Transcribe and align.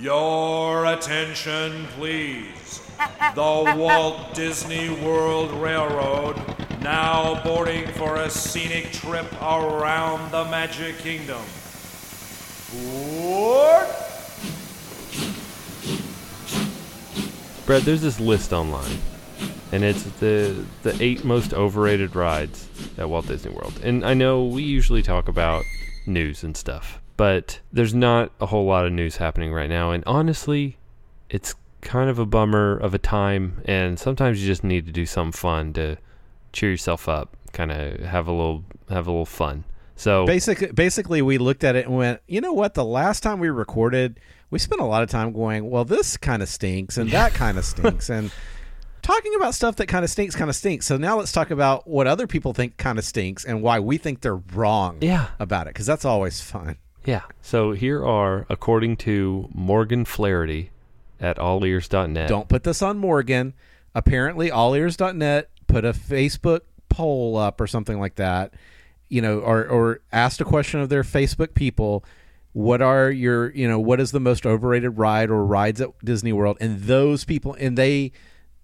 Your 0.00 0.86
attention, 0.86 1.86
please. 1.96 2.80
The 3.34 3.74
Walt 3.76 4.32
Disney 4.32 4.90
World 4.90 5.50
Railroad 5.60 6.36
now 6.80 7.42
boarding 7.42 7.88
for 7.88 8.14
a 8.16 8.30
scenic 8.30 8.92
trip 8.92 9.26
around 9.42 10.30
the 10.30 10.44
Magic 10.44 10.98
Kingdom. 10.98 11.42
Board! 12.72 13.88
Brad, 17.66 17.82
there's 17.82 18.00
this 18.00 18.20
list 18.20 18.52
online, 18.52 18.98
and 19.72 19.82
it's 19.82 20.04
the 20.20 20.64
the 20.84 20.96
eight 21.02 21.24
most 21.24 21.52
overrated 21.52 22.14
rides 22.14 22.68
at 22.96 23.08
Walt 23.08 23.26
Disney 23.26 23.50
World. 23.50 23.80
And 23.82 24.06
I 24.06 24.14
know 24.14 24.44
we 24.44 24.62
usually 24.62 25.02
talk 25.02 25.26
about 25.26 25.64
news 26.06 26.44
and 26.44 26.56
stuff, 26.56 27.00
but 27.18 27.60
there's 27.70 27.92
not 27.94 28.32
a 28.40 28.46
whole 28.46 28.64
lot 28.64 28.86
of 28.86 28.92
news 28.92 29.16
happening 29.18 29.52
right 29.52 29.68
now. 29.68 29.90
And 29.90 30.02
honestly, 30.06 30.78
it's 31.28 31.54
kind 31.82 32.08
of 32.08 32.18
a 32.18 32.24
bummer 32.24 32.78
of 32.78 32.94
a 32.94 32.98
time. 32.98 33.60
And 33.66 33.98
sometimes 33.98 34.40
you 34.40 34.46
just 34.46 34.64
need 34.64 34.86
to 34.86 34.92
do 34.92 35.04
something 35.04 35.32
fun 35.32 35.72
to 35.74 35.96
cheer 36.52 36.70
yourself 36.70 37.08
up, 37.08 37.36
kind 37.52 37.70
of 37.70 38.00
have 38.00 38.26
a 38.26 38.32
little 38.32 38.64
have 38.88 39.06
a 39.06 39.10
little 39.10 39.26
fun. 39.26 39.64
So 39.96 40.24
Basically, 40.26 40.68
basically, 40.72 41.20
we 41.22 41.38
looked 41.38 41.64
at 41.64 41.74
it 41.76 41.86
and 41.86 41.96
went, 41.96 42.20
you 42.28 42.40
know 42.40 42.52
what? 42.52 42.74
The 42.74 42.84
last 42.84 43.22
time 43.22 43.40
we 43.40 43.48
recorded, 43.50 44.20
we 44.48 44.58
spent 44.60 44.80
a 44.80 44.84
lot 44.84 45.02
of 45.02 45.10
time 45.10 45.32
going, 45.32 45.68
well, 45.68 45.84
this 45.84 46.16
kind 46.16 46.40
of 46.40 46.48
stinks 46.48 46.96
and 46.98 47.10
that 47.10 47.34
kind 47.34 47.58
of 47.58 47.64
stinks, 47.72 48.08
and 48.08 48.30
talking 49.02 49.34
about 49.34 49.54
stuff 49.56 49.74
that 49.76 49.86
kind 49.88 50.04
of 50.04 50.10
stinks, 50.10 50.36
kind 50.36 50.48
of 50.50 50.54
stinks. 50.54 50.86
So 50.86 50.96
now 50.98 51.18
let's 51.18 51.32
talk 51.32 51.50
about 51.50 51.88
what 51.88 52.06
other 52.06 52.28
people 52.28 52.52
think 52.54 52.76
kind 52.76 52.96
of 52.98 53.04
stinks 53.04 53.44
and 53.44 53.60
why 53.60 53.80
we 53.80 53.98
think 53.98 54.20
they're 54.20 54.36
wrong 54.36 54.98
Yeah. 55.00 55.26
about 55.40 55.66
it, 55.66 55.70
because 55.74 55.86
that's 55.86 56.04
always 56.04 56.40
fun. 56.40 56.76
Yeah. 57.08 57.22
So 57.40 57.72
here 57.72 58.04
are, 58.04 58.44
according 58.50 58.98
to 58.98 59.48
Morgan 59.54 60.04
Flaherty 60.04 60.68
at 61.18 61.38
allears.net. 61.38 62.28
Don't 62.28 62.50
put 62.50 62.64
this 62.64 62.82
on 62.82 62.98
Morgan. 62.98 63.54
Apparently, 63.94 64.50
allears.net 64.50 65.48
put 65.68 65.86
a 65.86 65.94
Facebook 65.94 66.60
poll 66.90 67.38
up 67.38 67.62
or 67.62 67.66
something 67.66 67.98
like 67.98 68.16
that, 68.16 68.52
you 69.08 69.22
know, 69.22 69.38
or, 69.38 69.66
or 69.66 70.00
asked 70.12 70.42
a 70.42 70.44
question 70.44 70.80
of 70.80 70.90
their 70.90 71.02
Facebook 71.02 71.54
people. 71.54 72.04
What 72.52 72.82
are 72.82 73.10
your, 73.10 73.54
you 73.54 73.66
know, 73.66 73.78
what 73.78 74.00
is 74.00 74.10
the 74.10 74.20
most 74.20 74.44
overrated 74.44 74.98
ride 74.98 75.30
or 75.30 75.46
rides 75.46 75.80
at 75.80 75.88
Disney 76.04 76.34
World? 76.34 76.58
And 76.60 76.82
those 76.82 77.24
people, 77.24 77.56
and 77.58 77.78
they, 77.78 78.12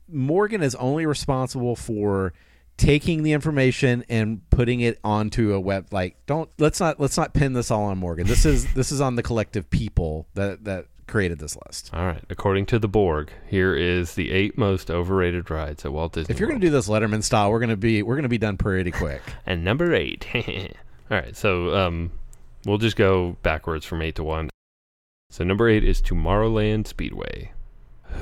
Morgan 0.07 0.63
is 0.63 0.75
only 0.75 1.07
responsible 1.07 1.77
for 1.77 2.35
taking 2.77 3.23
the 3.23 3.33
information 3.33 4.05
and 4.09 4.49
putting 4.51 4.81
it 4.81 4.99
onto 5.05 5.53
a 5.53 5.61
web 5.61 5.87
like 5.93 6.17
don't 6.27 6.51
let's 6.59 6.81
not 6.81 6.99
let's 6.99 7.17
not 7.17 7.33
pin 7.35 7.53
this 7.53 7.71
all 7.71 7.85
on 7.85 7.99
Morgan. 7.99 8.27
This 8.27 8.45
is 8.45 8.73
this 8.75 8.91
is 8.93 9.01
on 9.01 9.17
the 9.17 9.23
collective 9.23 9.71
people 9.71 10.27
that 10.35 10.65
that 10.65 10.87
created 11.07 11.39
this 11.39 11.57
list. 11.67 11.91
All 11.93 12.07
right. 12.07 12.23
According 12.31 12.67
to 12.67 12.79
the 12.79 12.89
Borg, 12.89 13.31
here 13.47 13.75
is 13.75 14.15
the 14.15 14.31
eight 14.31 14.57
most 14.57 14.91
overrated 14.91 15.51
rides 15.51 15.85
at 15.85 15.93
Walt 15.93 16.15
Disney 16.15 16.33
If 16.33 16.41
you're 16.41 16.49
going 16.49 16.61
to 16.61 16.67
do 16.67 16.71
this 16.71 16.89
Letterman 16.89 17.23
style, 17.23 17.51
we're 17.51 17.59
going 17.59 17.71
to 17.71 17.77
be 17.77 18.03
we're 18.03 18.17
going 18.17 18.25
to 18.25 18.29
be 18.29 18.39
done 18.39 18.57
pretty 18.57 18.91
quick. 18.91 19.23
And 19.47 19.63
number 19.63 19.95
eight. 19.95 20.27
All 20.35 21.19
right, 21.19 21.37
so 21.37 21.75
um, 21.75 22.13
we'll 22.65 22.79
just 22.79 22.97
go 22.97 23.37
backwards 23.43 23.85
from 23.85 24.01
eight 24.01 24.15
to 24.17 24.25
one. 24.25 24.49
So 25.31 25.45
number 25.45 25.69
eight 25.69 25.85
is 25.85 26.01
Tomorrowland 26.01 26.87
Speedway. 26.87 27.53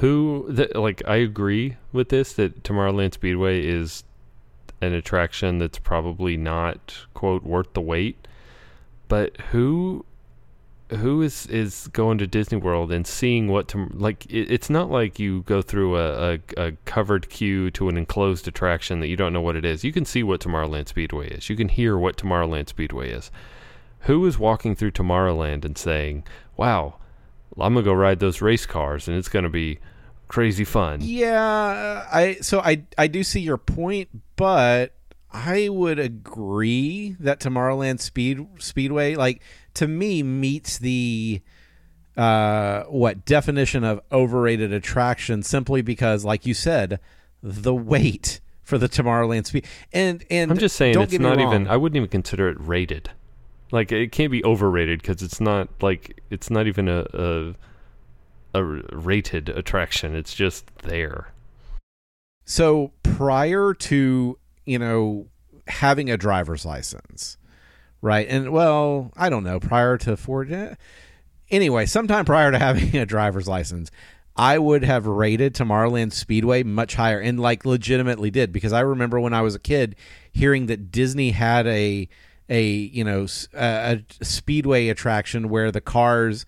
Who, 0.01 0.53
th- 0.57 0.75
like, 0.75 1.03
I 1.07 1.17
agree 1.17 1.77
with 1.93 2.09
this 2.09 2.33
that 2.35 2.65
Tomorrowland 2.65 3.15
Speedway 3.15 3.65
is 3.65 4.03
an 4.83 4.93
attraction 4.93 5.59
that's 5.59 5.79
probably 5.79 6.37
not 6.37 7.07
quote 7.15 7.45
worth 7.45 7.73
the 7.73 7.81
wait. 7.81 8.27
But 9.09 9.37
who, 9.53 10.05
who 10.89 11.23
is 11.23 11.47
is 11.47 11.89
going 11.93 12.19
to 12.19 12.27
Disney 12.27 12.59
World 12.59 12.91
and 12.93 13.07
seeing 13.07 13.49
what 13.49 13.69
to 13.69 13.89
like? 13.93 14.27
It, 14.27 14.51
it's 14.51 14.71
not 14.71 14.91
like 14.91 15.19
you 15.19 15.43
go 15.43 15.63
through 15.63 15.97
a, 15.97 16.35
a, 16.35 16.39
a 16.57 16.73
covered 16.85 17.29
queue 17.29 17.71
to 17.73 17.89
an 17.89 17.97
enclosed 17.97 18.49
attraction 18.49 19.01
that 19.01 19.09
you 19.09 19.17
don't 19.17 19.33
know 19.33 19.41
what 19.41 19.57
it 19.57 19.65
is. 19.65 19.85
You 19.85 19.93
can 19.93 20.05
see 20.05 20.23
what 20.23 20.41
Tomorrowland 20.41 20.89
Speedway 20.89 21.29
is. 21.29 21.49
You 21.49 21.57
can 21.57 21.69
hear 21.69 21.97
what 21.97 22.17
Tomorrowland 22.17 22.69
Speedway 22.69 23.11
is. 23.11 23.31
Who 24.01 24.25
is 24.27 24.39
walking 24.39 24.75
through 24.75 24.93
Tomorrowland 24.93 25.65
and 25.65 25.79
saying, 25.79 26.25
"Wow, 26.57 26.97
I'm 27.59 27.75
gonna 27.75 27.85
go 27.85 27.93
ride 27.93 28.19
those 28.19 28.43
race 28.43 28.67
cars 28.67 29.09
and 29.09 29.17
it's 29.17 29.29
gonna 29.29 29.51
be 29.51 29.79
crazy 30.29 30.65
fun"? 30.65 31.01
yeah, 31.03 32.07
I 32.11 32.39
so 32.41 32.61
I 32.61 32.83
I 32.99 33.07
do 33.07 33.23
see 33.23 33.41
your 33.41 33.59
point, 33.59 34.09
but 34.43 34.97
I 35.31 35.69
would 35.69 36.01
agree 36.01 37.15
that 37.21 37.39
Tomorrowland 37.39 38.01
Speed 38.01 38.45
Speedway 38.59 39.15
like 39.15 39.41
to 39.75 39.87
me 39.87 40.25
meets 40.25 40.79
the 40.79 41.41
uh 42.17 42.83
what 42.89 43.25
definition 43.25 43.85
of 43.85 44.01
overrated 44.11 44.73
attraction 44.73 45.45
simply 45.45 45.81
because 45.81 46.25
like 46.25 46.45
you 46.45 46.55
said 46.55 46.99
the 47.41 47.73
wait 47.73 48.41
for 48.65 48.79
the 48.79 48.89
Tomorrowland 48.89 49.47
Speed 49.47 49.65
and 49.93 50.25
and 50.29 50.51
I'm 50.51 50.59
just 50.59 50.75
saying 50.75 51.01
it's 51.01 51.19
not 51.21 51.39
even. 51.39 51.69
I 51.69 51.77
wouldn't 51.77 51.97
even 51.97 52.09
consider 52.09 52.49
it 52.49 52.57
rated. 52.59 53.11
Like 53.71 53.93
it 53.93 54.11
can't 54.11 54.33
be 54.33 54.45
overrated 54.45 55.03
because 55.03 55.23
it's 55.23 55.41
not 55.41 55.69
like 55.81 56.21
it's 56.31 56.51
not 56.51 56.67
even 56.67 56.89
a, 56.89 57.07
a 57.15 57.55
a 58.55 58.65
rated 58.65 59.51
attraction. 59.51 60.17
It's 60.17 60.35
just 60.35 60.67
there. 60.79 61.29
So 62.45 62.91
prior 63.23 63.73
to 63.73 64.37
you 64.67 64.79
know 64.79 65.29
having 65.69 66.11
a 66.11 66.17
driver's 66.17 66.65
license, 66.65 67.39
right? 68.01 68.27
And 68.29 68.51
well, 68.51 69.13
I 69.17 69.29
don't 69.29 69.45
know. 69.45 69.61
Prior 69.61 69.97
to 69.99 70.17
Ford, 70.17 70.51
eh. 70.51 70.75
anyway, 71.49 71.87
sometime 71.87 72.25
prior 72.25 72.51
to 72.51 72.59
having 72.69 72.97
a 72.97 73.07
driver's 73.07 73.47
license, 73.47 73.93
I 74.35 74.59
would 74.59 74.83
have 74.83 75.07
rated 75.07 75.55
Tomorrowland 75.55 76.13
Speedway 76.13 76.65
much 76.65 76.97
higher, 76.97 77.21
and 77.21 77.39
like 77.39 77.65
legitimately 77.65 78.33
did 78.33 78.53
because 78.53 78.73
I 78.73 78.81
remember 78.81 79.21
when 79.21 79.33
I 79.33 79.43
was 79.43 79.55
a 79.55 79.61
kid 79.61 79.95
hearing 80.33 80.67
that 80.67 80.91
Disney 80.91 81.31
had 81.31 81.69
a 81.69 82.09
a 82.49 82.65
you 82.71 83.05
know 83.05 83.29
a 83.55 84.01
speedway 84.21 84.89
attraction 84.89 85.49
where 85.49 85.71
the 85.71 85.81
cars 85.81 86.45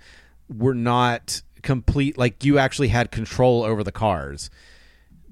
were 0.48 0.74
not 0.74 1.40
complete 1.62 2.18
like 2.18 2.44
you 2.44 2.58
actually 2.58 2.88
had 2.88 3.12
control 3.12 3.62
over 3.62 3.84
the 3.84 3.92
cars 3.92 4.50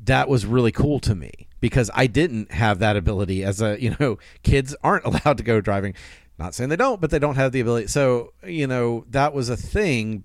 that 0.04 0.28
was 0.28 0.44
really 0.46 0.72
cool 0.72 1.00
to 1.00 1.14
me 1.14 1.48
because 1.60 1.90
I 1.94 2.06
didn't 2.06 2.52
have 2.52 2.80
that 2.80 2.96
ability 2.96 3.44
as 3.44 3.62
a 3.62 3.80
you 3.80 3.96
know 3.98 4.18
kids 4.42 4.74
aren't 4.82 5.04
allowed 5.24 5.38
to 5.38 5.44
go 5.44 5.60
driving. 5.60 5.94
Not 6.38 6.54
saying 6.54 6.70
they 6.70 6.76
don't 6.76 7.00
but 7.00 7.10
they 7.10 7.18
don't 7.18 7.36
have 7.36 7.52
the 7.52 7.60
ability. 7.60 7.86
So 7.88 8.32
you 8.44 8.66
know 8.66 9.04
that 9.10 9.32
was 9.32 9.48
a 9.48 9.56
thing. 9.56 10.24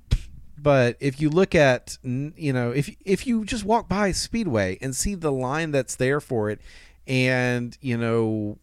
But 0.59 0.97
if 0.99 1.21
you 1.21 1.29
look 1.29 1.53
at 1.53 1.97
you 2.03 2.53
know 2.53 2.71
if 2.71 2.93
if 3.05 3.27
you 3.27 3.45
just 3.45 3.63
walk 3.63 3.87
by 3.87 4.11
speedway 4.11 4.77
and 4.81 4.95
see 4.95 5.15
the 5.15 5.31
line 5.31 5.71
that's 5.71 5.95
there 5.95 6.19
for 6.19 6.49
it 6.49 6.59
and 7.05 7.77
you 7.79 7.97
know 7.97 8.57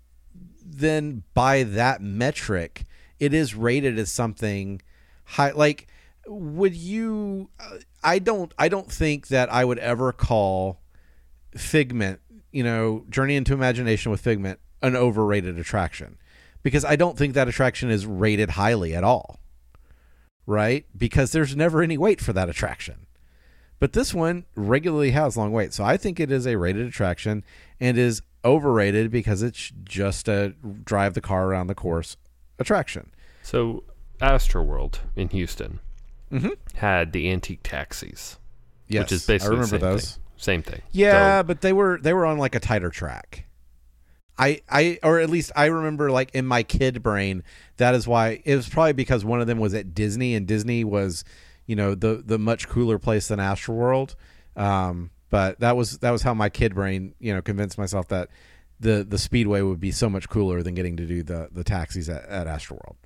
then 0.64 1.22
by 1.34 1.62
that 1.62 2.02
metric 2.02 2.84
it 3.20 3.32
is 3.32 3.54
rated 3.54 3.98
as 3.98 4.10
something 4.10 4.82
high. 5.24 5.52
Like 5.52 5.86
would 6.26 6.74
you 6.74 7.50
uh, 7.60 7.76
i 8.02 8.18
don't 8.18 8.54
i 8.58 8.68
don't 8.68 8.90
think 8.90 9.28
that 9.28 9.52
i 9.52 9.62
would 9.62 9.78
ever 9.78 10.10
call 10.12 10.80
figment 11.56 12.20
you 12.52 12.62
know 12.62 13.04
journey 13.10 13.36
into 13.36 13.52
imagination 13.54 14.10
with 14.12 14.20
figment 14.20 14.58
an 14.82 14.96
overrated 14.96 15.58
attraction. 15.58 16.16
Because 16.62 16.84
i 16.84 16.96
don't 16.96 17.18
think 17.18 17.34
that 17.34 17.48
attraction 17.48 17.90
is 17.90 18.06
rated 18.06 18.50
highly 18.50 18.94
at 18.94 19.04
all 19.04 19.40
right? 20.46 20.84
Because 20.94 21.32
there's 21.32 21.56
never 21.56 21.80
any 21.82 21.96
wait 21.96 22.20
for 22.20 22.34
that 22.34 22.50
attraction. 22.50 23.06
But 23.80 23.94
this 23.94 24.12
one 24.12 24.44
regularly 24.54 25.10
has 25.12 25.36
long 25.36 25.52
wait 25.52 25.72
so 25.72 25.84
i 25.84 25.96
think 25.96 26.18
it 26.20 26.30
is 26.30 26.46
a 26.46 26.56
rated 26.56 26.86
attraction 26.86 27.44
and 27.80 27.98
is 27.98 28.22
overrated 28.44 29.10
because 29.10 29.42
it's 29.42 29.72
just 29.84 30.28
a 30.28 30.54
drive 30.84 31.14
the 31.14 31.20
car 31.22 31.46
around 31.46 31.66
the 31.68 31.74
course 31.74 32.16
attraction. 32.58 33.10
So 33.42 33.84
Astroworld 34.20 34.98
in 35.16 35.28
Houston 35.30 35.80
Mhm. 36.32 36.56
had 36.74 37.12
the 37.12 37.30
antique 37.30 37.60
taxis, 37.62 38.38
yes 38.88 39.04
which 39.04 39.12
is 39.12 39.26
basically 39.26 39.56
i 39.56 39.60
remember 39.60 39.78
those 39.78 40.12
thing. 40.12 40.22
Same 40.36 40.62
thing. 40.62 40.82
Yeah, 40.92 41.40
So- 41.40 41.44
but 41.44 41.60
they 41.60 41.72
were 41.72 41.98
they 42.02 42.12
were 42.12 42.26
on 42.26 42.38
like 42.38 42.54
a 42.54 42.60
tighter 42.60 42.90
track. 42.90 43.46
I 44.36 44.62
I 44.68 44.98
or 45.02 45.20
at 45.20 45.30
least 45.30 45.52
I 45.54 45.66
remember 45.66 46.10
like 46.10 46.34
in 46.34 46.44
my 46.44 46.64
kid 46.64 47.02
brain 47.02 47.44
that 47.76 47.94
is 47.94 48.08
why 48.08 48.42
it 48.44 48.56
was 48.56 48.68
probably 48.68 48.92
because 48.92 49.24
one 49.24 49.40
of 49.40 49.46
them 49.46 49.58
was 49.58 49.74
at 49.74 49.94
Disney 49.94 50.34
and 50.34 50.44
Disney 50.46 50.82
was 50.82 51.24
you 51.66 51.76
know 51.76 51.94
the 51.94 52.22
the 52.24 52.38
much 52.38 52.68
cooler 52.68 52.98
place 52.98 53.28
than 53.28 53.38
Astroworld. 53.38 54.16
Um, 54.56 55.10
but 55.30 55.60
that 55.60 55.76
was 55.76 55.98
that 55.98 56.10
was 56.10 56.22
how 56.22 56.34
my 56.34 56.48
kid 56.48 56.74
brain 56.74 57.14
you 57.20 57.32
know 57.32 57.42
convinced 57.42 57.78
myself 57.78 58.08
that 58.08 58.28
the 58.80 59.06
the 59.08 59.18
Speedway 59.18 59.60
would 59.60 59.78
be 59.78 59.92
so 59.92 60.10
much 60.10 60.28
cooler 60.28 60.64
than 60.64 60.74
getting 60.74 60.96
to 60.96 61.06
do 61.06 61.22
the 61.22 61.48
the 61.52 61.62
taxis 61.62 62.08
at, 62.08 62.24
at 62.26 62.48
Astroworld. 62.48 62.96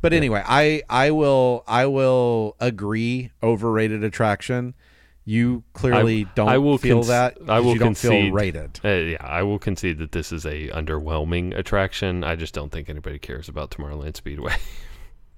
But 0.00 0.12
anyway, 0.12 0.44
I 0.46 0.82
I 0.88 1.10
will 1.10 1.64
I 1.66 1.86
will 1.86 2.54
agree 2.60 3.32
overrated 3.42 4.04
attraction. 4.04 4.74
You 5.28 5.62
clearly 5.74 6.24
don't 6.34 6.48
I 6.48 6.56
will 6.56 6.78
feel 6.78 6.96
cons- 6.98 7.08
that. 7.08 7.36
I 7.48 7.60
will 7.60 7.74
you 7.74 7.78
don't 7.78 7.94
feel 7.98 8.12
concede. 8.12 8.32
rated. 8.32 8.80
Uh, 8.82 8.88
yeah, 8.88 9.16
I 9.20 9.42
will 9.42 9.58
concede 9.58 9.98
that 9.98 10.12
this 10.12 10.32
is 10.32 10.46
a 10.46 10.68
underwhelming 10.68 11.54
attraction. 11.54 12.24
I 12.24 12.34
just 12.34 12.54
don't 12.54 12.72
think 12.72 12.88
anybody 12.88 13.18
cares 13.18 13.46
about 13.46 13.70
Tomorrowland 13.70 14.16
Speedway. 14.16 14.56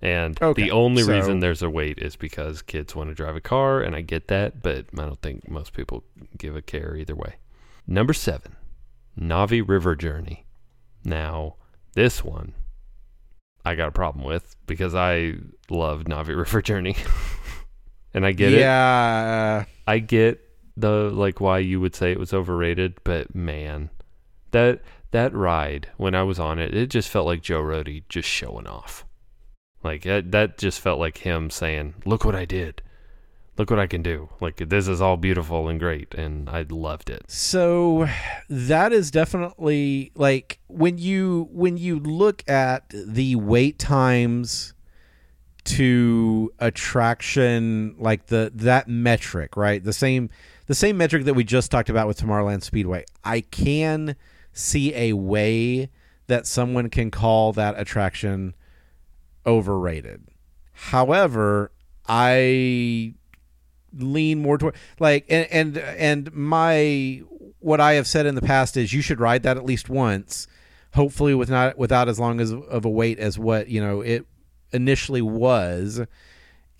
And 0.02 0.40
Okay, 0.40 0.62
the 0.62 0.70
only 0.70 1.02
so- 1.02 1.12
reason 1.12 1.40
there's 1.40 1.60
a 1.60 1.68
wait 1.68 1.98
is 1.98 2.16
because 2.16 2.62
kids 2.62 2.94
want 2.96 3.10
to 3.10 3.14
drive 3.14 3.36
a 3.36 3.40
car, 3.42 3.82
and 3.82 3.94
I 3.94 4.00
get 4.00 4.28
that, 4.28 4.62
but 4.62 4.86
I 4.96 5.02
don't 5.02 5.20
think 5.20 5.50
most 5.50 5.74
people 5.74 6.04
give 6.38 6.56
a 6.56 6.62
care 6.62 6.96
either 6.96 7.14
way. 7.14 7.34
Number 7.86 8.14
seven, 8.14 8.56
Navi 9.20 9.62
River 9.68 9.94
Journey. 9.96 10.46
Now, 11.04 11.56
this 11.92 12.24
one 12.24 12.54
I 13.62 13.74
got 13.74 13.88
a 13.88 13.92
problem 13.92 14.24
with 14.24 14.56
because 14.66 14.94
I 14.94 15.34
love 15.68 16.04
Navi 16.04 16.28
River 16.44 16.62
Journey. 16.62 16.96
And 18.12 18.26
I 18.26 18.32
get 18.32 18.52
it. 18.52 18.60
yeah. 18.60 19.64
I 19.86 19.98
get 19.98 20.40
the 20.76 21.10
like 21.10 21.40
why 21.40 21.58
you 21.58 21.80
would 21.80 21.94
say 21.94 22.12
it 22.12 22.18
was 22.18 22.32
overrated, 22.32 22.94
but 23.04 23.34
man, 23.34 23.90
that 24.50 24.80
that 25.10 25.34
ride 25.34 25.88
when 25.96 26.14
I 26.14 26.22
was 26.22 26.38
on 26.38 26.58
it, 26.58 26.74
it 26.74 26.88
just 26.88 27.08
felt 27.08 27.26
like 27.26 27.42
Joe 27.42 27.62
Rohde 27.62 28.04
just 28.08 28.28
showing 28.28 28.66
off. 28.66 29.04
Like 29.82 30.02
that, 30.02 30.30
that 30.32 30.58
just 30.58 30.80
felt 30.80 30.98
like 30.98 31.18
him 31.18 31.50
saying, 31.50 31.94
"Look 32.04 32.24
what 32.24 32.34
I 32.34 32.44
did. 32.44 32.82
Look 33.56 33.70
what 33.70 33.78
I 33.78 33.86
can 33.86 34.02
do. 34.02 34.28
Like 34.40 34.56
this 34.68 34.88
is 34.88 35.00
all 35.00 35.16
beautiful 35.16 35.68
and 35.68 35.80
great." 35.80 36.14
And 36.14 36.48
I 36.48 36.66
loved 36.68 37.10
it. 37.10 37.30
So 37.30 38.08
that 38.48 38.92
is 38.92 39.10
definitely 39.10 40.12
like 40.14 40.60
when 40.68 40.98
you 40.98 41.48
when 41.50 41.76
you 41.76 41.98
look 41.98 42.48
at 42.48 42.90
the 42.90 43.36
wait 43.36 43.78
times 43.78 44.74
to 45.64 46.52
attraction 46.58 47.94
like 47.98 48.26
the 48.26 48.50
that 48.54 48.88
metric, 48.88 49.56
right? 49.56 49.82
The 49.82 49.92
same 49.92 50.30
the 50.66 50.74
same 50.74 50.96
metric 50.96 51.24
that 51.24 51.34
we 51.34 51.44
just 51.44 51.70
talked 51.70 51.90
about 51.90 52.06
with 52.06 52.18
Tomorrowland 52.18 52.62
Speedway. 52.62 53.04
I 53.24 53.40
can 53.40 54.16
see 54.52 54.94
a 54.94 55.12
way 55.14 55.90
that 56.26 56.46
someone 56.46 56.88
can 56.90 57.10
call 57.10 57.52
that 57.52 57.78
attraction 57.78 58.54
overrated. 59.46 60.28
However, 60.72 61.72
I 62.06 63.14
lean 63.96 64.40
more 64.40 64.56
toward 64.56 64.76
like 64.98 65.26
and 65.28 65.46
and 65.50 65.78
and 65.78 66.32
my 66.32 67.22
what 67.58 67.80
I 67.80 67.94
have 67.94 68.06
said 68.06 68.26
in 68.26 68.34
the 68.34 68.42
past 68.42 68.76
is 68.76 68.92
you 68.92 69.02
should 69.02 69.20
ride 69.20 69.42
that 69.42 69.56
at 69.56 69.64
least 69.64 69.88
once, 69.88 70.46
hopefully 70.94 71.34
with 71.34 71.50
not 71.50 71.76
without 71.76 72.08
as 72.08 72.18
long 72.18 72.40
as 72.40 72.52
of 72.52 72.84
a 72.84 72.90
wait 72.90 73.18
as 73.18 73.38
what 73.38 73.68
you 73.68 73.80
know 73.80 74.00
it 74.00 74.26
initially 74.72 75.22
was. 75.22 76.00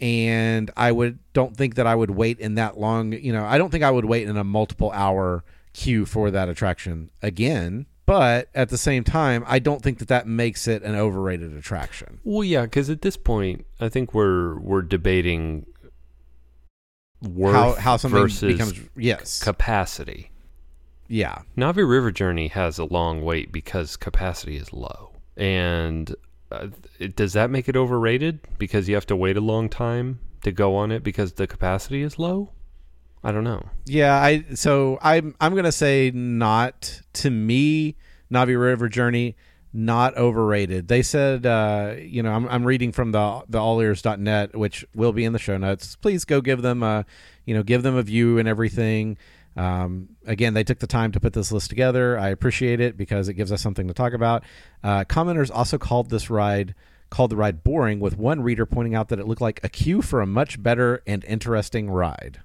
And 0.01 0.71
I 0.77 0.93
would 0.93 1.19
don't 1.35 1.57
think 1.57 1.75
that 1.75 1.87
I 1.87 1.95
would 1.95 2.11
wait 2.11 2.41
in 2.41 2.55
that 2.55 2.79
long. 2.79 3.13
You 3.13 3.33
know, 3.33 3.45
I 3.45 3.59
don't 3.59 3.71
think 3.71 3.85
I 3.85 3.91
would 3.91 4.07
wait 4.07 4.27
in 4.27 4.37
a 4.37 4.45
multiple 4.45 4.91
hour 4.93 5.45
queue 5.75 6.07
for 6.07 6.31
that 6.31 6.49
attraction 6.49 7.11
again. 7.23 7.87
But 8.07 8.49
at 8.55 8.71
the 8.71 8.79
same 8.79 9.05
time, 9.05 9.45
I 9.47 9.61
don't 9.61 9.83
think 9.83 9.99
that 9.99 10.09
that 10.09 10.27
makes 10.27 10.67
it 10.67 10.83
an 10.83 10.97
overrated 10.97 11.57
attraction. 11.57 12.19
Well, 12.25 12.43
yeah, 12.43 12.63
because 12.63 12.91
at 12.91 13.03
this 13.03 13.17
point, 13.17 13.67
I 13.79 13.89
think 13.89 14.15
we're 14.15 14.59
we're 14.59 14.83
debating 14.83 15.67
worth 17.23 17.55
how 17.55 17.73
how 17.75 17.97
something 17.99 18.21
versus 18.21 18.53
becomes 18.55 18.81
yes, 18.97 19.41
capacity. 19.43 20.31
yeah. 21.07 21.43
Navi 21.57 21.89
River 21.89 22.11
Journey 22.11 22.49
has 22.49 22.79
a 22.79 22.85
long 22.85 23.23
wait 23.23 23.53
because 23.53 23.97
capacity 23.97 24.57
is 24.57 24.73
low. 24.73 25.13
And 25.37 26.15
uh, 26.51 26.69
does 27.15 27.33
that 27.35 27.51
make 27.51 27.69
it 27.69 27.77
overrated 27.77 28.41
because 28.59 28.89
you 28.89 28.95
have 28.95 29.07
to 29.07 29.17
wait 29.17 29.37
a 29.37 29.41
long 29.41 29.69
time 29.69 30.21
to 30.43 30.53
go 30.53 30.77
on 30.77 30.91
it 30.91 31.03
because 31.03 31.35
the 31.35 31.47
capacity 31.47 32.03
is 32.03 32.19
low? 32.19 32.51
I 33.23 33.33
don't 33.33 33.45
know. 33.45 33.69
Yeah, 33.85 34.15
I 34.15 34.45
so 34.55 34.99
I'm 35.03 35.35
I'm 35.41 35.55
gonna 35.55 35.73
say 35.73 36.11
not 36.11 37.03
to 37.15 37.31
me. 37.31 37.97
Navi 38.33 38.59
River 38.59 38.89
Journey 38.89 39.37
not 39.73 40.17
overrated. 40.17 40.89
They 40.89 41.03
said, 41.03 41.47
uh, 41.47 41.95
you 41.99 42.23
know, 42.23 42.33
I'm 42.33 42.49
I'm 42.49 42.65
reading 42.65 42.93
from 42.93 43.13
the 43.13 43.43
the 43.49 43.59
allears.net, 43.59 44.57
which 44.57 44.85
will 44.95 45.13
be 45.13 45.25
in 45.25 45.33
the 45.33 45.39
show 45.39 45.59
notes. 45.59 45.97
Please 45.97 46.25
go 46.25 46.41
give 46.41 46.63
them 46.63 46.83
a, 46.83 47.05
you 47.45 47.55
know, 47.55 47.63
give 47.63 47.83
them 47.83 47.97
a 47.97 48.03
view 48.03 48.39
and 48.39 48.49
everything. 48.49 49.19
Um, 49.57 50.11
again, 50.27 50.55
they 50.55 50.65
took 50.65 50.79
the 50.79 50.87
time 50.87 51.13
to 51.13 51.21
put 51.21 51.33
this 51.33 51.53
list 51.53 51.71
together. 51.71 52.19
I 52.19 52.29
appreciate 52.29 52.81
it 52.81 52.97
because 52.97 53.29
it 53.29 53.35
gives 53.35 53.53
us 53.53 53.61
something 53.61 53.89
to 53.89 53.95
talk 53.95 54.13
about. 54.13 54.45
Uh, 54.83 55.05
commenters 55.05 55.51
also 55.53 55.77
called 55.77 56.11
this 56.11 56.31
ride 56.31 56.75
called 57.11 57.31
the 57.31 57.37
ride 57.37 57.63
boring, 57.63 58.01
with 58.01 58.17
one 58.17 58.41
reader 58.41 58.65
pointing 58.65 58.95
out 58.95 59.09
that 59.09 59.19
it 59.19 59.27
looked 59.27 59.41
like 59.41 59.61
a 59.63 59.69
queue 59.69 60.01
for 60.01 60.21
a 60.21 60.27
much 60.27 60.63
better 60.63 61.03
and 61.07 61.25
interesting 61.25 61.91
ride. 61.91 62.41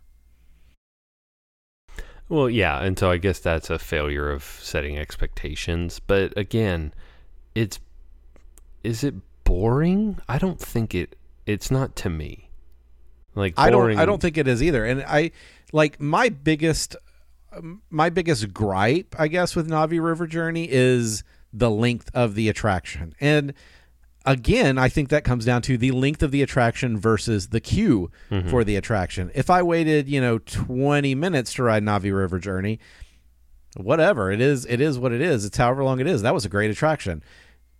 Well, 2.27 2.49
yeah, 2.49 2.81
and 2.81 2.97
so 2.97 3.11
I 3.11 3.17
guess 3.17 3.39
that's 3.39 3.69
a 3.69 3.77
failure 3.77 4.31
of 4.31 4.43
setting 4.43 4.97
expectations. 4.97 5.99
But 5.99 6.35
again, 6.35 6.93
it's 7.53 7.79
is 8.83 9.03
it 9.03 9.13
boring? 9.43 10.19
I 10.27 10.39
don't 10.39 10.59
think 10.59 10.95
it. 10.95 11.15
It's 11.45 11.69
not 11.69 11.95
to 11.97 12.09
me. 12.09 12.49
Like 13.35 13.53
I 13.57 13.69
don't. 13.69 13.95
I 13.97 14.05
don't 14.05 14.21
think 14.21 14.39
it 14.39 14.47
is 14.47 14.63
either. 14.63 14.83
And 14.83 15.03
I 15.03 15.31
like 15.75 15.99
my 15.99 16.29
biggest, 16.29 16.95
my 17.89 18.09
biggest 18.09 18.53
gripe, 18.53 19.13
I 19.19 19.27
guess, 19.27 19.57
with 19.57 19.69
Navi 19.69 20.01
River 20.01 20.25
Journey 20.25 20.69
is 20.71 21.21
the 21.51 21.69
length 21.69 22.09
of 22.13 22.33
the 22.33 22.47
attraction. 22.47 23.13
And 23.19 23.53
again, 24.25 24.77
I 24.77 24.87
think 24.87 25.09
that 25.09 25.25
comes 25.25 25.43
down 25.43 25.61
to 25.63 25.77
the 25.77 25.91
length 25.91 26.23
of 26.23 26.31
the 26.31 26.41
attraction 26.41 26.97
versus 26.97 27.49
the 27.49 27.59
queue 27.59 28.09
mm-hmm. 28.31 28.47
for 28.47 28.63
the 28.63 28.77
attraction. 28.77 29.31
If 29.35 29.49
I 29.49 29.63
waited, 29.63 30.07
you 30.07 30.21
know, 30.21 30.37
twenty 30.37 31.13
minutes 31.13 31.53
to 31.55 31.63
ride 31.63 31.83
Navi 31.83 32.15
River 32.15 32.39
Journey, 32.39 32.79
whatever 33.75 34.31
it 34.31 34.39
is, 34.39 34.65
it 34.67 34.79
is 34.79 34.97
what 34.97 35.11
it 35.11 35.19
is. 35.19 35.43
It's 35.43 35.57
however 35.57 35.83
long 35.83 35.99
it 35.99 36.07
is. 36.07 36.21
That 36.21 36.33
was 36.33 36.45
a 36.45 36.49
great 36.49 36.71
attraction. 36.71 37.21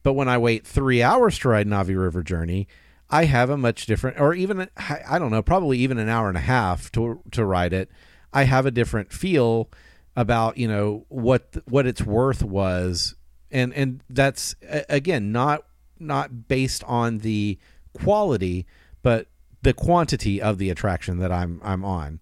But 0.04 0.14
when 0.14 0.28
I 0.28 0.38
wait 0.38 0.68
three 0.68 1.02
hours 1.02 1.40
to 1.40 1.48
ride 1.48 1.66
Navi 1.68 1.98
River 1.98 2.24
Journey, 2.24 2.68
I 3.10 3.26
have 3.26 3.50
a 3.50 3.58
much 3.58 3.86
different, 3.86 4.20
or 4.20 4.34
even 4.34 4.68
I 4.78 5.20
don't 5.20 5.32
know, 5.32 5.42
probably 5.42 5.78
even 5.80 5.98
an 5.98 6.10
hour 6.10 6.28
and 6.28 6.38
a 6.38 6.42
half 6.42 6.92
to 6.94 7.22
to 7.32 7.46
ride 7.46 7.74
it. 7.74 7.90
I 8.34 8.44
have 8.44 8.66
a 8.66 8.72
different 8.72 9.14
feel 9.14 9.70
about 10.16 10.58
you 10.58 10.68
know 10.68 11.06
what 11.10 11.56
what 11.66 11.86
its 11.86 12.02
worth 12.02 12.44
was, 12.44 13.16
and 13.52 13.74
and 13.74 14.04
that's 14.10 14.56
again 14.90 15.32
not 15.32 15.66
not 16.00 16.48
based 16.48 16.84
on 16.86 17.20
the 17.20 17.58
quality, 17.94 18.66
but 19.02 19.28
the 19.62 19.74
quantity 19.74 20.42
of 20.42 20.58
the 20.58 20.70
attraction 20.70 21.20
that 21.20 21.32
I'm 21.32 21.60
I'm 21.64 21.86
on. 21.86 22.20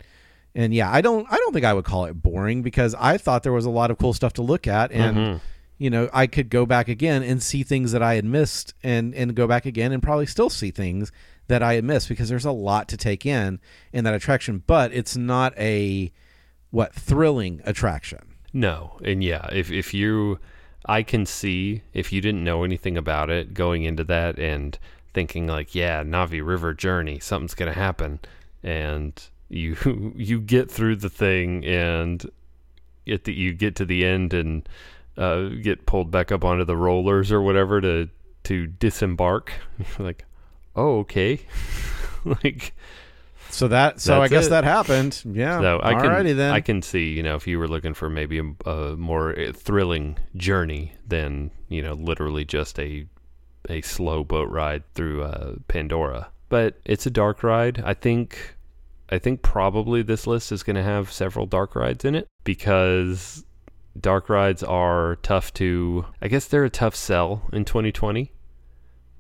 And 0.56 0.74
yeah, 0.74 0.92
I 0.92 1.02
don't 1.02 1.26
I 1.32 1.38
don't 1.38 1.54
think 1.54 1.66
I 1.66 1.74
would 1.74 1.86
call 1.86 2.06
it 2.06 2.14
boring 2.14 2.62
because 2.62 2.94
I 2.96 3.18
thought 3.18 3.44
there 3.44 3.54
was 3.54 3.66
a 3.66 3.72
lot 3.72 3.90
of 3.90 3.98
cool 3.98 4.14
stuff 4.14 4.34
to 4.34 4.42
look 4.42 4.68
at 4.68 4.92
and 4.92 5.18
mm-hmm. 5.18 5.38
You 5.84 5.90
know, 5.90 6.10
I 6.14 6.28
could 6.28 6.50
go 6.50 6.66
back 6.66 6.88
again 6.88 7.24
and 7.24 7.44
see 7.44 7.62
things 7.62 7.92
that 7.92 8.02
I 8.02 8.16
had 8.16 8.24
missed 8.24 8.74
and 8.84 9.14
and 9.14 9.36
go 9.36 9.48
back 9.48 9.66
again 9.66 9.92
and 9.92 10.02
probably 10.02 10.26
still 10.26 10.50
see 10.50 10.72
things 10.72 11.12
that 11.48 11.62
I 11.62 11.74
had 11.74 11.84
missed 11.84 12.08
because 12.08 12.30
there's 12.30 12.46
a 12.46 12.54
lot 12.54 12.88
to 12.88 12.96
take 12.96 13.26
in 13.26 13.60
in 13.92 14.06
that 14.06 14.14
attraction, 14.14 14.64
but 14.66 14.94
it's 14.94 15.18
not 15.18 15.54
a 15.60 16.14
what 16.72 16.94
thrilling 16.94 17.62
attraction. 17.66 18.36
No, 18.54 18.98
and 19.04 19.22
yeah, 19.22 19.50
if 19.52 19.74
if 19.74 19.94
you, 19.94 20.40
I 20.86 21.04
can 21.04 21.26
see 21.26 21.82
if 21.94 22.14
you 22.14 22.22
didn't 22.22 22.46
know 22.46 22.64
anything 22.64 22.98
about 22.98 23.30
it 23.30 23.54
going 23.54 23.84
into 23.84 24.06
that 24.06 24.40
and 24.40 24.80
thinking 25.14 25.48
like, 25.48 25.76
yeah, 25.76 26.02
Navi 26.02 26.42
River 26.42 26.74
Journey, 26.74 27.20
something's 27.20 27.56
gonna 27.56 27.74
happen, 27.74 28.22
and 28.64 29.22
you 29.50 30.14
you 30.16 30.40
get 30.40 30.72
through 30.72 30.96
the 30.96 31.10
thing 31.10 31.66
and 31.66 32.32
at 33.06 33.26
the 33.26 33.34
you 33.34 33.52
get 33.52 33.76
to 33.76 33.84
the 33.84 34.06
end 34.06 34.34
and 34.34 34.70
uh, 35.18 35.50
get 35.62 35.86
pulled 35.86 36.12
back 36.12 36.32
up 36.32 36.44
onto 36.44 36.66
the 36.66 36.78
rollers 36.78 37.32
or 37.32 37.42
whatever 37.42 37.82
to 37.82 38.10
to 38.44 38.68
disembark. 38.68 39.54
Like, 40.00 40.26
oh 40.76 41.00
okay, 41.00 41.40
like. 42.26 42.74
So 43.50 43.68
that 43.68 44.02
so 44.02 44.20
I 44.20 44.30
guess 44.30 44.48
it. 44.48 44.50
that 44.50 44.64
happened. 44.64 45.22
Yeah. 45.26 45.62
So 45.62 45.80
I 45.84 45.94
can, 45.94 46.38
then. 46.38 46.52
I 46.52 46.60
can 46.60 46.82
see, 46.82 47.10
you 47.14 47.22
know, 47.22 47.36
if 47.36 47.46
you 47.46 47.60
were 47.60 47.68
looking 47.68 47.94
for 47.94 48.10
maybe 48.10 48.40
a, 48.40 48.68
a 48.68 48.96
more 48.98 49.40
uh, 49.40 49.52
thrilling 49.54 50.18
journey 50.36 50.94
than, 51.08 51.52
you 51.70 51.84
know, 51.84 51.94
literally 51.94 52.46
just 52.46 52.80
a 52.80 53.06
a 53.70 53.82
slow 53.82 54.24
boat 54.24 54.50
ride 54.50 54.84
through 54.96 55.24
uh, 55.24 55.56
Pandora. 55.68 56.30
But 56.50 56.80
it's 56.86 57.06
a 57.06 57.12
dark 57.12 57.44
ride. 57.44 57.82
I 57.86 57.94
think 57.94 58.56
I 59.10 59.20
think 59.20 59.42
probably 59.42 60.02
this 60.02 60.26
list 60.26 60.52
is 60.52 60.64
going 60.64 60.76
to 60.76 60.84
have 60.84 61.12
several 61.12 61.46
dark 61.46 61.76
rides 61.76 62.06
in 62.06 62.16
it 62.16 62.28
because 62.44 63.46
dark 64.00 64.30
rides 64.30 64.64
are 64.64 65.18
tough 65.18 65.54
to 65.54 66.06
I 66.22 66.28
guess 66.28 66.48
they're 66.48 66.66
a 66.66 66.70
tough 66.70 66.96
sell 66.96 67.44
in 67.52 67.66
2020 67.66 68.32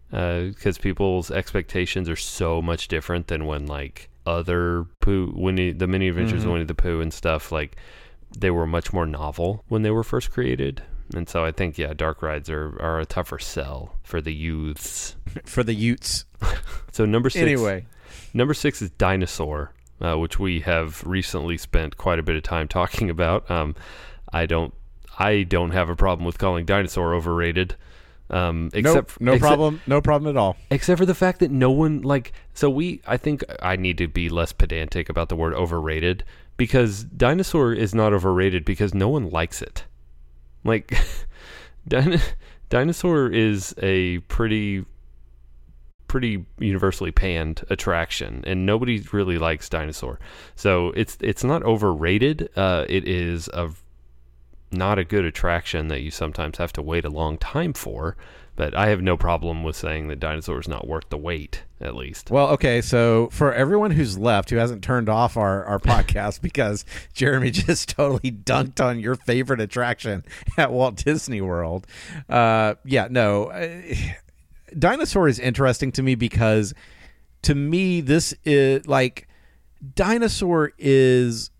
because 0.09 0.77
people's 0.77 1.31
expectations 1.31 2.07
are 2.07 2.15
so 2.15 2.61
much 2.61 2.87
different 2.87 3.27
than 3.27 3.45
when 3.45 3.65
like 3.65 4.09
other 4.25 4.85
Pooh 4.99 5.33
Winnie 5.35 5.73
the 5.73 5.87
mini 5.87 6.07
adventures 6.07 6.43
of 6.43 6.51
Winnie 6.51 6.65
the 6.65 6.75
Pooh 6.75 7.01
and 7.01 7.13
stuff 7.13 7.51
like 7.51 7.75
they 8.37 8.51
were 8.51 8.65
much 8.65 8.93
more 8.93 9.05
novel 9.05 9.63
when 9.67 9.81
they 9.81 9.91
were 9.91 10.03
first 10.03 10.31
created 10.31 10.81
and 11.15 11.27
so 11.27 11.43
I 11.43 11.51
think 11.51 11.77
yeah 11.77 11.93
dark 11.93 12.21
rides 12.21 12.49
are, 12.49 12.79
are 12.81 12.99
a 12.99 13.05
tougher 13.05 13.39
sell 13.39 13.95
for 14.03 14.21
the 14.21 14.33
youths 14.33 15.15
for 15.45 15.63
the 15.63 15.73
Utes. 15.73 16.25
so 16.91 17.05
number 17.05 17.29
six 17.29 17.41
Anyway. 17.41 17.85
Number 18.33 18.53
six 18.53 18.81
is 18.81 18.89
Dinosaur, 18.91 19.73
uh, 20.01 20.17
which 20.17 20.39
we 20.39 20.61
have 20.61 21.03
recently 21.05 21.57
spent 21.57 21.97
quite 21.97 22.19
a 22.19 22.23
bit 22.23 22.35
of 22.35 22.43
time 22.43 22.67
talking 22.67 23.09
about. 23.09 23.49
Um, 23.49 23.75
I 24.33 24.45
don't, 24.45 24.73
I 25.17 25.43
don't 25.43 25.71
have 25.71 25.89
a 25.89 25.95
problem 25.95 26.25
with 26.25 26.37
calling 26.39 26.65
Dinosaur 26.65 27.13
overrated. 27.13 27.75
Um, 28.29 28.71
except 28.73 29.21
no 29.21 29.33
except- 29.33 29.47
problem. 29.47 29.81
No 29.85 30.01
problem 30.01 30.35
at 30.35 30.39
all. 30.39 30.57
except 30.71 30.97
for 30.97 31.05
the 31.05 31.13
fact 31.13 31.39
that 31.41 31.51
no 31.51 31.69
one 31.69 32.01
like 32.01 32.31
so 32.53 32.69
we 32.69 33.01
i 33.05 33.15
think 33.17 33.43
i 33.61 33.75
need 33.75 33.97
to 33.99 34.07
be 34.07 34.29
less 34.29 34.53
pedantic 34.53 35.09
about 35.09 35.29
the 35.29 35.35
word 35.35 35.53
overrated 35.53 36.23
because 36.57 37.03
dinosaur 37.03 37.73
is 37.73 37.93
not 37.93 38.11
overrated 38.13 38.63
because 38.65 38.93
no 38.93 39.09
one 39.09 39.29
likes 39.29 39.61
it 39.61 39.83
like 40.63 40.97
din- 41.87 42.19
dinosaur 42.69 43.27
is 43.29 43.75
a 43.83 44.17
pretty 44.29 44.85
pretty 46.07 46.45
universally 46.59 47.11
panned 47.11 47.63
attraction 47.69 48.41
and 48.47 48.65
nobody 48.65 49.03
really 49.11 49.37
likes 49.37 49.67
dinosaur 49.69 50.17
so 50.55 50.91
it's 50.95 51.17
it's 51.19 51.43
not 51.43 51.61
overrated 51.63 52.49
uh 52.55 52.85
it 52.87 53.07
is 53.07 53.47
a 53.53 53.69
not 54.73 54.99
a 54.99 55.03
good 55.03 55.25
attraction 55.25 55.87
that 55.87 56.01
you 56.01 56.11
sometimes 56.11 56.57
have 56.57 56.73
to 56.73 56.81
wait 56.81 57.05
a 57.05 57.09
long 57.09 57.37
time 57.37 57.73
for 57.73 58.15
but 58.55 58.75
I 58.75 58.87
have 58.89 59.01
no 59.01 59.17
problem 59.17 59.63
with 59.63 59.75
saying 59.75 60.09
that 60.09 60.19
dinosaur 60.19 60.59
is 60.59 60.67
not 60.67 60.87
worth 60.87 61.09
the 61.09 61.17
wait, 61.17 61.63
at 61.81 61.95
least. 61.95 62.29
Well, 62.29 62.49
okay, 62.49 62.81
so 62.81 63.29
for 63.31 63.51
everyone 63.51 63.91
who's 63.91 64.17
left 64.17 64.51
who 64.51 64.57
hasn't 64.57 64.83
turned 64.83 65.09
off 65.09 65.37
our, 65.37 65.63
our 65.65 65.79
podcast 65.79 66.41
because 66.41 66.85
Jeremy 67.13 67.49
just 67.51 67.89
totally 67.89 68.31
dunked 68.31 68.83
on 68.83 68.99
your 68.99 69.15
favorite 69.15 69.59
attraction 69.59 70.23
at 70.57 70.71
Walt 70.71 70.97
Disney 70.97 71.41
World. 71.41 71.87
Uh, 72.29 72.75
yeah, 72.85 73.07
no. 73.09 73.51
Dinosaur 74.77 75.27
is 75.27 75.39
interesting 75.39 75.91
to 75.93 76.03
me 76.03 76.15
because 76.15 76.73
to 77.43 77.53
me, 77.53 78.01
this 78.01 78.33
is 78.43 78.87
like 78.87 79.27
dinosaur 79.95 80.71
is 80.79 81.51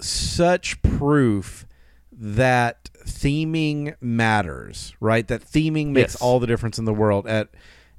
such 0.00 0.80
proof 0.82 1.66
that 2.20 2.90
theming 3.06 3.94
matters, 4.00 4.94
right? 5.00 5.26
That 5.28 5.42
theming 5.42 5.88
makes 5.88 6.14
Yes. 6.14 6.22
all 6.22 6.40
the 6.40 6.46
difference 6.46 6.78
in 6.78 6.84
the 6.84 6.92
world 6.92 7.26
at 7.26 7.48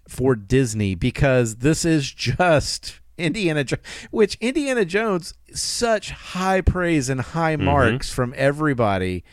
for 0.08 0.36
Disney 0.36 0.96
because 0.96 1.58
this 1.58 1.86
is 1.86 2.12
just 2.12 3.00
Indiana 3.18 3.64
Jones, 3.64 3.82
which 4.12 4.38
Indiana 4.42 4.84
Jones 4.86 5.34
such 5.54 6.12
high 6.12 6.62
praise 6.62 7.10
and 7.10 7.22
high 7.22 7.56
marks 7.56 8.12
from 8.12 8.34
everybody 8.38 9.24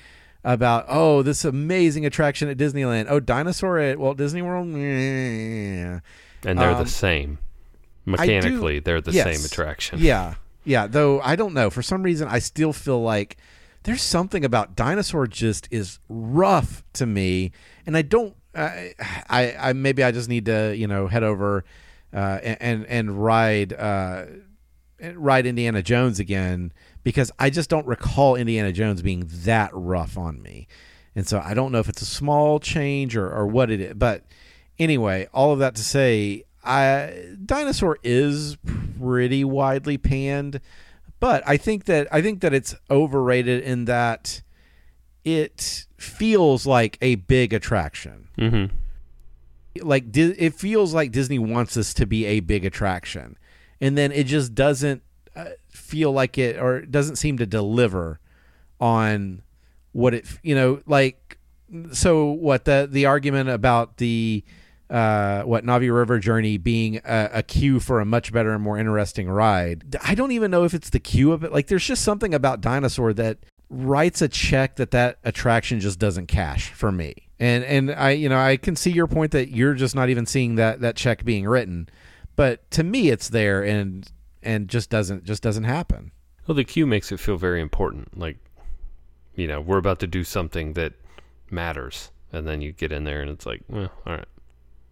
about 0.45 0.85
oh 0.89 1.23
this 1.23 1.45
amazing 1.45 2.07
attraction 2.07 2.49
at 2.49 2.57
Disneyland. 2.57 3.07
Oh, 3.09 3.19
dinosaur 3.21 3.79
at 3.79 3.99
Walt 3.99 4.17
Disney 4.19 4.43
World. 4.43 4.67
And 4.69 6.01
they're 6.43 6.71
Um, 6.71 6.85
the 6.85 6.89
same. 6.91 7.39
I 8.19 8.27
do- 8.27 8.33
Mechanically, 8.35 8.79
they're 8.79 9.01
the 9.01 9.11
Yes. 9.13 9.37
same 9.37 9.45
attraction. 9.45 9.99
Yeah, 10.01 10.35
yeah. 10.65 10.87
Though 10.87 11.21
I 11.23 11.35
don't 11.35 11.55
know. 11.55 11.71
For 11.71 11.83
some 11.83 12.03
reason, 12.05 12.29
I 12.29 12.39
still 12.39 12.73
feel 12.73 13.03
like 13.03 13.37
there's 13.87 14.03
something 14.03 14.45
about 14.45 14.75
dinosaur 14.75 15.29
just 15.29 15.69
is 15.71 16.01
rough 16.09 16.83
to 16.95 17.07
me, 17.07 17.53
and 17.87 17.97
I 17.97 18.03
don't. 18.03 18.35
I, 18.53 18.95
I, 19.31 19.57
I 19.59 19.73
maybe 19.75 20.03
I 20.03 20.11
just 20.11 20.29
need 20.29 20.47
to 20.47 20.75
you 20.77 20.89
know 20.89 21.07
head 21.07 21.23
over 21.23 21.65
uh, 22.13 22.41
and 22.43 22.85
and, 22.87 23.23
ride 23.25 23.73
uh, 23.73 24.25
ride 25.15 25.47
Indiana 25.47 25.85
Jones 25.85 26.19
again 26.19 26.73
because 27.05 27.31
I 27.39 27.49
just 27.49 27.71
don't 27.71 27.87
recall 27.87 28.35
Indiana 28.35 28.73
Jones 28.73 29.03
being 29.03 29.31
that 29.45 29.71
rough 29.73 30.19
on 30.19 30.43
me, 30.43 30.67
and 31.15 31.25
so 31.25 31.41
I 31.43 31.55
don't 31.55 31.71
know 31.71 31.79
if 31.79 31.89
it's 31.89 32.03
a 32.03 32.07
small 32.07 32.59
change 32.59 33.17
or 33.17 33.33
or 33.33 33.47
what 33.47 33.71
it 33.71 33.81
is, 33.81 33.95
but 33.95 34.25
anyway, 34.81 35.29
all 35.33 35.53
of 35.53 35.61
that 35.61 35.77
to 35.77 35.85
say, 35.85 36.43
I 36.65 37.37
dinosaur 37.45 37.99
is 38.03 38.57
pretty 38.99 39.45
widely 39.45 39.97
panned, 39.97 40.61
but 41.21 41.43
I 41.47 41.57
think 41.57 41.85
that 41.87 42.09
I 42.13 42.23
think 42.23 42.41
that 42.41 42.53
it's 42.53 42.75
overrated 42.91 43.63
in 43.63 43.87
that 43.87 44.43
it 45.25 45.87
feels 45.97 46.67
like 46.67 46.99
a 47.01 47.17
big 47.17 47.53
attraction. 47.53 48.29
Mm-hmm. 48.39 48.75
Like 49.87 50.17
it 50.17 50.55
feels 50.55 50.95
like 50.95 51.13
Disney 51.13 51.39
wants 51.39 51.75
this 51.75 51.93
to 51.95 52.07
be 52.07 52.25
a 52.27 52.41
big 52.41 52.65
attraction, 52.65 53.37
and 53.81 53.97
then 53.97 54.13
it 54.13 54.25
just 54.25 54.55
doesn't 54.55 55.03
uh, 55.35 55.51
feel 55.69 56.13
like 56.13 56.39
it 56.39 56.59
or 56.59 56.79
it 56.79 56.91
doesn't 56.91 57.17
seem 57.17 57.39
to 57.39 57.47
deliver 57.47 58.21
on 58.81 59.43
what 59.93 60.15
it 60.15 60.27
you 60.43 60.55
know 60.55 60.81
like 60.87 61.39
so 61.93 62.27
what 62.27 62.65
the 62.65 62.89
the 62.91 63.07
argument 63.07 63.49
about 63.49 63.97
the 63.97 64.45
uh, 64.91 65.43
what 65.43 65.65
Navi 65.65 65.93
River 65.95 66.19
Journey 66.19 66.59
being 66.59 67.01
a, 67.05 67.31
a 67.35 67.43
queue 67.43 67.81
for 67.81 68.01
a 68.01 68.05
much 68.05 68.33
better 68.33 68.53
and 68.53 68.63
more 68.63 68.79
interesting 68.79 69.29
ride. 69.29 69.97
I 70.03 70.15
don't 70.15 70.33
even 70.33 70.51
know 70.51 70.65
if 70.65 70.75
it's 70.75 70.91
the 70.91 71.01
cue 71.01 71.33
of 71.33 71.45
it. 71.45 71.53
Like, 71.53 71.67
there's 71.67 71.87
just 71.87 72.03
something 72.03 72.35
about 72.35 72.61
Dinosaur 72.61 73.13
that 73.15 73.39
writes 73.69 74.23
a 74.23 74.29
check 74.29 74.77
that 74.77 74.93
that 74.93 75.19
attraction 75.25 75.81
just 75.81 75.99
doesn't 75.99 76.27
cash 76.27 76.73
for 76.73 76.93
me. 76.93 77.15
And 77.39 77.65
and 77.65 77.91
I 77.91 78.11
you 78.11 78.29
know 78.29 78.39
I 78.39 78.57
can 78.57 78.77
see 78.77 78.91
your 78.93 79.09
point 79.09 79.33
that 79.33 79.51
you're 79.51 79.75
just 79.75 79.95
not 79.95 80.09
even 80.09 80.25
seeing 80.25 80.55
that 80.55 80.81
that 80.81 80.97
check 80.97 81.25
being 81.25 81.47
written, 81.47 81.89
but 82.37 82.71
to 82.71 82.85
me 82.85 83.11
it's 83.11 83.29
there 83.29 83.63
and 83.63 84.11
and 84.43 84.69
just 84.69 84.89
doesn't 84.89 85.25
just 85.25 85.43
doesn't 85.43 85.65
happen. 85.65 86.13
Well, 86.47 86.55
the 86.55 86.65
cue 86.65 86.87
makes 86.87 87.11
it 87.11 87.19
feel 87.19 87.37
very 87.37 87.61
important. 87.61 88.17
Like, 88.17 88.39
you 89.35 89.49
know, 89.49 89.61
we're 89.61 89.79
about 89.79 89.99
to 90.01 90.07
do 90.07 90.23
something 90.23 90.75
that 90.75 90.93
matters. 91.51 92.11
And 92.33 92.47
then 92.47 92.61
you 92.61 92.73
get 92.73 92.93
in 92.93 93.05
there 93.05 93.21
and 93.21 93.31
it's 93.31 93.47
like, 93.47 93.63
well, 93.69 93.91
all 94.07 94.15
right. 94.15 94.29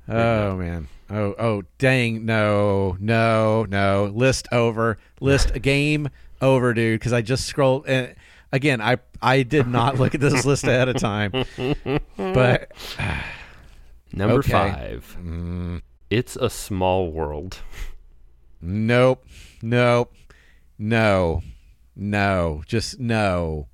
Oh 0.08 0.56
man. 0.56 0.88
Oh 1.11 1.34
oh 1.38 1.62
dang. 1.78 2.25
No 2.25 2.96
no 3.00 3.64
no. 3.68 4.11
List 4.14 4.49
over. 4.52 4.99
List 5.20 5.52
a 5.54 5.58
game 5.61 6.08
over 6.42 6.75
dude 6.75 6.99
because 7.00 7.12
I 7.12 7.23
just 7.23 7.46
scrolled 7.46 7.87
and 7.87 8.14
again 8.52 8.80
I 8.80 8.99
I 9.23 9.42
did 9.42 9.66
not 9.66 9.99
look 9.99 10.14
at 10.14 10.20
this 10.20 10.44
list 10.44 10.64
ahead 10.64 10.88
of 10.88 10.96
time. 10.96 11.32
But 12.16 12.73
Number 14.12 14.34
Okay. 14.38 14.50
five. 14.52 15.16
mm, 15.20 15.82
It's 16.11 16.37
a 16.37 16.49
small 16.50 17.11
world. 17.11 17.58
nope. 18.61 19.25
Nope. 19.62 20.14
No. 20.78 21.42
No. 21.96 22.62
Just 22.66 23.00
no. 23.00 23.68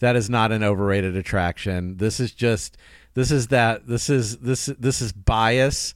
That 0.00 0.16
is 0.16 0.28
not 0.28 0.52
an 0.52 0.62
overrated 0.62 1.16
attraction. 1.16 1.96
This 1.96 2.20
is 2.20 2.32
just 2.32 2.76
this 3.16 3.32
is 3.32 3.48
that 3.48 3.88
this 3.88 4.08
is 4.08 4.38
this 4.38 4.66
this 4.66 5.00
is 5.00 5.12
bias 5.12 5.94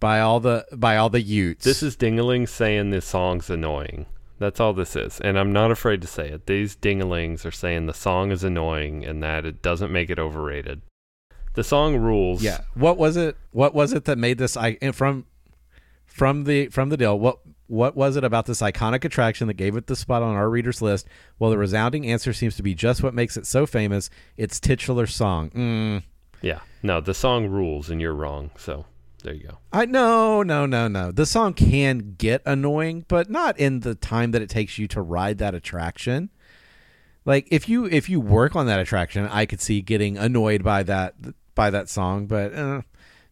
by 0.00 0.18
all 0.18 0.40
the 0.40 0.66
by 0.72 0.96
all 0.96 1.10
the 1.10 1.20
Utes 1.20 1.64
This 1.64 1.82
is 1.82 1.96
Dingaling 1.96 2.48
saying 2.48 2.90
this 2.90 3.06
song's 3.06 3.48
annoying. 3.48 4.06
That's 4.38 4.58
all 4.58 4.72
this 4.72 4.96
is. 4.96 5.20
And 5.20 5.38
I'm 5.38 5.52
not 5.52 5.70
afraid 5.70 6.00
to 6.02 6.08
say 6.08 6.28
it. 6.28 6.46
These 6.46 6.74
dingalings 6.74 7.46
are 7.46 7.52
saying 7.52 7.86
the 7.86 7.94
song 7.94 8.32
is 8.32 8.42
annoying 8.42 9.04
and 9.04 9.22
that 9.22 9.44
it 9.46 9.62
doesn't 9.62 9.92
make 9.92 10.10
it 10.10 10.18
overrated. 10.18 10.82
The 11.54 11.62
song 11.62 11.96
rules. 11.96 12.42
Yeah. 12.42 12.62
What 12.74 12.96
was 12.98 13.16
it? 13.16 13.36
What 13.52 13.72
was 13.72 13.92
it 13.92 14.04
that 14.06 14.18
made 14.18 14.38
this 14.38 14.56
I 14.56 14.78
and 14.82 14.96
from 14.96 15.26
from 16.06 16.42
the 16.44 16.68
from 16.68 16.88
the 16.88 16.96
deal? 16.96 17.16
What 17.20 17.38
what 17.68 17.94
was 17.94 18.16
it 18.16 18.24
about 18.24 18.46
this 18.46 18.60
iconic 18.60 19.04
attraction 19.04 19.46
that 19.46 19.54
gave 19.54 19.76
it 19.76 19.86
the 19.86 19.94
spot 19.94 20.22
on 20.22 20.34
our 20.34 20.50
readers 20.50 20.82
list? 20.82 21.06
Well, 21.38 21.50
the 21.50 21.58
resounding 21.58 22.06
answer 22.06 22.32
seems 22.32 22.56
to 22.56 22.62
be 22.64 22.74
just 22.74 23.02
what 23.02 23.14
makes 23.14 23.36
it 23.36 23.46
so 23.46 23.64
famous. 23.64 24.10
Its 24.36 24.58
titular 24.58 25.06
song. 25.06 25.50
Mm. 25.50 26.02
Yeah. 26.42 26.60
No, 26.82 27.00
the 27.00 27.14
song 27.14 27.46
rules 27.46 27.88
and 27.90 28.00
you're 28.00 28.14
wrong. 28.14 28.50
So 28.56 28.84
there 29.22 29.34
you 29.34 29.48
go. 29.48 29.58
I 29.72 29.86
no 29.86 30.42
no 30.42 30.66
no 30.66 30.88
no. 30.88 31.12
The 31.12 31.26
song 31.26 31.54
can 31.54 32.14
get 32.18 32.42
annoying, 32.44 33.04
but 33.08 33.30
not 33.30 33.58
in 33.58 33.80
the 33.80 33.94
time 33.94 34.32
that 34.32 34.42
it 34.42 34.50
takes 34.50 34.78
you 34.78 34.88
to 34.88 35.00
ride 35.00 35.38
that 35.38 35.54
attraction. 35.54 36.30
Like 37.24 37.46
if 37.50 37.68
you 37.68 37.86
if 37.86 38.08
you 38.08 38.20
work 38.20 38.56
on 38.56 38.66
that 38.66 38.80
attraction, 38.80 39.28
I 39.28 39.46
could 39.46 39.60
see 39.60 39.80
getting 39.80 40.18
annoyed 40.18 40.64
by 40.64 40.82
that 40.82 41.14
by 41.54 41.70
that 41.70 41.88
song, 41.88 42.26
but 42.26 42.52
uh, 42.54 42.82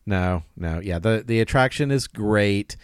no, 0.06 0.44
no, 0.56 0.80
yeah. 0.80 0.98
The 0.98 1.24
the 1.26 1.40
attraction 1.40 1.90
is 1.90 2.06
great. 2.06 2.76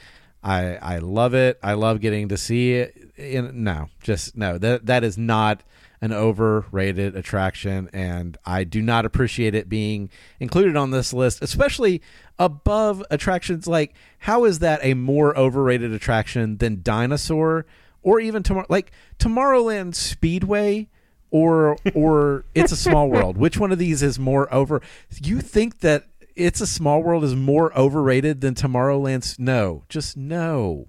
I 0.43 0.77
I 0.77 0.99
love 0.99 1.35
it. 1.35 1.59
I 1.63 1.75
love 1.75 2.01
getting 2.01 2.29
to 2.29 2.37
see 2.37 2.75
it. 2.75 3.13
In, 3.17 3.63
no, 3.65 3.89
just 4.03 4.37
no. 4.37 4.59
That 4.59 4.87
that 4.87 5.05
is 5.05 5.17
not 5.17 5.63
an 6.01 6.13
overrated 6.13 7.17
attraction, 7.17 7.89
and 7.93 8.37
I 8.45 8.65
do 8.65 8.83
not 8.83 9.05
appreciate 9.05 9.55
it 9.55 9.69
being 9.69 10.11
included 10.41 10.77
on 10.77 10.91
this 10.91 11.13
list, 11.13 11.43
especially 11.43 12.03
above 12.39 13.03
attractions 13.11 13.67
like 13.67 13.95
how 14.19 14.45
is 14.45 14.59
that 14.59 14.81
a 14.83 14.95
more 14.95 15.37
overrated 15.39 15.93
attraction 15.93 16.59
than 16.59 16.83
Dinosaur 16.83 17.67
or 18.03 18.21
even 18.21 18.43
tomorrow 18.43 18.67
like 18.69 18.93
Tomorrowland 19.19 19.95
Speedway 19.95 20.89
or 21.31 21.77
or 21.95 22.45
It's 22.55 22.73
a 22.73 22.77
Small 22.77 23.11
World? 23.11 23.37
Which 23.37 23.59
one 23.59 23.73
of 23.73 23.79
these 23.79 24.03
is 24.03 24.19
more 24.19 24.53
over? 24.53 24.83
You 25.21 25.41
think 25.41 25.81
that 25.81 26.07
It's 26.35 26.61
a 26.61 26.67
Small 26.67 27.03
World 27.03 27.25
is 27.25 27.35
more 27.35 27.77
overrated 27.77 28.41
than 28.41 28.55
Tomorrowland's? 28.55 29.39
No, 29.39 29.85
just 29.89 30.17
no. 30.17 30.89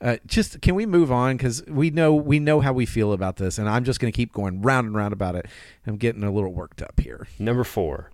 Uh, 0.00 0.16
just 0.26 0.60
can 0.60 0.74
we 0.74 0.84
move 0.84 1.10
on 1.10 1.36
because 1.36 1.64
we 1.66 1.90
know 1.90 2.14
we 2.14 2.38
know 2.38 2.60
how 2.60 2.72
we 2.72 2.84
feel 2.84 3.12
about 3.12 3.36
this, 3.36 3.58
and 3.58 3.68
I'm 3.68 3.84
just 3.84 3.98
going 3.98 4.12
to 4.12 4.16
keep 4.16 4.32
going 4.32 4.60
round 4.60 4.88
and 4.88 4.96
round 4.96 5.12
about 5.12 5.36
it. 5.36 5.46
I'm 5.86 5.96
getting 5.96 6.22
a 6.22 6.30
little 6.30 6.52
worked 6.52 6.82
up 6.82 7.00
here. 7.00 7.26
Number 7.38 7.64
four. 7.64 8.10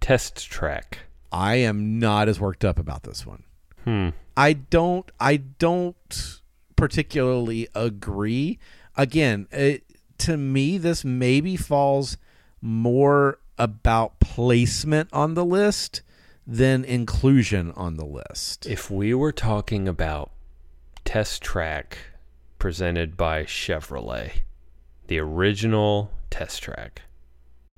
Test 0.00 0.50
track. 0.50 1.00
I 1.30 1.56
am 1.56 1.98
not 1.98 2.28
as 2.28 2.40
worked 2.40 2.64
up 2.64 2.78
about 2.78 3.02
this 3.02 3.26
one. 3.26 3.42
Hmm. 3.84 4.08
I 4.36 4.54
don't 4.54 5.10
I 5.20 5.36
don't 5.36 6.40
particularly 6.76 7.68
agree. 7.74 8.58
Again, 8.96 9.46
it, 9.50 9.84
to 10.18 10.36
me 10.36 10.78
this 10.78 11.04
maybe 11.04 11.56
falls 11.56 12.16
more 12.62 13.38
about 13.58 14.20
placement 14.20 15.08
on 15.12 15.34
the 15.34 15.44
list 15.44 16.02
than 16.46 16.84
inclusion 16.84 17.72
on 17.72 17.96
the 17.96 18.06
list. 18.06 18.64
If 18.66 18.90
we 18.90 19.12
were 19.12 19.32
talking 19.32 19.86
about 19.86 20.30
Test 21.08 21.40
Track 21.40 21.96
presented 22.58 23.16
by 23.16 23.44
Chevrolet, 23.44 24.42
the 25.06 25.18
original 25.18 26.10
Test 26.28 26.62
Track, 26.62 27.00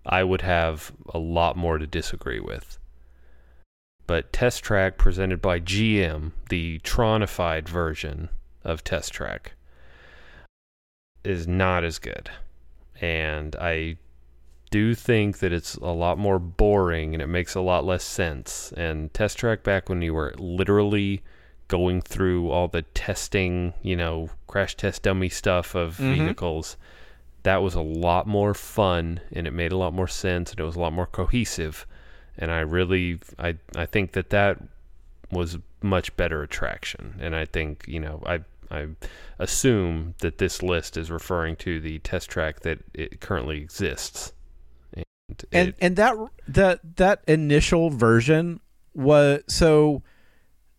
I 0.04 0.24
would 0.24 0.40
have 0.40 0.90
a 1.14 1.20
lot 1.20 1.56
more 1.56 1.78
to 1.78 1.86
disagree 1.86 2.40
with. 2.40 2.76
But 4.08 4.32
Test 4.32 4.64
Track 4.64 4.98
presented 4.98 5.40
by 5.40 5.60
GM, 5.60 6.32
the 6.48 6.80
Tronified 6.80 7.68
version 7.68 8.30
of 8.64 8.82
Test 8.82 9.12
Track, 9.12 9.52
is 11.22 11.46
not 11.46 11.84
as 11.84 12.00
good. 12.00 12.30
And 13.00 13.54
I 13.54 13.98
do 14.72 14.92
think 14.92 15.38
that 15.38 15.52
it's 15.52 15.76
a 15.76 15.92
lot 15.92 16.18
more 16.18 16.40
boring 16.40 17.14
and 17.14 17.22
it 17.22 17.28
makes 17.28 17.54
a 17.54 17.60
lot 17.60 17.84
less 17.84 18.02
sense. 18.02 18.72
And 18.76 19.14
Test 19.14 19.38
Track 19.38 19.62
back 19.62 19.88
when 19.88 20.02
you 20.02 20.14
were 20.14 20.34
literally 20.36 21.22
going 21.70 22.02
through 22.02 22.50
all 22.50 22.66
the 22.68 22.82
testing, 22.82 23.72
you 23.80 23.94
know, 23.96 24.28
crash 24.48 24.74
test 24.76 25.04
dummy 25.04 25.28
stuff 25.30 25.74
of 25.74 25.96
Mhm. 25.96 26.14
vehicles, 26.16 26.76
that 27.44 27.62
was 27.62 27.74
a 27.74 27.80
lot 27.80 28.26
more 28.26 28.52
fun 28.52 29.20
and 29.32 29.46
it 29.46 29.52
made 29.52 29.72
a 29.72 29.76
lot 29.76 29.94
more 29.94 30.08
sense 30.08 30.50
and 30.50 30.58
it 30.60 30.64
was 30.64 30.76
a 30.76 30.80
lot 30.80 30.92
more 30.92 31.06
cohesive. 31.06 31.86
And 32.36 32.50
I 32.50 32.60
really, 32.60 33.20
I, 33.38 33.56
I 33.76 33.86
think 33.86 34.12
that 34.12 34.30
that 34.30 34.58
was 35.30 35.58
much 35.80 36.14
better 36.16 36.42
attraction. 36.42 37.14
And 37.20 37.34
I 37.36 37.44
think, 37.46 37.84
you 37.86 38.00
know, 38.00 38.20
I, 38.26 38.40
I 38.70 38.88
assume 39.38 40.14
that 40.18 40.38
this 40.38 40.62
list 40.62 40.96
is 40.96 41.10
referring 41.10 41.56
to 41.56 41.80
the 41.80 41.98
test 42.00 42.28
track 42.30 42.60
that 42.60 42.80
it 42.94 43.20
currently 43.20 43.58
exists. 43.58 44.32
And, 44.92 45.04
and 45.52 45.68
it- 45.68 45.76
and 45.80 45.96
that 45.96 46.16
that 46.48 46.96
that 46.96 47.22
initial 47.28 47.90
version 47.90 48.58
was 48.92 49.42
so 49.46 50.02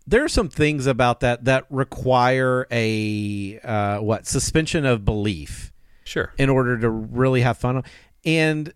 there 0.08 0.24
are 0.24 0.30
some 0.30 0.50
things 0.50 0.88
about 0.88 1.20
that 1.20 1.46
that 1.46 1.66
require 1.70 2.68
a 2.72 3.60
uh, 3.60 4.00
what 4.00 4.28
suspension 4.28 4.86
of 4.86 5.06
belief 5.06 5.72
sure. 6.04 6.34
in 6.38 6.50
order 6.50 6.78
to 6.78 6.90
really 6.90 7.42
have 7.42 7.58
fun. 7.58 7.84
And 8.26 8.74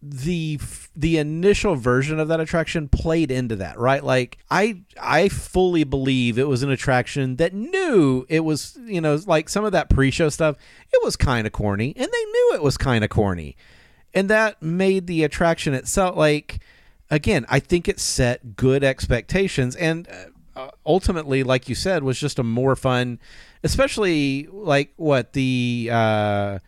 the 0.00 0.60
the 0.94 1.18
initial 1.18 1.74
version 1.74 2.20
of 2.20 2.28
that 2.28 2.38
attraction 2.38 2.88
played 2.88 3.32
into 3.32 3.56
that 3.56 3.76
right? 3.78 4.04
Like 4.04 4.38
i 4.48 4.80
i 5.00 5.28
fully 5.28 5.82
believe 5.82 6.38
it 6.38 6.46
was 6.46 6.62
an 6.62 6.70
attraction 6.70 7.34
that 7.36 7.52
knew 7.52 8.24
it 8.28 8.40
was 8.40 8.78
you 8.84 9.00
know 9.00 9.18
like 9.26 9.48
some 9.48 9.64
of 9.64 9.72
that 9.72 9.90
pre-show 9.90 10.28
stuff 10.28 10.56
it 10.92 11.02
was 11.02 11.16
kind 11.16 11.48
of 11.48 11.52
corny 11.52 11.92
and 11.96 12.06
they 12.06 12.24
knew 12.24 12.52
it 12.54 12.62
was 12.62 12.76
kind 12.76 13.02
of 13.02 13.10
corny. 13.10 13.56
And 14.14 14.30
that 14.30 14.62
made 14.62 15.08
the 15.08 15.24
attraction 15.24 15.74
itself 15.74 16.16
like 16.16 16.60
again 17.10 17.44
i 17.48 17.58
think 17.58 17.88
it 17.88 17.98
set 17.98 18.54
good 18.54 18.84
expectations. 18.84 19.74
And 19.74 20.06
uh, 20.58 20.70
ultimately 20.84 21.42
like 21.42 21.68
you 21.68 21.74
said 21.74 22.02
was 22.02 22.18
just 22.18 22.38
a 22.38 22.42
more 22.42 22.74
fun 22.74 23.18
especially 23.62 24.48
like 24.50 24.92
what 24.96 25.32
the 25.32 25.88
uh 25.92 26.58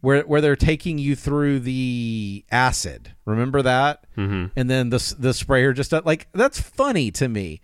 where 0.00 0.22
where 0.22 0.40
they're 0.40 0.54
taking 0.56 0.98
you 0.98 1.16
through 1.16 1.58
the 1.60 2.44
acid. 2.52 3.14
Remember 3.24 3.62
that? 3.62 4.04
Hmm 4.14 4.46
and 4.54 4.68
then 4.70 4.90
the 4.90 5.14
the 5.18 5.34
sprayer 5.34 5.72
just 5.72 5.92
uh, 5.92 6.02
like 6.04 6.28
that's 6.32 6.60
funny 6.60 7.10
to 7.12 7.28
me. 7.28 7.60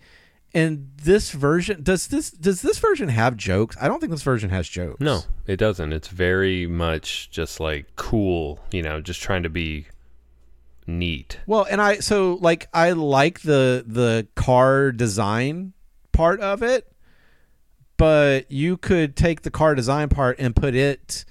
And 0.53 0.91
this 1.03 1.31
version 1.31 1.83
does 1.83 2.07
this 2.07 2.31
does 2.31 2.61
this 2.61 2.79
version 2.79 3.09
have 3.09 3.35
jokes? 3.37 3.75
I 3.79 3.87
don't 3.87 3.99
think 3.99 4.11
this 4.11 4.23
version 4.23 4.49
has 4.51 4.67
jokes. 4.69 5.01
No, 5.01 5.21
it 5.45 5.57
doesn't. 5.57 5.91
It's 5.93 6.07
very 6.07 6.65
much 6.65 7.29
just 7.29 7.59
like 7.59 7.95
cool, 7.95 8.59
you 8.71 8.81
know, 8.81 9.01
just 9.01 9.21
trying 9.21 9.43
to 9.43 9.49
be 9.49 9.87
neat. 10.87 11.39
Well, 11.45 11.65
and 11.69 11.81
I 11.81 11.99
so 11.99 12.37
like 12.41 12.67
I 12.73 12.91
like 12.91 13.41
the 13.41 13.83
the 13.85 14.27
car 14.35 14.91
design 14.91 15.73
part 16.11 16.39
of 16.39 16.61
it, 16.63 16.91
but 17.97 18.51
you 18.51 18.77
could 18.77 19.15
take 19.15 19.41
the 19.41 19.51
car 19.51 19.75
design 19.75 20.09
part 20.09 20.37
and 20.39 20.55
put 20.55 20.75
it 20.75 21.25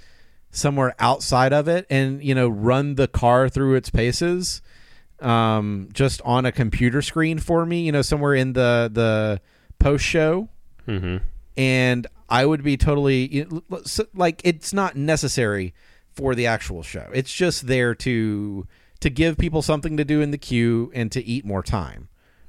somewhere 0.50 0.94
outside 0.98 1.52
of 1.52 1.66
it 1.68 1.86
and 1.90 2.22
you 2.22 2.34
know 2.34 2.48
run 2.48 2.94
the 2.94 3.08
car 3.08 3.48
through 3.48 3.74
its 3.74 3.90
paces 3.90 4.62
um 5.20 5.88
just 5.92 6.22
on 6.22 6.44
a 6.46 6.52
computer 6.52 7.02
screen 7.02 7.38
for 7.38 7.66
me, 7.66 7.82
you 7.82 7.92
know, 7.92 8.02
somewhere 8.02 8.34
in 8.34 8.52
the 8.52 8.90
the 8.92 9.40
post 9.78 10.04
show 10.04 10.48
hmm 10.86 11.16
and 11.56 12.06
I 12.28 12.46
would 12.46 12.62
be 12.64 12.76
totally 12.76 13.32
you 13.34 13.62
know, 13.68 13.82
so- 13.84 14.06
like 14.14 14.40
it's 14.44 14.72
not 14.72 14.96
necessary 14.96 15.74
for 16.12 16.34
the 16.34 16.46
actual 16.46 16.82
show. 16.82 17.08
It's 17.12 17.32
just 17.32 17.66
there 17.66 17.94
to 17.96 18.66
to 19.04 19.10
give 19.10 19.36
people 19.36 19.60
something 19.60 19.98
to 19.98 20.04
do 20.04 20.22
in 20.22 20.30
the 20.30 20.38
queue 20.38 20.90
and 20.94 21.12
to 21.12 21.22
eat 21.22 21.44
more 21.44 21.62
time. 21.62 22.08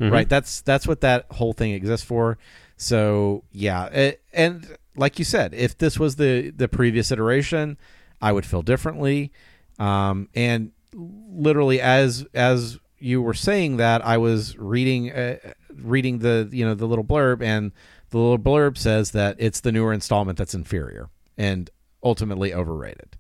Right? 0.10 0.30
That's 0.30 0.62
that's 0.62 0.88
what 0.88 1.02
that 1.02 1.26
whole 1.32 1.52
thing 1.52 1.72
exists 1.74 2.06
for. 2.06 2.38
So, 2.78 3.44
yeah, 3.52 3.88
it, 3.88 4.22
and 4.32 4.78
like 4.96 5.20
you 5.20 5.26
said, 5.26 5.54
if 5.54 5.78
this 5.78 6.00
was 6.00 6.16
the 6.16 6.52
the 6.52 6.70
previous 6.70 7.12
iteration, 7.12 7.78
I 8.22 8.32
would 8.32 8.46
feel 8.46 8.62
differently. 8.62 9.34
Um 9.80 10.30
and 10.34 10.72
literally 10.94 11.82
as 11.82 12.26
as 12.34 12.80
you 13.00 13.22
were 13.22 13.34
saying 13.34 13.76
that, 13.78 14.06
I 14.06 14.18
was 14.18 14.58
reading 14.58 15.12
uh, 15.12 15.38
reading 15.76 16.20
the 16.20 16.48
you 16.54 16.66
know 16.66 16.74
the 16.74 16.88
little 16.88 17.04
blurb 17.04 17.42
and 17.42 17.74
the 18.12 18.18
little 18.18 18.40
blurb 18.40 18.78
says 18.78 19.12
that 19.12 19.36
it's 19.40 19.60
the 19.60 19.74
newer 19.74 19.92
installment 19.92 20.38
that's 20.38 20.56
inferior 20.56 21.10
and 21.38 21.70
ultimately 22.02 22.54
overrated. 22.54 23.18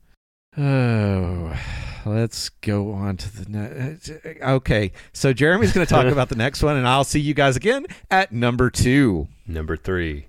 Oh, 0.58 1.58
let's 2.06 2.50
go 2.50 2.92
on 2.94 3.18
to 3.18 3.44
the 3.44 3.50
next. 3.50 4.10
Uh, 4.10 4.52
okay, 4.56 4.92
so 5.12 5.34
Jeremy's 5.34 5.74
going 5.74 5.86
to 5.86 5.94
talk 5.94 6.06
about 6.12 6.30
the 6.30 6.36
next 6.36 6.64
one, 6.64 6.78
and 6.78 6.88
I'll 6.88 7.04
see 7.04 7.20
you 7.20 7.34
guys 7.34 7.56
again 7.56 7.86
at 8.10 8.32
number 8.32 8.70
two. 8.70 9.28
Number 9.46 9.76
three, 9.76 10.28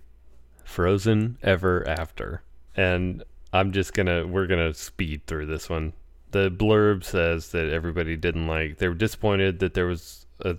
Frozen 0.64 1.38
Ever 1.42 1.86
After. 1.88 2.42
And 2.76 3.22
I'm 3.52 3.72
just 3.72 3.94
gonna 3.94 4.26
we're 4.26 4.46
gonna 4.46 4.74
speed 4.74 5.26
through 5.26 5.46
this 5.46 5.70
one. 5.70 5.94
The 6.32 6.50
blurb 6.50 7.04
says 7.04 7.50
that 7.52 7.70
everybody 7.70 8.16
didn't 8.16 8.46
like 8.46 8.78
they 8.78 8.88
were 8.88 8.94
disappointed 8.94 9.60
that 9.60 9.72
there 9.72 9.86
was 9.86 10.26
a 10.40 10.56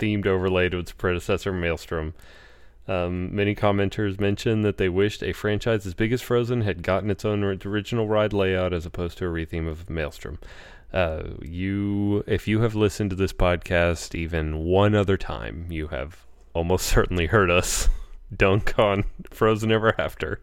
themed 0.00 0.26
overlay 0.26 0.68
to 0.70 0.78
its 0.78 0.92
predecessor 0.92 1.52
Maelstrom. 1.52 2.14
Um, 2.86 3.34
many 3.34 3.54
commenters 3.54 4.20
mentioned 4.20 4.64
that 4.64 4.76
they 4.76 4.88
wished 4.88 5.22
a 5.22 5.32
franchise 5.32 5.86
as 5.86 5.94
big 5.94 6.12
as 6.12 6.20
Frozen 6.20 6.60
had 6.62 6.82
gotten 6.82 7.10
its 7.10 7.24
own 7.24 7.42
original 7.42 8.06
ride 8.08 8.32
layout 8.32 8.72
as 8.74 8.84
opposed 8.84 9.16
to 9.18 9.26
a 9.26 9.28
retheme 9.28 9.68
of 9.68 9.88
Maelstrom. 9.88 10.38
Uh, 10.92 11.22
you, 11.42 12.22
if 12.26 12.46
you 12.46 12.60
have 12.60 12.74
listened 12.74 13.10
to 13.10 13.16
this 13.16 13.32
podcast 13.32 14.14
even 14.14 14.58
one 14.64 14.94
other 14.94 15.16
time, 15.16 15.66
you 15.70 15.88
have 15.88 16.24
almost 16.52 16.86
certainly 16.94 17.26
heard 17.26 17.50
us 17.50 17.88
dunk 18.36 18.78
on 18.78 19.04
Frozen 19.30 19.72
Ever 19.72 19.98
After. 19.98 20.40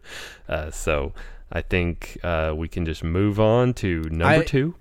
Uh, 0.48 0.70
so 0.70 1.12
I 1.52 1.62
think 1.62 2.18
uh, 2.22 2.52
we 2.56 2.68
can 2.68 2.84
just 2.84 3.04
move 3.04 3.38
on 3.38 3.72
to 3.74 4.02
number 4.10 4.26
I- 4.40 4.44
two. 4.44 4.74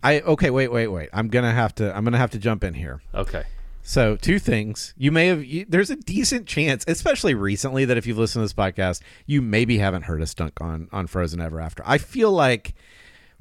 I 0.00 0.20
okay, 0.20 0.50
wait, 0.50 0.70
wait, 0.70 0.86
wait. 0.86 1.08
I'm 1.12 1.26
gonna 1.26 1.52
have 1.52 1.74
to. 1.74 1.92
I'm 1.94 2.04
gonna 2.04 2.18
have 2.18 2.30
to 2.30 2.38
jump 2.38 2.62
in 2.62 2.72
here. 2.72 3.02
Okay. 3.12 3.42
So, 3.88 4.16
two 4.16 4.38
things. 4.38 4.92
You 4.98 5.10
may 5.10 5.28
have. 5.28 5.42
You, 5.42 5.64
there's 5.66 5.88
a 5.88 5.96
decent 5.96 6.46
chance, 6.46 6.84
especially 6.86 7.32
recently, 7.32 7.86
that 7.86 7.96
if 7.96 8.06
you've 8.06 8.18
listened 8.18 8.42
to 8.42 8.44
this 8.44 8.52
podcast, 8.52 9.00
you 9.24 9.40
maybe 9.40 9.78
haven't 9.78 10.02
heard 10.02 10.20
us 10.20 10.34
dunk 10.34 10.60
on 10.60 10.90
on 10.92 11.06
Frozen 11.06 11.40
Ever 11.40 11.58
After. 11.58 11.82
I 11.86 11.96
feel 11.96 12.30
like 12.30 12.74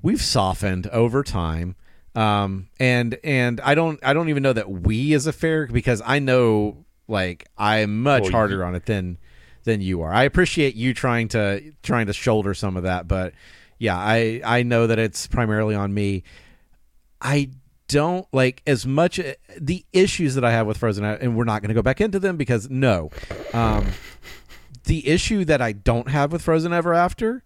we've 0.01 0.21
softened 0.21 0.87
over 0.87 1.21
time, 1.21 1.75
um, 2.15 2.69
and 2.79 3.19
and 3.25 3.59
I 3.59 3.75
don't 3.75 3.99
I 4.01 4.13
don't 4.13 4.29
even 4.29 4.41
know 4.41 4.53
that 4.53 4.71
we 4.71 5.11
is 5.11 5.27
a 5.27 5.33
fair 5.33 5.67
because 5.67 6.01
I 6.05 6.19
know 6.19 6.85
like 7.09 7.49
I'm 7.57 8.01
much 8.01 8.23
Well, 8.23 8.31
harder 8.31 8.63
on 8.63 8.73
it 8.73 8.85
than 8.85 9.17
than 9.65 9.81
you 9.81 10.01
are. 10.01 10.13
I 10.13 10.23
appreciate 10.23 10.75
you 10.75 10.93
trying 10.93 11.27
to 11.29 11.73
trying 11.83 12.07
to 12.07 12.13
shoulder 12.13 12.53
some 12.53 12.77
of 12.77 12.83
that, 12.83 13.05
but 13.05 13.33
yeah, 13.79 13.97
I 13.97 14.39
I 14.45 14.63
know 14.63 14.87
that 14.87 14.97
it's 14.97 15.27
primarily 15.27 15.75
on 15.75 15.93
me. 15.93 16.23
I 17.21 17.49
don't 17.87 18.27
like 18.33 18.61
as 18.67 18.85
much 18.85 19.19
the 19.59 19.85
issues 19.93 20.35
that 20.35 20.43
I 20.43 20.51
have 20.51 20.67
with 20.67 20.77
Frozen, 20.77 21.03
and 21.03 21.35
we're 21.35 21.45
not 21.45 21.61
going 21.61 21.69
to 21.69 21.75
go 21.75 21.81
back 21.81 22.01
into 22.01 22.19
them 22.19 22.37
because 22.37 22.69
no. 22.69 23.09
Um, 23.53 23.87
the 24.85 25.07
issue 25.07 25.45
that 25.45 25.61
I 25.61 25.71
don't 25.71 26.09
have 26.09 26.31
with 26.31 26.41
Frozen 26.41 26.73
Ever 26.73 26.93
After 26.93 27.43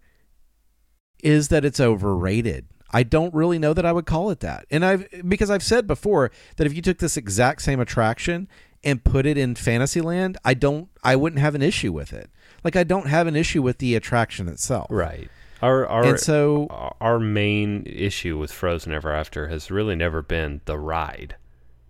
is 1.22 1.48
that 1.48 1.64
it's 1.64 1.80
overrated. 1.80 2.66
I 2.90 3.04
don't 3.04 3.32
really 3.32 3.58
know 3.58 3.72
that 3.72 3.86
I 3.86 3.92
would 3.92 4.06
call 4.06 4.30
it 4.30 4.40
that, 4.40 4.66
and 4.70 4.84
I've 4.84 5.08
because 5.26 5.50
I've 5.50 5.62
said 5.62 5.86
before 5.86 6.30
that 6.56 6.66
if 6.66 6.74
you 6.74 6.82
took 6.82 6.98
this 6.98 7.16
exact 7.16 7.62
same 7.62 7.80
attraction 7.80 8.48
and 8.84 9.02
put 9.02 9.24
it 9.24 9.38
in 9.38 9.54
Fantasyland, 9.54 10.36
I 10.44 10.54
don't, 10.54 10.88
I 11.02 11.16
wouldn't 11.16 11.40
have 11.40 11.54
an 11.54 11.62
issue 11.62 11.92
with 11.92 12.12
it. 12.12 12.30
Like 12.64 12.76
I 12.76 12.84
don't 12.84 13.06
have 13.06 13.26
an 13.26 13.36
issue 13.36 13.62
with 13.62 13.78
the 13.78 13.94
attraction 13.94 14.48
itself, 14.48 14.88
Right. 14.90 15.30
Our 15.62 15.86
our 15.86 16.04
And 16.04 16.20
so 16.20 16.66
our 17.00 17.20
main 17.20 17.84
issue 17.86 18.36
with 18.36 18.50
Frozen 18.50 18.92
Ever 18.92 19.12
After 19.12 19.48
has 19.48 19.70
really 19.70 19.94
never 19.94 20.20
been 20.20 20.60
the 20.64 20.76
ride. 20.76 21.36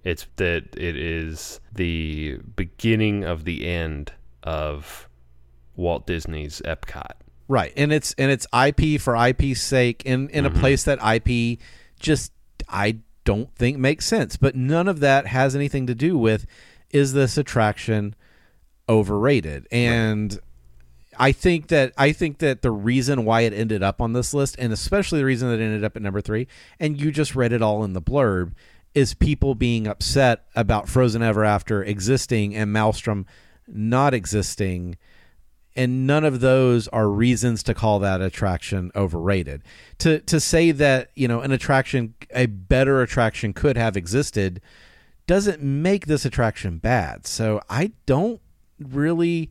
It's 0.05 0.27
that 0.37 0.77
it 0.77 0.97
is 0.97 1.61
the 1.73 2.39
beginning 2.57 3.25
of 3.25 3.45
the 3.45 3.67
end 3.67 4.13
of 4.43 5.09
Walt 5.77 6.07
Disney's 6.07 6.61
Epcot. 6.65 7.13
Right. 7.49 7.73
And 7.77 7.93
it's 7.93 8.15
and 8.19 8.31
it's 8.31 8.47
IP 8.53 9.01
for 9.01 9.17
IP's 9.17 9.63
sake 9.63 10.03
in 10.05 10.29
in 10.29 10.45
a 10.45 10.51
mm-hmm. 10.51 10.61
place 10.61 10.85
that 10.85 10.99
IP 11.03 11.59
just 11.99 12.33
I 12.69 12.99
don't 13.25 13.55
think 13.55 13.79
makes 13.79 14.07
sense. 14.07 14.37
But 14.37 14.55
none 14.55 14.89
of 14.89 15.01
that 15.01 15.27
has 15.27 15.57
anything 15.57 15.87
to 15.87 15.95
do 15.95 16.19
with 16.19 16.47
is 16.91 17.15
this 17.15 17.39
attraction 17.39 18.15
overrated? 18.89 19.67
And 19.71 20.39
I 21.19 21.33
think 21.33 21.69
that 21.69 21.93
I 21.97 22.13
think 22.13 22.39
that 22.39 22.63
the 22.63 22.71
reason 22.71 23.25
why 23.25 23.43
it 23.43 23.53
ended 23.53 23.83
up 23.83 24.01
on 24.01 24.13
this 24.13 24.33
list, 24.33 24.57
and 24.59 24.73
especially 24.73 25.19
the 25.19 25.25
reason 25.25 25.49
that 25.49 25.61
it 25.61 25.65
ended 25.65 25.85
up 25.85 25.97
at 25.97 26.03
number 26.03 26.21
three, 26.21 26.49
and 26.81 27.01
you 27.01 27.11
just 27.11 27.35
read 27.35 27.53
it 27.53 27.63
all 27.63 27.85
in 27.85 27.93
the 27.93 28.03
blurb, 28.03 28.53
is 28.95 29.15
people 29.15 29.55
being 29.55 29.87
upset 29.87 30.47
about 30.55 30.89
Frozen 30.89 31.23
Ever 31.23 31.45
After 31.45 31.83
existing 31.83 32.55
and 32.55 32.73
Maelstrom 32.73 33.27
not 33.67 34.15
existing. 34.15 34.97
And 35.75 36.07
none 36.07 36.25
of 36.25 36.41
those 36.41 36.87
are 36.89 37.09
reasons 37.09 37.63
to 37.63 37.73
call 37.73 37.99
that 38.01 38.21
attraction 38.21 38.91
overrated. 38.95 39.63
To 39.99 40.21
to 40.21 40.39
say 40.39 40.71
that, 40.73 41.11
you 41.15 41.29
know, 41.29 41.41
an 41.41 41.53
attraction 41.53 42.15
a 42.35 42.47
better 42.47 43.01
attraction 43.01 43.53
could 43.53 43.77
have 43.77 43.97
existed 43.97 44.61
doesn't 45.27 45.63
make 45.63 46.07
this 46.07 46.25
attraction 46.25 46.79
bad. 46.79 47.27
So 47.27 47.63
I 47.71 47.93
don't 48.07 48.41
really 48.79 49.51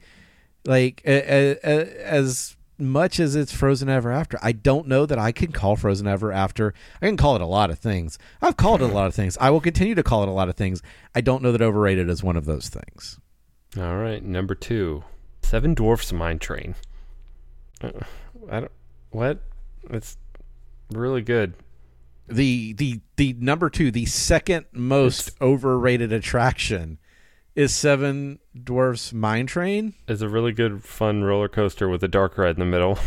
like 0.66 1.02
a, 1.06 1.12
a, 1.12 1.60
a, 1.64 2.06
as 2.06 2.56
much 2.78 3.20
as 3.20 3.36
it's 3.36 3.54
Frozen 3.54 3.90
Ever 3.90 4.12
After. 4.12 4.40
I 4.42 4.52
don't 4.52 4.88
know 4.88 5.06
that 5.06 5.20
I 5.20 5.32
can 5.32 5.52
call 5.52 5.76
Frozen 5.76 6.08
Ever 6.08 6.32
After. 6.32 6.74
I 7.02 7.06
can 7.06 7.18
call 7.18 7.36
it 7.36 7.42
a 7.42 7.46
lot 7.46 7.70
of 7.70 7.80
things. 7.80 8.18
I've 8.42 8.58
called 8.58 8.82
it 8.82 8.90
a 8.90 8.94
lot 8.94 9.08
of 9.08 9.14
things. 9.14 9.38
I 9.40 9.52
will 9.52 9.62
continue 9.62 9.96
to 9.96 10.04
call 10.04 10.24
it 10.24 10.30
a 10.30 10.34
lot 10.34 10.50
of 10.50 10.56
things. 10.56 10.82
I 11.14 11.22
don't 11.22 11.44
know 11.44 11.52
that 11.52 11.62
overrated 11.62 12.10
is 12.10 12.24
one 12.24 12.38
of 12.38 12.46
those 12.46 12.70
things. 12.70 13.20
All 13.78 13.98
right, 13.98 14.24
number 14.24 14.56
two, 14.56 15.04
Seven 15.44 15.74
Dwarfs 15.74 16.12
Mine 16.12 16.40
Train. 16.40 16.76
Uh, 17.82 17.92
I 18.50 18.60
don't 18.62 18.72
what? 19.12 19.40
It's 19.90 20.18
really 20.92 21.22
good. 21.22 21.54
The 22.28 22.74
the 22.74 23.00
the 23.16 23.34
number 23.40 23.70
two, 23.70 23.92
the 23.92 24.06
second 24.06 24.66
most 24.72 25.32
overrated 25.42 26.12
attraction 26.12 26.98
is 27.56 27.74
Seven 27.76 28.40
Dwarfs 28.64 29.14
Mine 29.14 29.48
Train. 29.48 29.94
It's 30.08 30.22
a 30.22 30.30
really 30.30 30.52
good, 30.52 30.84
fun 30.84 31.24
roller 31.24 31.50
coaster 31.50 31.90
with 31.90 32.04
a 32.04 32.08
dark 32.08 32.38
ride 32.38 32.56
in 32.56 32.60
the 32.60 32.66
middle. 32.66 33.00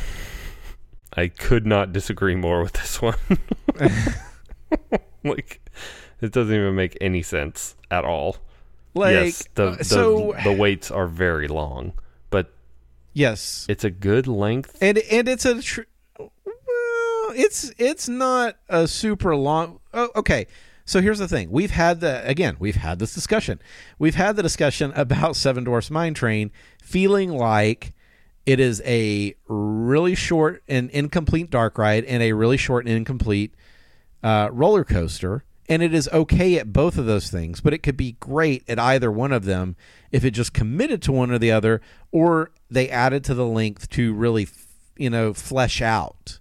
I 1.16 1.28
could 1.28 1.66
not 1.66 1.92
disagree 1.92 2.34
more 2.34 2.62
with 2.62 2.72
this 2.72 3.00
one. 3.00 3.16
like, 5.24 5.60
it 6.20 6.32
doesn't 6.32 6.54
even 6.54 6.74
make 6.74 6.98
any 7.00 7.22
sense 7.22 7.76
at 7.90 8.04
all. 8.04 8.38
Like 8.94 9.12
yes, 9.12 9.44
the, 9.54 9.68
uh, 9.68 9.76
the 9.76 9.84
so 9.84 10.34
the 10.44 10.52
waits 10.52 10.90
are 10.90 11.08
very 11.08 11.48
long, 11.48 11.94
but 12.30 12.52
yes, 13.12 13.66
it's 13.68 13.82
a 13.82 13.90
good 13.90 14.28
length. 14.28 14.78
and 14.80 14.98
and 14.98 15.28
it's 15.28 15.44
a 15.44 15.60
tr- 15.60 15.80
well, 16.16 17.32
it's 17.34 17.72
it's 17.76 18.08
not 18.08 18.56
a 18.68 18.86
super 18.86 19.34
long. 19.34 19.80
Oh, 19.92 20.10
okay, 20.14 20.46
so 20.84 21.00
here's 21.00 21.18
the 21.18 21.28
thing: 21.28 21.50
we've 21.50 21.70
had 21.70 22.00
the 22.00 22.26
again, 22.28 22.56
we've 22.58 22.76
had 22.76 22.98
this 22.98 23.14
discussion. 23.14 23.60
We've 23.98 24.14
had 24.14 24.36
the 24.36 24.42
discussion 24.42 24.92
about 24.96 25.36
Seven 25.36 25.64
Dwarfs 25.64 25.90
Mine 25.90 26.14
Train 26.14 26.50
feeling 26.82 27.30
like 27.30 27.94
it 28.46 28.60
is 28.60 28.82
a 28.84 29.34
really 29.48 30.14
short 30.14 30.62
and 30.68 30.90
incomplete 30.90 31.50
dark 31.50 31.78
ride 31.78 32.04
and 32.04 32.22
a 32.22 32.32
really 32.32 32.58
short 32.58 32.86
and 32.86 32.94
incomplete 32.94 33.54
uh, 34.22 34.48
roller 34.52 34.84
coaster. 34.84 35.44
And 35.66 35.82
it 35.82 35.94
is 35.94 36.10
okay 36.12 36.58
at 36.58 36.74
both 36.74 36.98
of 36.98 37.06
those 37.06 37.30
things, 37.30 37.62
but 37.62 37.72
it 37.72 37.78
could 37.78 37.96
be 37.96 38.12
great 38.20 38.68
at 38.68 38.78
either 38.78 39.10
one 39.10 39.32
of 39.32 39.46
them 39.46 39.76
if 40.12 40.22
it 40.22 40.32
just 40.32 40.52
committed 40.52 41.00
to 41.02 41.12
one 41.12 41.30
or 41.30 41.38
the 41.38 41.52
other, 41.52 41.80
or 42.12 42.50
they 42.70 42.90
added 42.90 43.24
to 43.24 43.34
the 43.34 43.46
length 43.46 43.88
to 43.90 44.12
really, 44.12 44.46
you 44.98 45.08
know, 45.08 45.32
flesh 45.32 45.80
out 45.80 46.38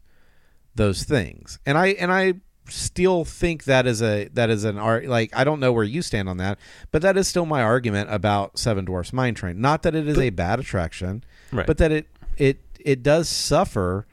those 0.75 1.03
things. 1.03 1.58
And 1.65 1.77
I 1.77 1.88
and 1.88 2.12
I 2.12 2.34
still 2.69 3.26
think 3.26 3.65
that 3.65 3.86
is 3.86 4.02
a 4.02 4.30
that 4.34 4.49
is 4.49 4.63
an 4.63 4.78
art 4.78 5.06
like 5.06 5.36
I 5.36 5.43
don't 5.43 5.60
know 5.60 5.71
where 5.73 5.84
you 5.84 6.02
stand 6.02 6.30
on 6.30 6.38
that, 6.38 6.58
but 6.91 7.02
that 7.02 7.17
is 7.17 7.28
still 7.28 7.45
my 7.45 7.62
argument 7.62 8.10
about 8.12 8.58
Seven 8.58 8.86
Dwarfs 8.86 9.12
Mine 9.13 9.34
Train. 9.36 9.60
Not 9.62 9.84
that 9.84 9.95
it 9.95 10.08
is 10.08 10.17
a 10.17 10.30
bad 10.30 10.60
attraction, 10.60 11.23
Right. 11.52 11.67
but 11.67 11.78
that 11.78 11.91
it 11.91 12.08
it 12.38 12.60
it 12.80 13.04
does 13.04 13.28
suffer 13.30 14.06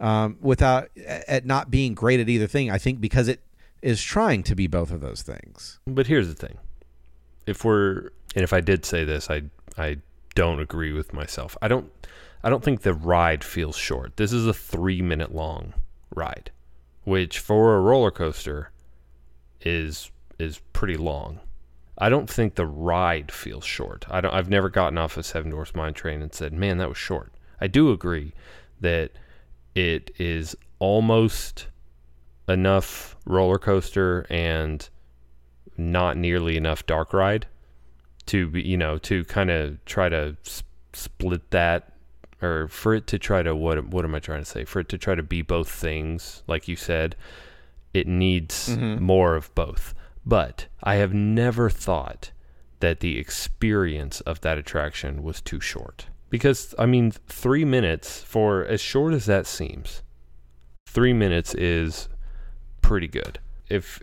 um, 0.00 0.36
without 0.40 0.88
at 1.06 1.46
not 1.46 1.70
being 1.70 1.94
great 1.94 2.20
at 2.20 2.28
either 2.28 2.46
thing. 2.46 2.70
I 2.70 2.78
think 2.78 3.00
because 3.00 3.28
it 3.28 3.40
is 3.82 4.02
trying 4.02 4.42
to 4.44 4.54
be 4.54 4.66
both 4.66 4.90
of 4.90 5.00
those 5.00 5.22
things. 5.22 5.78
But 5.86 6.06
here's 6.06 6.28
the 6.28 6.34
thing: 6.34 6.58
if 7.46 7.64
we're 7.64 8.10
and 8.34 8.42
if 8.44 8.52
I 8.52 8.60
did 8.60 8.84
say 8.84 9.04
this, 9.04 9.30
I 9.30 9.42
I 9.78 9.98
don't 10.34 10.60
agree 10.60 10.92
with 10.92 11.12
myself. 11.12 11.56
I 11.62 11.68
don't 11.68 11.90
I 12.44 12.50
don't 12.50 12.62
think 12.62 12.82
the 12.82 12.94
ride 12.94 13.42
feels 13.42 13.76
short. 13.76 14.16
This 14.16 14.32
is 14.32 14.46
a 14.46 14.54
three 14.54 15.02
minute 15.02 15.34
long 15.34 15.72
ride, 16.14 16.50
which 17.06 17.38
for 17.38 17.76
a 17.76 17.80
roller 17.80 18.10
coaster 18.10 18.72
is 19.60 20.10
is 20.38 20.60
pretty 20.72 20.96
long. 20.96 21.40
I 21.96 22.10
don't 22.10 22.28
think 22.28 22.56
the 22.56 22.66
ride 22.66 23.30
feels 23.32 23.64
short. 23.64 24.04
I 24.10 24.20
don't. 24.20 24.34
I've 24.34 24.50
never 24.50 24.68
gotten 24.68 24.98
off 24.98 25.16
a 25.16 25.22
Seven 25.22 25.52
Dwarfs 25.52 25.74
Mine 25.74 25.94
Train 25.94 26.20
and 26.20 26.34
said, 26.34 26.52
"Man, 26.52 26.78
that 26.78 26.88
was 26.88 26.98
short." 26.98 27.32
I 27.60 27.68
do 27.68 27.92
agree 27.92 28.34
that 28.80 29.12
it 29.74 30.10
is 30.18 30.56
almost 30.80 31.68
enough 32.48 33.16
roller 33.24 33.58
coaster 33.58 34.26
and 34.28 34.88
not 35.76 36.16
nearly 36.16 36.56
enough 36.56 36.84
dark 36.86 37.12
ride 37.12 37.46
to 38.26 38.48
be, 38.48 38.62
you 38.62 38.76
know, 38.76 38.98
to 38.98 39.24
kind 39.24 39.50
of 39.50 39.82
try 39.84 40.08
to 40.08 40.36
s- 40.44 40.64
split 40.92 41.50
that 41.52 41.92
or 42.42 42.68
for 42.68 42.94
it 42.94 43.06
to 43.08 43.18
try 43.18 43.42
to 43.42 43.54
what 43.54 43.88
what 43.88 44.04
am 44.04 44.14
I 44.14 44.20
trying 44.20 44.40
to 44.40 44.44
say? 44.44 44.64
For 44.64 44.80
it 44.80 44.88
to 44.90 44.98
try 44.98 45.14
to 45.14 45.22
be 45.22 45.42
both 45.42 45.70
things, 45.70 46.42
like 46.46 46.68
you 46.68 46.76
said, 46.76 47.16
it 47.94 48.06
needs 48.06 48.68
mm-hmm. 48.70 49.02
more 49.02 49.34
of 49.34 49.54
both. 49.54 49.94
But 50.24 50.66
I 50.82 50.96
have 50.96 51.14
never 51.14 51.70
thought 51.70 52.32
that 52.80 53.00
the 53.00 53.18
experience 53.18 54.20
of 54.22 54.40
that 54.42 54.58
attraction 54.58 55.22
was 55.22 55.40
too 55.40 55.60
short. 55.60 56.06
Because 56.28 56.74
I 56.78 56.86
mean, 56.86 57.12
3 57.12 57.64
minutes 57.64 58.20
for 58.22 58.64
as 58.64 58.80
short 58.80 59.14
as 59.14 59.26
that 59.26 59.46
seems. 59.46 60.02
3 60.88 61.12
minutes 61.12 61.54
is 61.54 62.08
pretty 62.82 63.08
good. 63.08 63.38
If 63.68 64.00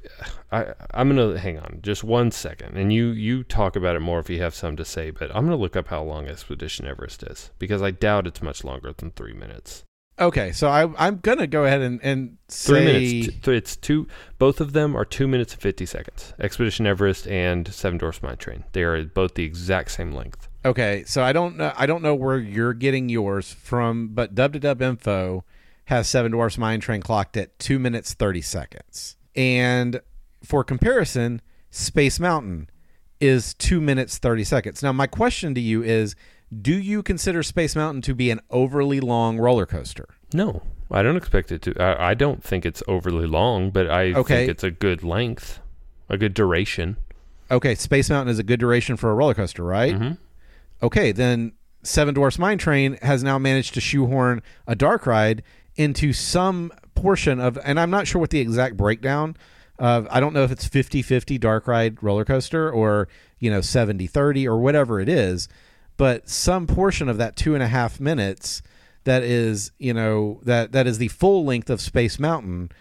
I 0.52 0.74
I'm 0.94 1.10
gonna 1.10 1.40
hang 1.40 1.58
on 1.60 1.80
just 1.82 2.04
one 2.04 2.32
second, 2.32 2.78
and 2.78 2.92
you 2.92 3.08
you 3.08 3.44
talk 3.44 3.76
about 3.76 3.96
it 3.96 4.02
more 4.02 4.20
if 4.20 4.30
you 4.30 4.42
have 4.42 4.56
some 4.56 4.76
to 4.76 4.86
say, 4.86 5.10
but 5.12 5.34
I'm 5.36 5.46
gonna 5.46 5.56
look 5.56 5.76
up 5.76 5.88
how 5.88 6.04
long 6.04 6.28
Expedition 6.28 6.86
Everest 6.86 7.24
is 7.24 7.52
because 7.60 7.82
I 7.82 7.92
doubt 7.92 8.28
it's 8.28 8.42
much 8.42 8.64
longer 8.64 8.94
than 8.94 9.12
three 9.12 9.34
minutes. 9.34 9.86
Okay, 10.20 10.52
so 10.52 10.68
I, 10.68 10.94
I'm 11.04 11.18
gonna 11.18 11.48
go 11.48 11.66
ahead 11.66 11.82
and, 11.82 12.00
and 12.04 12.38
say 12.48 12.68
Three 12.72 12.86
minutes. 12.86 13.40
T- 13.42 13.52
it's 13.54 13.76
two. 13.76 14.08
Both 14.38 14.62
of 14.62 14.74
them 14.74 14.96
are 14.96 15.06
two 15.06 15.28
minutes 15.28 15.54
and 15.54 15.62
fifty 15.62 15.88
seconds. 15.88 16.34
Expedition 16.40 16.86
Everest 16.86 17.26
and 17.28 17.68
Seven 17.74 17.98
Dwarfs 17.98 18.22
Mine 18.22 18.38
Train. 18.38 18.64
They 18.74 18.84
are 18.84 19.04
both 19.04 19.34
the 19.34 19.44
exact 19.44 19.92
same 19.92 20.12
length. 20.12 20.48
Okay, 20.66 21.04
so 21.08 21.24
I 21.24 21.34
don't 21.34 21.58
know. 21.58 21.74
I 21.76 21.88
don't 21.88 22.04
know 22.04 22.14
where 22.14 22.38
you're 22.38 22.76
getting 22.76 23.10
yours 23.10 23.54
from, 23.54 24.10
but 24.10 24.36
Dub 24.36 24.54
to 24.54 24.60
Dub 24.60 24.82
Info 24.82 25.46
has 25.86 26.08
Seven 26.08 26.32
Dwarfs 26.32 26.60
Mine 26.60 26.80
Train 26.80 27.02
clocked 27.02 27.36
at 27.36 27.58
two 27.58 27.80
minutes 27.80 28.14
thirty 28.14 28.42
seconds, 28.42 29.16
and 29.36 30.02
for 30.44 30.64
comparison, 30.64 31.42
Space 31.72 32.20
Mountain 32.20 32.70
is 33.20 33.54
two 33.54 33.80
minutes 33.82 34.18
thirty 34.18 34.44
seconds. 34.44 34.84
Now, 34.84 34.92
my 34.92 35.08
question 35.08 35.56
to 35.56 35.62
you 35.62 35.82
is: 35.84 36.16
Do 36.62 36.74
you 36.74 37.02
consider 37.04 37.42
Space 37.44 37.76
Mountain 37.76 38.02
to 38.04 38.14
be 38.16 38.30
an 38.32 38.40
overly 38.50 39.00
long 39.00 39.38
roller 39.38 39.66
coaster? 39.66 40.08
No, 40.34 40.62
I 40.92 41.02
don't 41.04 41.16
expect 41.18 41.52
it 41.52 41.62
to. 41.64 41.82
I, 41.82 42.12
I 42.12 42.14
don't 42.14 42.44
think 42.44 42.66
it's 42.66 42.84
overly 42.88 43.28
long, 43.28 43.70
but 43.72 43.90
I 43.90 44.14
Okay. 44.14 44.38
think 44.40 44.50
it's 44.52 44.64
a 44.64 44.72
good 44.72 45.04
length, 45.04 45.60
a 46.10 46.18
good 46.18 46.34
duration. 46.34 46.98
Okay, 47.52 47.76
Space 47.76 48.10
Mountain 48.10 48.32
is 48.32 48.40
a 48.40 48.44
good 48.44 48.60
duration 48.60 48.98
for 48.98 49.12
a 49.12 49.14
roller 49.14 49.34
coaster, 49.34 49.64
right? 49.64 49.94
Mhm. 49.96 50.18
Okay, 50.82 51.12
then 51.12 51.54
Seven 51.84 52.14
Dwarfs 52.14 52.40
Mine 52.40 52.58
Train 52.58 52.98
has 53.02 53.24
now 53.24 53.38
managed 53.38 53.74
to 53.76 53.82
shoehorn 53.82 54.42
a 54.68 54.76
dark 54.76 55.06
ride 55.06 55.44
into 55.76 56.14
some 56.14 56.72
portion 57.04 57.40
of, 57.40 57.60
and 57.64 57.80
I'm 57.80 57.90
not 57.90 58.08
sure 58.08 58.20
what 58.20 58.30
the 58.30 58.40
exact 58.40 58.78
breakdown 58.78 59.36
of, 59.78 60.08
I 60.10 60.20
don't 60.20 60.34
know 60.34 60.44
if 60.44 60.52
it's 60.52 60.66
50 60.66 61.02
50 61.02 61.38
dark 61.38 61.68
ride 61.68 62.02
roller 62.02 62.26
coaster 62.26 62.72
or, 62.72 63.08
you 63.40 63.52
know, 63.52 63.62
70 63.62 64.08
30 64.08 64.48
or 64.48 64.58
whatever 64.58 65.00
it 65.00 65.10
is, 65.10 65.48
but 65.98 66.30
some 66.30 66.66
portion 66.66 67.10
of 67.10 67.18
that 67.18 67.36
two 67.36 67.54
and 67.54 67.62
a 67.62 67.68
half 67.68 68.00
minutes 68.00 68.62
that 69.04 69.22
is, 69.22 69.72
you 69.78 69.94
know, 69.94 70.40
that 70.44 70.72
that 70.72 70.88
is 70.88 70.98
the 70.98 71.10
full 71.10 71.44
length 71.44 71.70
of 71.70 71.82
Space 71.82 72.18
Mountain 72.18 72.72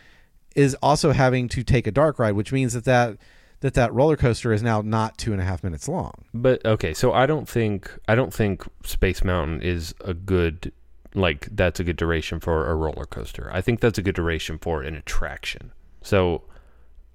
is 0.54 0.74
also 0.82 1.12
having 1.12 1.48
to 1.48 1.62
take 1.64 1.86
a 1.86 1.90
dark 1.90 2.18
ride, 2.18 2.32
which 2.32 2.52
means 2.52 2.74
that 2.74 2.84
that 2.84 3.18
that 3.60 3.74
that 3.74 3.92
roller 3.92 4.16
coaster 4.16 4.52
is 4.52 4.62
now 4.62 4.82
not 4.82 5.18
two 5.18 5.32
and 5.32 5.40
a 5.40 5.44
half 5.44 5.64
minutes 5.64 5.88
long. 5.88 6.12
But 6.34 6.64
okay, 6.64 6.94
so 6.94 7.12
I 7.12 7.26
don't 7.26 7.48
think 7.48 7.90
I 8.06 8.14
don't 8.14 8.32
think 8.32 8.64
Space 8.84 9.24
Mountain 9.24 9.62
is 9.62 9.94
a 10.04 10.14
good 10.14 10.72
like 11.14 11.48
that's 11.52 11.80
a 11.80 11.84
good 11.84 11.96
duration 11.96 12.40
for 12.40 12.68
a 12.70 12.74
roller 12.74 13.04
coaster. 13.04 13.50
I 13.52 13.60
think 13.60 13.80
that's 13.80 13.98
a 13.98 14.02
good 14.02 14.14
duration 14.14 14.58
for 14.58 14.82
an 14.82 14.94
attraction. 14.94 15.72
So 16.02 16.42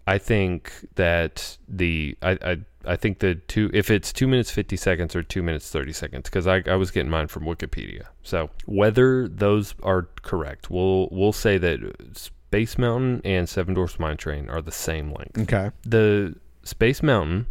I 0.06 0.18
think 0.18 0.72
that 0.96 1.58
the 1.68 2.18
I 2.22 2.32
I, 2.42 2.58
I 2.86 2.96
think 2.96 3.20
the 3.20 3.36
two 3.36 3.70
if 3.74 3.90
it's 3.92 4.14
two 4.14 4.28
minutes 4.28 4.52
fifty 4.52 4.78
seconds 4.78 5.16
or 5.16 5.24
two 5.24 5.44
minutes 5.44 5.70
thirty 5.70 5.94
seconds 5.94 6.24
because 6.30 6.48
I, 6.48 6.64
I 6.68 6.76
was 6.76 6.92
getting 6.92 7.12
mine 7.12 7.28
from 7.28 7.44
Wikipedia. 7.44 8.06
So 8.24 8.50
whether 8.66 9.28
those 9.28 9.76
are 9.84 10.08
correct, 10.22 10.70
we'll 10.70 11.10
we'll 11.12 11.34
say 11.34 11.58
that 11.58 12.18
Space 12.18 12.78
Mountain 12.78 13.22
and 13.26 13.50
Seven 13.50 13.74
Dwarfs 13.74 14.00
Mine 14.00 14.16
Train 14.18 14.50
are 14.50 14.62
the 14.62 14.72
same 14.72 15.12
length 15.12 15.38
Okay. 15.40 15.72
the 15.84 16.36
Space 16.64 17.04
Mountain 17.04 17.48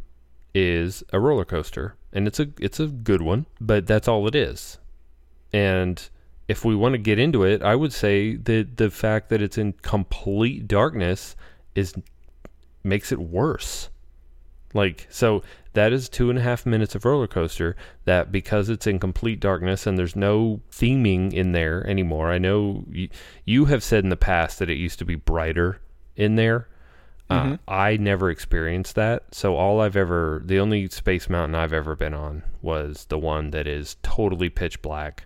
is 0.55 1.05
a 1.13 1.21
roller 1.21 1.45
coaster, 1.45 1.97
and 2.15 2.27
it's 2.27 2.41
a 2.41 2.49
it's 2.59 2.81
a 2.81 2.87
good 2.87 3.21
one, 3.21 3.45
but 3.61 3.87
that's 3.87 4.09
all 4.09 4.27
it 4.27 4.35
is. 4.35 4.79
And 5.53 6.09
if 6.49 6.65
we 6.65 6.77
want 6.77 6.95
to 6.95 6.99
get 6.99 7.19
into 7.19 7.45
it, 7.45 7.63
I 7.63 7.75
would 7.75 7.93
say 7.93 8.37
that 8.37 8.77
the 8.77 8.91
fact 8.91 9.29
that 9.31 9.43
it's 9.43 9.59
in 9.59 9.73
complete 9.75 10.69
darkness 10.69 11.37
is 11.75 11.95
makes 12.85 13.11
it 13.13 13.19
worse. 13.19 13.91
Like 14.75 15.07
so, 15.11 15.43
that 15.73 15.93
is 15.93 16.09
two 16.09 16.31
and 16.31 16.39
a 16.39 16.43
half 16.43 16.67
minutes 16.67 16.95
of 16.95 17.05
roller 17.05 17.27
coaster. 17.27 17.77
That 18.05 18.31
because 18.31 18.69
it's 18.69 18.87
in 18.87 18.99
complete 18.99 19.41
darkness 19.41 19.87
and 19.87 19.99
there's 19.99 20.17
no 20.17 20.61
theming 20.71 21.33
in 21.33 21.53
there 21.53 21.87
anymore. 21.87 22.31
I 22.31 22.39
know 22.39 22.85
you, 22.91 23.09
you 23.45 23.65
have 23.67 23.83
said 23.83 24.05
in 24.05 24.11
the 24.11 24.17
past 24.17 24.59
that 24.59 24.71
it 24.71 24.77
used 24.77 24.99
to 25.01 25.05
be 25.05 25.15
brighter 25.15 25.81
in 26.15 26.37
there. 26.37 26.69
Mm-hmm. 27.31 27.53
Uh, 27.55 27.57
I 27.67 27.97
never 27.97 28.31
experienced 28.31 28.95
that. 28.95 29.35
So 29.35 29.57
all 29.57 29.81
I've 29.81 29.97
ever, 29.97 30.43
the 30.45 30.61
only 30.61 30.89
Space 30.89 31.29
Mountain 31.29 31.57
I've 31.57 31.73
ever 31.73 31.97
been 31.97 32.15
on 32.15 32.45
was 32.63 33.07
the 33.07 33.19
one 33.19 33.51
that 33.51 33.67
is 33.67 33.97
totally 34.03 34.49
pitch 34.49 34.81
black, 34.81 35.26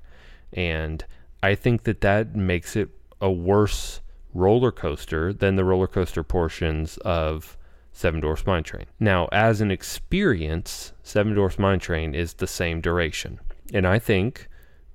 and 0.52 1.04
I 1.42 1.54
think 1.54 1.84
that 1.84 2.00
that 2.02 2.34
makes 2.34 2.76
it 2.76 2.90
a 3.20 3.30
worse 3.30 4.00
roller 4.34 4.72
coaster 4.72 5.32
than 5.32 5.56
the 5.56 5.64
roller 5.64 5.86
coaster 5.86 6.22
portions 6.22 6.96
of 6.98 7.56
Seven 7.92 8.20
Dwarfs 8.20 8.46
Mine 8.46 8.62
Train. 8.62 8.86
Now, 8.98 9.28
as 9.32 9.60
an 9.60 9.70
experience, 9.70 10.92
Seven 11.02 11.34
Dwarfs 11.34 11.58
Mine 11.58 11.80
Train 11.80 12.14
is 12.14 12.34
the 12.34 12.46
same 12.46 12.80
duration, 12.80 13.40
and 13.72 13.86
I 13.86 13.98
think 13.98 14.48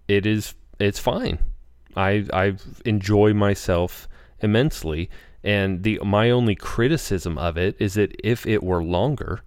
it 0.07 0.25
is 0.25 0.55
it's 0.79 0.99
fine. 0.99 1.39
I 1.95 2.25
I 2.33 2.55
enjoy 2.85 3.33
myself 3.33 4.07
immensely, 4.39 5.09
and 5.43 5.83
the 5.83 5.99
my 6.03 6.29
only 6.29 6.55
criticism 6.55 7.37
of 7.37 7.57
it 7.57 7.75
is 7.79 7.95
that 7.95 8.15
if 8.23 8.45
it 8.45 8.63
were 8.63 8.83
longer, 8.83 9.41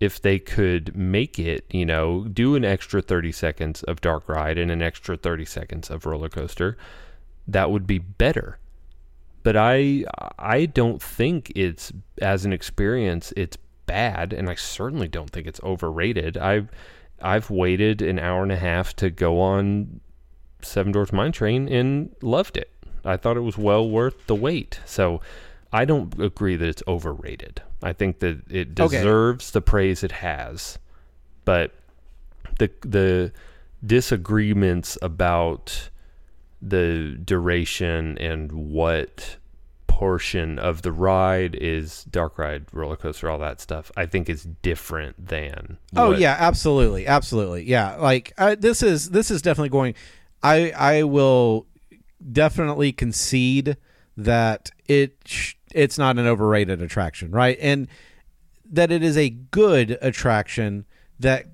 if 0.00 0.20
they 0.20 0.38
could 0.38 0.96
make 0.96 1.38
it, 1.38 1.66
you 1.70 1.84
know, 1.84 2.24
do 2.24 2.56
an 2.56 2.64
extra 2.64 3.02
30 3.02 3.32
seconds 3.32 3.82
of 3.82 4.00
dark 4.00 4.28
ride 4.28 4.56
and 4.56 4.70
an 4.70 4.80
extra 4.80 5.16
30 5.16 5.44
seconds 5.44 5.90
of 5.90 6.06
roller 6.06 6.30
coaster, 6.30 6.76
that 7.46 7.70
would 7.70 7.86
be 7.86 7.98
better. 7.98 8.58
But 9.42 9.56
I 9.56 10.04
I 10.38 10.66
don't 10.66 11.02
think 11.02 11.52
it's 11.54 11.92
as 12.20 12.44
an 12.44 12.52
experience 12.52 13.32
it's 13.36 13.56
bad 13.86 14.32
and 14.32 14.48
I 14.48 14.54
certainly 14.54 15.08
don't 15.08 15.30
think 15.30 15.46
it's 15.46 15.60
overrated. 15.62 16.36
I've 16.36 16.68
I've 17.22 17.50
waited 17.50 18.00
an 18.00 18.18
hour 18.18 18.42
and 18.42 18.52
a 18.52 18.56
half 18.56 18.96
to 18.96 19.10
go 19.10 19.40
on 19.40 20.00
Seven 20.62 20.92
Dwarfs 20.92 21.12
Mine 21.12 21.32
Train 21.32 21.68
and 21.68 22.14
loved 22.22 22.56
it. 22.56 22.70
I 23.04 23.16
thought 23.16 23.36
it 23.36 23.40
was 23.40 23.58
well 23.58 23.88
worth 23.88 24.26
the 24.26 24.34
wait. 24.34 24.80
So 24.84 25.20
I 25.72 25.84
don't 25.84 26.18
agree 26.20 26.56
that 26.56 26.68
it's 26.68 26.82
overrated. 26.88 27.62
I 27.82 27.92
think 27.92 28.18
that 28.20 28.42
it 28.50 28.78
Okay. 28.80 28.96
deserves 28.98 29.52
the 29.52 29.60
praise 29.60 30.02
it 30.02 30.12
has. 30.12 30.78
But 31.44 31.72
the 32.58 32.70
the 32.82 33.32
disagreements 33.86 34.98
about 35.00 35.90
the 36.60 37.18
duration 37.24 38.18
and 38.18 38.52
what 38.52 39.36
portion 39.86 40.58
of 40.58 40.82
the 40.82 40.92
ride 40.92 41.54
is 41.54 42.04
dark 42.04 42.38
ride 42.38 42.64
roller 42.72 42.96
coaster 42.96 43.28
all 43.28 43.38
that 43.38 43.60
stuff 43.60 43.90
i 43.96 44.06
think 44.06 44.28
is 44.30 44.44
different 44.62 45.14
than 45.28 45.76
Oh 45.94 46.10
what- 46.10 46.18
yeah, 46.20 46.36
absolutely, 46.38 47.06
absolutely. 47.06 47.64
Yeah, 47.68 47.96
like 47.96 48.32
uh, 48.38 48.56
this 48.58 48.82
is 48.82 49.10
this 49.10 49.30
is 49.30 49.42
definitely 49.42 49.68
going. 49.70 49.94
I 50.42 50.70
I 50.70 51.02
will 51.02 51.66
definitely 52.32 52.92
concede 52.92 53.76
that 54.16 54.70
it 54.90 55.16
sh- 55.24 55.54
it's 55.72 55.96
not 55.98 56.18
an 56.18 56.26
overrated 56.26 56.82
attraction, 56.82 57.30
right? 57.30 57.56
And 57.60 57.86
that 58.72 58.90
it 58.90 59.02
is 59.02 59.16
a 59.16 59.30
good 59.30 59.96
attraction 60.02 60.84
that 61.20 61.46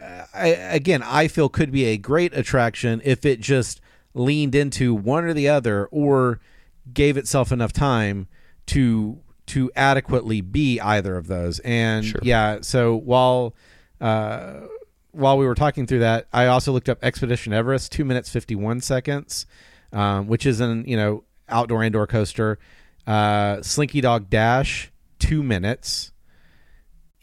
uh, 0.00 0.24
I, 0.34 0.48
again 0.48 1.02
I 1.04 1.28
feel 1.28 1.48
could 1.48 1.70
be 1.70 1.84
a 1.86 1.96
great 1.96 2.34
attraction 2.36 3.00
if 3.04 3.24
it 3.24 3.40
just 3.40 3.80
leaned 4.14 4.54
into 4.54 4.94
one 4.94 5.24
or 5.24 5.32
the 5.32 5.48
other 5.48 5.86
or 5.90 6.40
gave 6.92 7.16
itself 7.16 7.52
enough 7.52 7.72
time 7.72 8.26
to 8.66 9.18
to 9.46 9.70
adequately 9.76 10.40
be 10.40 10.80
either 10.80 11.16
of 11.16 11.26
those. 11.26 11.58
And 11.60 12.04
Sure. 12.04 12.20
yeah, 12.22 12.58
so 12.62 12.96
while 12.96 13.54
uh, 14.00 14.62
while 15.12 15.36
we 15.38 15.46
were 15.46 15.54
talking 15.54 15.86
through 15.86 15.98
that, 16.00 16.26
I 16.32 16.46
also 16.46 16.72
looked 16.72 16.88
up 16.88 16.98
Expedition 17.02 17.52
Everest, 17.52 17.92
two 17.92 18.04
minutes 18.04 18.28
fifty 18.28 18.54
one 18.56 18.80
seconds, 18.80 19.46
um, 19.92 20.26
which 20.26 20.46
is 20.46 20.58
an 20.60 20.84
you 20.86 20.96
know 20.96 21.22
outdoor 21.48 21.82
indoor 21.82 22.06
coaster. 22.06 22.58
Uh, 23.06 23.60
Slinky 23.62 24.00
Dog 24.00 24.30
Dash, 24.30 24.90
two 25.18 25.42
minutes, 25.42 26.12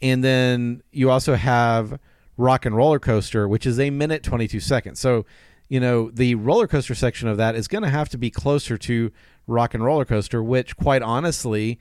and 0.02 0.22
then 0.22 0.82
you 0.92 1.10
also 1.10 1.34
have 1.34 1.98
Rock 2.36 2.66
and 2.66 2.76
Roller 2.76 2.98
Coaster, 2.98 3.48
which 3.48 3.66
is 3.66 3.80
a 3.80 3.90
minute 3.90 4.22
twenty 4.22 4.46
two 4.46 4.60
seconds. 4.60 5.00
So 5.00 5.24
you 5.68 5.80
know 5.80 6.10
the 6.10 6.34
roller 6.34 6.66
coaster 6.66 6.94
section 6.94 7.28
of 7.28 7.36
that 7.38 7.54
is 7.54 7.68
going 7.68 7.84
to 7.84 7.90
have 7.90 8.08
to 8.10 8.18
be 8.18 8.30
closer 8.30 8.76
to 8.78 9.10
Rock 9.46 9.74
and 9.74 9.84
Roller 9.84 10.04
Coaster, 10.04 10.42
which 10.42 10.76
quite 10.76 11.02
honestly. 11.02 11.78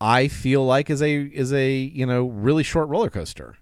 I 0.00 0.28
feel 0.28 0.64
like 0.64 0.90
is 0.90 1.02
a 1.02 1.22
is 1.22 1.52
a 1.52 1.72
you 1.72 2.06
know 2.06 2.26
really 2.26 2.62
short 2.62 2.88
roller 2.88 3.10
coaster. 3.10 3.56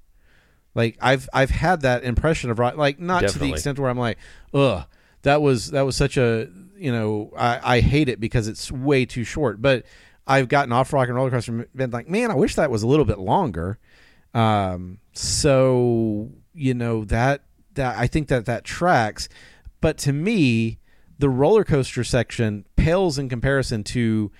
Like 0.74 0.98
I've 1.00 1.28
I've 1.32 1.48
had 1.48 1.80
that 1.80 2.04
impression 2.04 2.50
of 2.50 2.58
rock, 2.58 2.76
like 2.76 3.00
not 3.00 3.22
to 3.28 3.38
the 3.38 3.50
extent 3.54 3.78
where 3.78 3.88
I'm 3.88 3.98
like, 3.98 4.18
ugh, 4.52 4.84
that 5.22 5.40
was 5.40 5.70
that 5.70 5.82
was 5.82 5.96
such 5.96 6.18
a 6.18 6.50
you 6.76 6.92
know 6.92 7.32
I, 7.36 7.76
I 7.76 7.80
hate 7.80 8.08
it 8.08 8.20
because 8.20 8.48
it's 8.48 8.70
way 8.70 9.04
too 9.04 9.24
short. 9.24 9.60
But 9.60 9.84
I've 10.26 10.48
gotten 10.48 10.72
off 10.72 10.92
rock 10.92 11.08
and 11.08 11.16
roller 11.16 11.30
coaster 11.30 11.52
and 11.52 11.66
been 11.74 11.90
like, 11.90 12.08
man, 12.08 12.30
I 12.30 12.34
wish 12.34 12.54
that 12.56 12.70
was 12.70 12.82
a 12.82 12.86
little 12.86 13.04
bit 13.04 13.18
longer. 13.18 13.78
Um, 14.34 14.98
so 15.12 16.30
you 16.54 16.74
know 16.74 17.04
that 17.04 17.42
that 17.74 17.96
I 17.98 18.06
think 18.06 18.28
that 18.28 18.46
that 18.46 18.64
tracks. 18.64 19.28
But 19.80 19.98
to 19.98 20.12
me, 20.12 20.78
the 21.18 21.28
roller 21.28 21.64
coaster 21.64 22.04
section 22.04 22.64
pales 22.76 23.18
in 23.18 23.28
comparison 23.28 23.84
to 23.84 24.30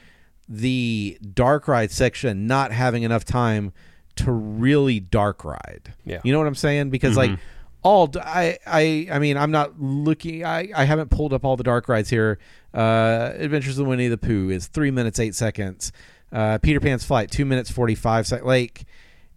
the 0.49 1.19
dark 1.35 1.69
ride 1.69 1.91
section 1.91 2.47
not 2.47 2.73
having 2.73 3.03
enough 3.03 3.25
time 3.25 3.73
to 4.17 4.33
really 4.33 5.01
dark 5.01 5.45
ride. 5.45 5.93
Yeah. 6.05 6.21
You 6.25 6.33
know 6.33 6.39
what 6.39 6.47
I'm 6.47 6.55
saying? 6.55 6.91
Because 6.91 7.17
like 7.17 7.39
all 7.87 8.11
I 8.21 8.59
I 8.67 9.07
I 9.13 9.19
mean 9.21 9.37
I'm 9.37 9.53
not 9.53 9.81
looking 9.81 10.45
I 10.45 10.71
I 10.75 10.85
haven't 10.85 11.11
pulled 11.11 11.33
up 11.33 11.45
all 11.45 11.57
the 11.57 11.63
dark 11.63 11.89
rides 11.89 12.11
here. 12.11 12.39
Uh 12.75 13.33
Adventures 13.37 13.79
of 13.79 13.87
Winnie 13.87 14.09
the 14.09 14.19
Pooh 14.19 14.51
is 14.51 14.67
3 14.67 14.91
minutes 14.91 15.21
8 15.21 15.35
seconds. 15.37 15.93
Uh 16.33 16.59
Peter 16.59 16.81
Pan's 16.81 17.05
Flight 17.05 17.31
2 17.31 17.45
minutes 17.45 17.71
45 17.71 18.27
seconds. 18.27 18.47
Like 18.47 18.87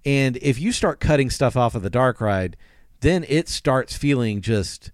and 0.04 0.38
if 0.38 0.60
you 0.60 0.72
start 0.72 1.00
cutting 1.00 1.30
stuff 1.30 1.56
off 1.56 1.76
of 1.76 1.84
the 1.84 1.92
dark 1.92 2.20
ride, 2.20 2.58
then 3.02 3.24
it 3.30 3.48
starts 3.50 3.96
feeling 3.96 4.42
just 4.42 4.92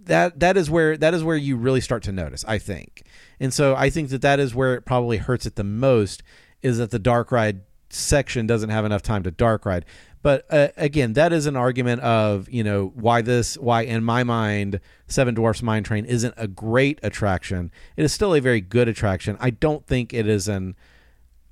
that 0.00 0.40
that 0.40 0.56
is 0.56 0.68
where 0.68 0.96
that 0.96 1.14
is 1.14 1.22
where 1.22 1.36
you 1.36 1.56
really 1.56 1.80
start 1.80 2.02
to 2.02 2.10
notice 2.10 2.44
i 2.48 2.58
think 2.58 3.04
and 3.38 3.54
so 3.54 3.76
i 3.76 3.88
think 3.88 4.08
that 4.08 4.20
that 4.20 4.40
is 4.40 4.52
where 4.52 4.74
it 4.74 4.84
probably 4.84 5.18
hurts 5.18 5.46
it 5.46 5.54
the 5.54 5.62
most 5.62 6.24
is 6.60 6.78
that 6.78 6.90
the 6.90 6.98
dark 6.98 7.30
ride 7.30 7.60
section 7.88 8.44
doesn't 8.44 8.70
have 8.70 8.84
enough 8.84 9.02
time 9.02 9.22
to 9.22 9.30
dark 9.30 9.64
ride 9.64 9.84
but 10.22 10.46
uh, 10.50 10.68
again 10.76 11.12
that 11.12 11.32
is 11.32 11.46
an 11.46 11.56
argument 11.56 12.00
of 12.02 12.48
you 12.48 12.64
know 12.64 12.92
why 12.94 13.20
this 13.20 13.56
why 13.58 13.82
in 13.82 14.02
my 14.02 14.24
mind 14.24 14.80
seven 15.06 15.34
dwarfs 15.34 15.62
mine 15.62 15.82
train 15.82 16.04
isn't 16.04 16.34
a 16.36 16.48
great 16.48 16.98
attraction 17.02 17.70
it 17.96 18.04
is 18.04 18.12
still 18.12 18.34
a 18.34 18.40
very 18.40 18.60
good 18.60 18.88
attraction 18.88 19.36
i 19.40 19.50
don't 19.50 19.86
think 19.86 20.12
it 20.12 20.26
is 20.26 20.48
an 20.48 20.74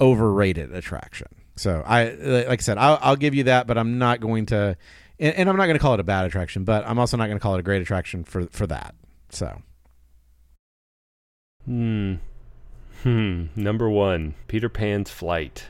overrated 0.00 0.72
attraction 0.72 1.28
so 1.56 1.82
i 1.86 2.10
like 2.10 2.60
i 2.60 2.62
said 2.62 2.78
i'll, 2.78 2.98
I'll 3.02 3.16
give 3.16 3.34
you 3.34 3.44
that 3.44 3.66
but 3.66 3.76
i'm 3.76 3.98
not 3.98 4.20
going 4.20 4.46
to 4.46 4.76
and, 5.18 5.34
and 5.34 5.48
i'm 5.48 5.56
not 5.56 5.66
going 5.66 5.76
to 5.76 5.82
call 5.82 5.94
it 5.94 6.00
a 6.00 6.04
bad 6.04 6.24
attraction 6.24 6.64
but 6.64 6.86
i'm 6.86 6.98
also 6.98 7.16
not 7.16 7.26
going 7.26 7.38
to 7.38 7.42
call 7.42 7.54
it 7.54 7.60
a 7.60 7.64
great 7.64 7.82
attraction 7.82 8.24
for 8.24 8.46
for 8.46 8.66
that 8.66 8.94
so 9.28 9.62
Hmm. 11.64 12.14
Hmm. 13.02 13.46
Number 13.54 13.88
one, 13.88 14.34
Peter 14.48 14.68
Pan's 14.68 15.10
Flight. 15.10 15.66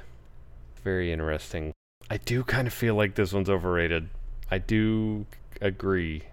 Very 0.83 1.13
interesting. 1.13 1.73
I 2.11 2.17
do 2.19 2.43
kind 2.43 2.67
of 2.67 2.75
feel 2.75 2.97
like 2.97 3.15
this 3.15 3.33
one's 3.33 3.49
overrated. 3.49 4.11
I 4.51 4.59
do 4.59 5.27
agree 5.61 6.25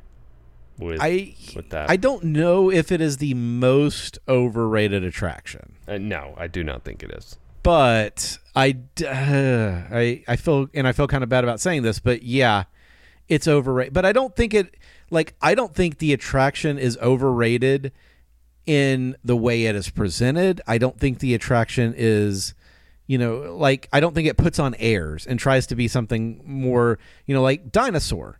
with 0.79 0.99
i 1.01 1.33
with 1.55 1.69
that. 1.71 1.89
i 1.89 1.95
don't 1.97 2.23
know 2.23 2.71
if 2.71 2.91
it 2.91 3.01
is 3.01 3.17
the 3.17 3.33
most 3.33 4.19
overrated 4.27 5.03
attraction 5.03 5.73
uh, 5.87 5.97
no, 5.97 6.35
I 6.37 6.47
do 6.47 6.63
not 6.63 6.83
think 6.83 7.01
it 7.01 7.11
is. 7.11 7.37
but 7.63 8.37
I, 8.55 8.77
uh, 9.05 9.95
I 9.95 10.23
I 10.27 10.35
feel 10.35 10.67
and 10.73 10.87
I 10.87 10.91
feel 10.91 11.07
kind 11.07 11.23
of 11.23 11.29
bad 11.29 11.43
about 11.43 11.59
saying 11.61 11.83
this, 11.83 11.99
but 11.99 12.23
yeah, 12.23 12.65
it's 13.29 13.47
overrated. 13.47 13.93
But 13.93 14.05
I 14.05 14.11
don't 14.11 14.35
think 14.35 14.53
it 14.53 14.75
like 15.09 15.35
I 15.41 15.55
don't 15.55 15.73
think 15.73 15.99
the 15.99 16.11
attraction 16.11 16.77
is 16.77 16.97
overrated 16.97 17.93
in 18.65 19.15
the 19.23 19.37
way 19.37 19.63
it 19.65 19.75
is 19.75 19.89
presented. 19.89 20.59
I 20.67 20.77
don't 20.77 20.99
think 20.99 21.19
the 21.19 21.33
attraction 21.33 21.93
is 21.95 22.53
you 23.07 23.17
know 23.17 23.55
like 23.57 23.89
I 23.91 23.99
don't 23.99 24.13
think 24.13 24.27
it 24.27 24.37
puts 24.37 24.59
on 24.59 24.75
airs 24.75 25.25
and 25.25 25.39
tries 25.39 25.67
to 25.67 25.75
be 25.75 25.87
something 25.87 26.41
more 26.45 26.99
you 27.25 27.33
know 27.33 27.41
like 27.41 27.71
dinosaur 27.71 28.39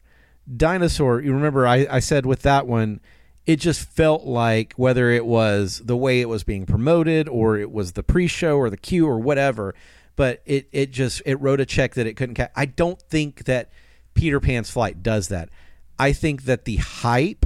dinosaur 0.55 1.21
you 1.21 1.33
remember 1.33 1.65
I, 1.65 1.87
I 1.89 1.99
said 1.99 2.25
with 2.25 2.43
that 2.43 2.67
one 2.67 3.01
it 3.45 3.57
just 3.57 3.89
felt 3.89 4.25
like 4.25 4.73
whether 4.75 5.09
it 5.09 5.25
was 5.25 5.81
the 5.83 5.97
way 5.97 6.21
it 6.21 6.29
was 6.29 6.43
being 6.43 6.65
promoted 6.65 7.27
or 7.27 7.57
it 7.57 7.71
was 7.71 7.93
the 7.93 8.03
pre-show 8.03 8.57
or 8.57 8.69
the 8.69 8.77
queue 8.77 9.07
or 9.07 9.17
whatever 9.17 9.73
but 10.17 10.41
it 10.45 10.67
it 10.73 10.91
just 10.91 11.21
it 11.25 11.35
wrote 11.35 11.61
a 11.61 11.65
check 11.65 11.93
that 11.93 12.05
it 12.05 12.15
couldn't 12.15 12.35
catch. 12.35 12.51
I 12.57 12.65
don't 12.65 13.01
think 13.01 13.45
that 13.45 13.71
Peter 14.13 14.41
Pan's 14.41 14.69
flight 14.69 15.01
does 15.01 15.29
that. 15.29 15.47
I 15.97 16.11
think 16.11 16.43
that 16.43 16.65
the 16.65 16.77
hype 16.77 17.45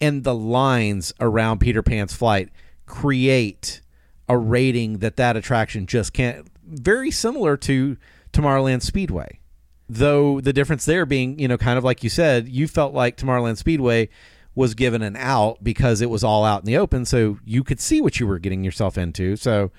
and 0.00 0.24
the 0.24 0.34
lines 0.34 1.12
around 1.20 1.58
Peter 1.58 1.82
Pan's 1.82 2.14
flight 2.14 2.48
create 2.86 3.82
a 4.28 4.36
rating 4.36 4.98
that 4.98 5.16
that 5.16 5.36
attraction 5.36 5.86
just 5.86 6.12
can't. 6.12 6.46
Very 6.64 7.10
similar 7.10 7.56
to 7.58 7.96
Tomorrowland 8.32 8.82
Speedway, 8.82 9.40
though 9.88 10.40
the 10.40 10.52
difference 10.52 10.84
there 10.84 11.06
being, 11.06 11.38
you 11.38 11.48
know, 11.48 11.56
kind 11.56 11.78
of 11.78 11.84
like 11.84 12.02
you 12.02 12.10
said, 12.10 12.48
you 12.48 12.66
felt 12.66 12.92
like 12.92 13.16
Tomorrowland 13.16 13.56
Speedway 13.56 14.08
was 14.54 14.74
given 14.74 15.02
an 15.02 15.16
out 15.16 15.62
because 15.62 16.00
it 16.00 16.10
was 16.10 16.24
all 16.24 16.44
out 16.44 16.60
in 16.60 16.66
the 16.66 16.76
open, 16.76 17.04
so 17.04 17.38
you 17.44 17.62
could 17.62 17.80
see 17.80 18.00
what 18.00 18.18
you 18.18 18.26
were 18.26 18.38
getting 18.38 18.64
yourself 18.64 18.98
into. 18.98 19.36
So, 19.36 19.70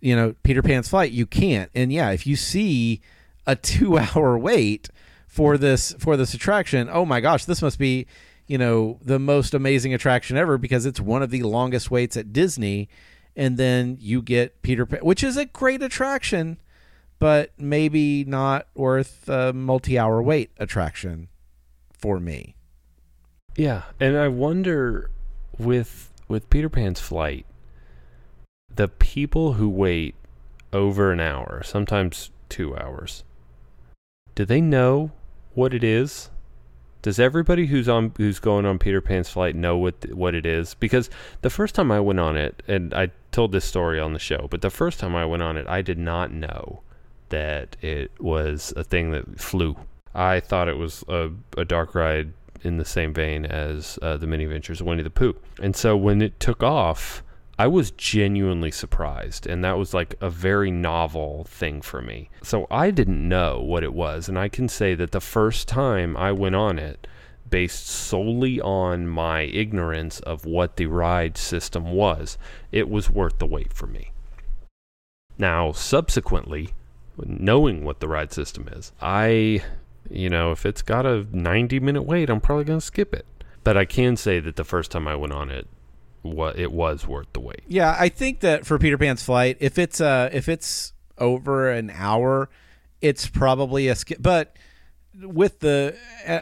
you 0.00 0.14
know, 0.14 0.34
Peter 0.42 0.62
Pan's 0.62 0.88
flight, 0.88 1.12
you 1.12 1.26
can't. 1.26 1.70
And 1.74 1.92
yeah, 1.92 2.10
if 2.10 2.26
you 2.26 2.36
see 2.36 3.00
a 3.46 3.56
two-hour 3.56 4.38
wait 4.38 4.90
for 5.26 5.58
this 5.58 5.94
for 5.98 6.16
this 6.16 6.34
attraction, 6.34 6.88
oh 6.92 7.04
my 7.04 7.20
gosh, 7.20 7.46
this 7.46 7.62
must 7.62 7.78
be 7.78 8.06
you 8.46 8.58
know 8.58 8.98
the 9.02 9.18
most 9.18 9.54
amazing 9.54 9.92
attraction 9.92 10.36
ever 10.36 10.56
because 10.56 10.86
it's 10.86 11.00
one 11.00 11.22
of 11.22 11.30
the 11.30 11.42
longest 11.42 11.90
waits 11.90 12.16
at 12.16 12.32
Disney 12.32 12.88
and 13.36 13.56
then 13.56 13.96
you 14.00 14.22
get 14.22 14.62
Peter 14.62 14.86
Pan 14.86 15.00
which 15.00 15.22
is 15.22 15.36
a 15.36 15.44
great 15.44 15.82
attraction 15.82 16.58
but 17.18 17.52
maybe 17.58 18.24
not 18.24 18.66
worth 18.74 19.28
a 19.28 19.52
multi-hour 19.52 20.22
wait 20.22 20.50
attraction 20.58 21.28
for 21.92 22.20
me. 22.20 22.54
Yeah, 23.56 23.84
and 23.98 24.16
I 24.18 24.28
wonder 24.28 25.10
with 25.58 26.12
with 26.28 26.50
Peter 26.50 26.68
Pan's 26.68 27.00
flight 27.00 27.46
the 28.74 28.88
people 28.88 29.54
who 29.54 29.68
wait 29.68 30.14
over 30.72 31.10
an 31.10 31.20
hour, 31.20 31.62
sometimes 31.64 32.30
2 32.50 32.76
hours. 32.76 33.24
Do 34.34 34.44
they 34.44 34.60
know 34.60 35.12
what 35.54 35.72
it 35.72 35.82
is? 35.82 36.28
Does 37.02 37.20
everybody 37.20 37.66
who's 37.66 37.88
on 37.88 38.12
who's 38.16 38.38
going 38.38 38.66
on 38.66 38.78
Peter 38.78 39.00
Pan's 39.00 39.28
flight 39.28 39.54
know 39.54 39.76
what 39.76 40.12
what 40.12 40.34
it 40.34 40.44
is? 40.44 40.74
Because 40.74 41.08
the 41.42 41.50
first 41.50 41.74
time 41.74 41.92
I 41.92 42.00
went 42.00 42.20
on 42.20 42.36
it, 42.36 42.62
and 42.66 42.92
I 42.92 43.10
told 43.30 43.52
this 43.52 43.64
story 43.64 44.00
on 44.00 44.12
the 44.12 44.18
show, 44.18 44.48
but 44.50 44.62
the 44.62 44.70
first 44.70 44.98
time 44.98 45.14
I 45.14 45.24
went 45.24 45.42
on 45.42 45.56
it, 45.56 45.66
I 45.68 45.82
did 45.82 45.98
not 45.98 46.32
know 46.32 46.80
that 47.28 47.76
it 47.82 48.10
was 48.20 48.72
a 48.76 48.84
thing 48.84 49.10
that 49.12 49.40
flew. 49.40 49.76
I 50.14 50.40
thought 50.40 50.68
it 50.68 50.78
was 50.78 51.04
a, 51.08 51.30
a 51.56 51.64
dark 51.64 51.94
ride 51.94 52.32
in 52.62 52.78
the 52.78 52.84
same 52.84 53.12
vein 53.12 53.44
as 53.46 53.98
uh, 54.02 54.16
the 54.16 54.26
Many 54.26 54.44
Adventures 54.44 54.80
of 54.80 54.86
Winnie 54.86 55.02
the 55.02 55.10
Pooh. 55.10 55.36
And 55.60 55.76
so 55.76 55.96
when 55.96 56.22
it 56.22 56.40
took 56.40 56.62
off, 56.62 57.22
I 57.58 57.66
was 57.68 57.90
genuinely 57.90 58.70
surprised, 58.70 59.46
and 59.46 59.64
that 59.64 59.78
was 59.78 59.94
like 59.94 60.14
a 60.20 60.28
very 60.28 60.70
novel 60.70 61.44
thing 61.44 61.80
for 61.80 62.02
me. 62.02 62.28
So 62.42 62.66
I 62.70 62.90
didn't 62.90 63.26
know 63.26 63.60
what 63.60 63.82
it 63.82 63.94
was, 63.94 64.28
and 64.28 64.38
I 64.38 64.48
can 64.48 64.68
say 64.68 64.94
that 64.94 65.12
the 65.12 65.20
first 65.20 65.66
time 65.66 66.16
I 66.18 66.32
went 66.32 66.54
on 66.54 66.78
it, 66.78 67.06
based 67.48 67.86
solely 67.86 68.60
on 68.60 69.06
my 69.06 69.42
ignorance 69.42 70.20
of 70.20 70.44
what 70.44 70.76
the 70.76 70.86
ride 70.86 71.38
system 71.38 71.92
was, 71.92 72.36
it 72.72 72.90
was 72.90 73.08
worth 73.08 73.38
the 73.38 73.46
wait 73.46 73.72
for 73.72 73.86
me. 73.86 74.10
Now, 75.38 75.72
subsequently, 75.72 76.74
knowing 77.24 77.84
what 77.84 78.00
the 78.00 78.08
ride 78.08 78.32
system 78.32 78.68
is, 78.68 78.92
I, 79.00 79.62
you 80.10 80.28
know, 80.28 80.52
if 80.52 80.66
it's 80.66 80.82
got 80.82 81.06
a 81.06 81.26
90 81.32 81.80
minute 81.80 82.02
wait, 82.02 82.28
I'm 82.28 82.40
probably 82.40 82.64
going 82.64 82.80
to 82.80 82.84
skip 82.84 83.14
it. 83.14 83.24
But 83.64 83.76
I 83.76 83.84
can 83.84 84.16
say 84.16 84.40
that 84.40 84.56
the 84.56 84.64
first 84.64 84.90
time 84.90 85.08
I 85.08 85.16
went 85.16 85.32
on 85.32 85.50
it, 85.50 85.66
what 86.26 86.58
it 86.58 86.72
was 86.72 87.06
worth 87.06 87.32
the 87.32 87.40
wait. 87.40 87.62
Yeah, 87.66 87.96
I 87.98 88.08
think 88.08 88.40
that 88.40 88.66
for 88.66 88.78
Peter 88.78 88.98
Pan's 88.98 89.22
flight, 89.22 89.56
if 89.60 89.78
it's 89.78 90.00
uh 90.00 90.30
if 90.32 90.48
it's 90.48 90.92
over 91.18 91.70
an 91.70 91.90
hour, 91.90 92.48
it's 93.00 93.28
probably 93.28 93.88
a 93.88 93.94
skip. 93.94 94.18
But 94.20 94.56
with 95.20 95.60
the, 95.60 95.96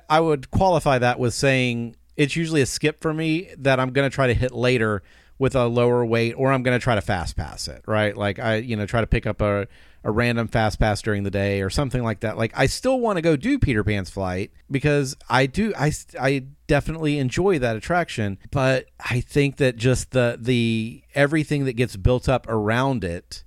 I 0.08 0.20
would 0.20 0.50
qualify 0.50 0.98
that 0.98 1.18
with 1.18 1.34
saying 1.34 1.96
it's 2.16 2.36
usually 2.36 2.60
a 2.60 2.66
skip 2.66 3.00
for 3.00 3.14
me 3.14 3.50
that 3.58 3.78
I'm 3.78 3.90
going 3.90 4.08
to 4.08 4.14
try 4.14 4.26
to 4.26 4.34
hit 4.34 4.52
later 4.52 5.02
with 5.38 5.54
a 5.54 5.66
lower 5.66 6.04
wait, 6.04 6.32
or 6.34 6.52
I'm 6.52 6.62
going 6.62 6.78
to 6.78 6.82
try 6.82 6.94
to 6.94 7.00
fast 7.00 7.36
pass 7.36 7.68
it. 7.68 7.82
Right, 7.86 8.16
like 8.16 8.38
I 8.38 8.56
you 8.56 8.76
know 8.76 8.86
try 8.86 9.00
to 9.00 9.06
pick 9.06 9.26
up 9.26 9.40
a 9.40 9.66
a 10.04 10.10
random 10.10 10.46
fast 10.46 10.78
pass 10.78 11.00
during 11.00 11.22
the 11.22 11.30
day 11.30 11.62
or 11.62 11.70
something 11.70 12.02
like 12.02 12.20
that. 12.20 12.36
Like 12.36 12.52
I 12.54 12.66
still 12.66 13.00
want 13.00 13.16
to 13.16 13.22
go 13.22 13.36
do 13.36 13.58
Peter 13.58 13.82
Pan's 13.82 14.10
flight 14.10 14.52
because 14.70 15.16
I 15.28 15.46
do 15.46 15.72
I 15.76 15.92
I 16.20 16.44
definitely 16.66 17.18
enjoy 17.18 17.58
that 17.58 17.74
attraction, 17.74 18.38
but 18.50 18.86
I 19.00 19.20
think 19.20 19.56
that 19.56 19.76
just 19.76 20.10
the 20.10 20.38
the 20.40 21.02
everything 21.14 21.64
that 21.64 21.72
gets 21.72 21.96
built 21.96 22.28
up 22.28 22.46
around 22.48 23.02
it 23.02 23.44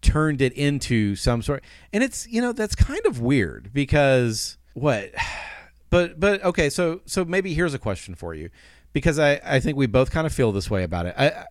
turned 0.00 0.40
it 0.40 0.52
into 0.52 1.16
some 1.16 1.42
sort 1.42 1.62
and 1.92 2.04
it's 2.04 2.26
you 2.28 2.40
know 2.40 2.52
that's 2.52 2.76
kind 2.76 3.04
of 3.04 3.20
weird 3.20 3.72
because 3.72 4.56
what 4.74 5.10
but 5.90 6.20
but 6.20 6.42
okay 6.44 6.70
so 6.70 7.00
so 7.04 7.24
maybe 7.24 7.52
here's 7.52 7.74
a 7.74 7.80
question 7.80 8.14
for 8.14 8.32
you 8.32 8.48
because 8.92 9.18
I 9.18 9.40
I 9.44 9.60
think 9.60 9.76
we 9.76 9.86
both 9.86 10.10
kind 10.10 10.26
of 10.26 10.32
feel 10.32 10.52
this 10.52 10.70
way 10.70 10.82
about 10.82 11.06
it. 11.06 11.14
I 11.16 11.44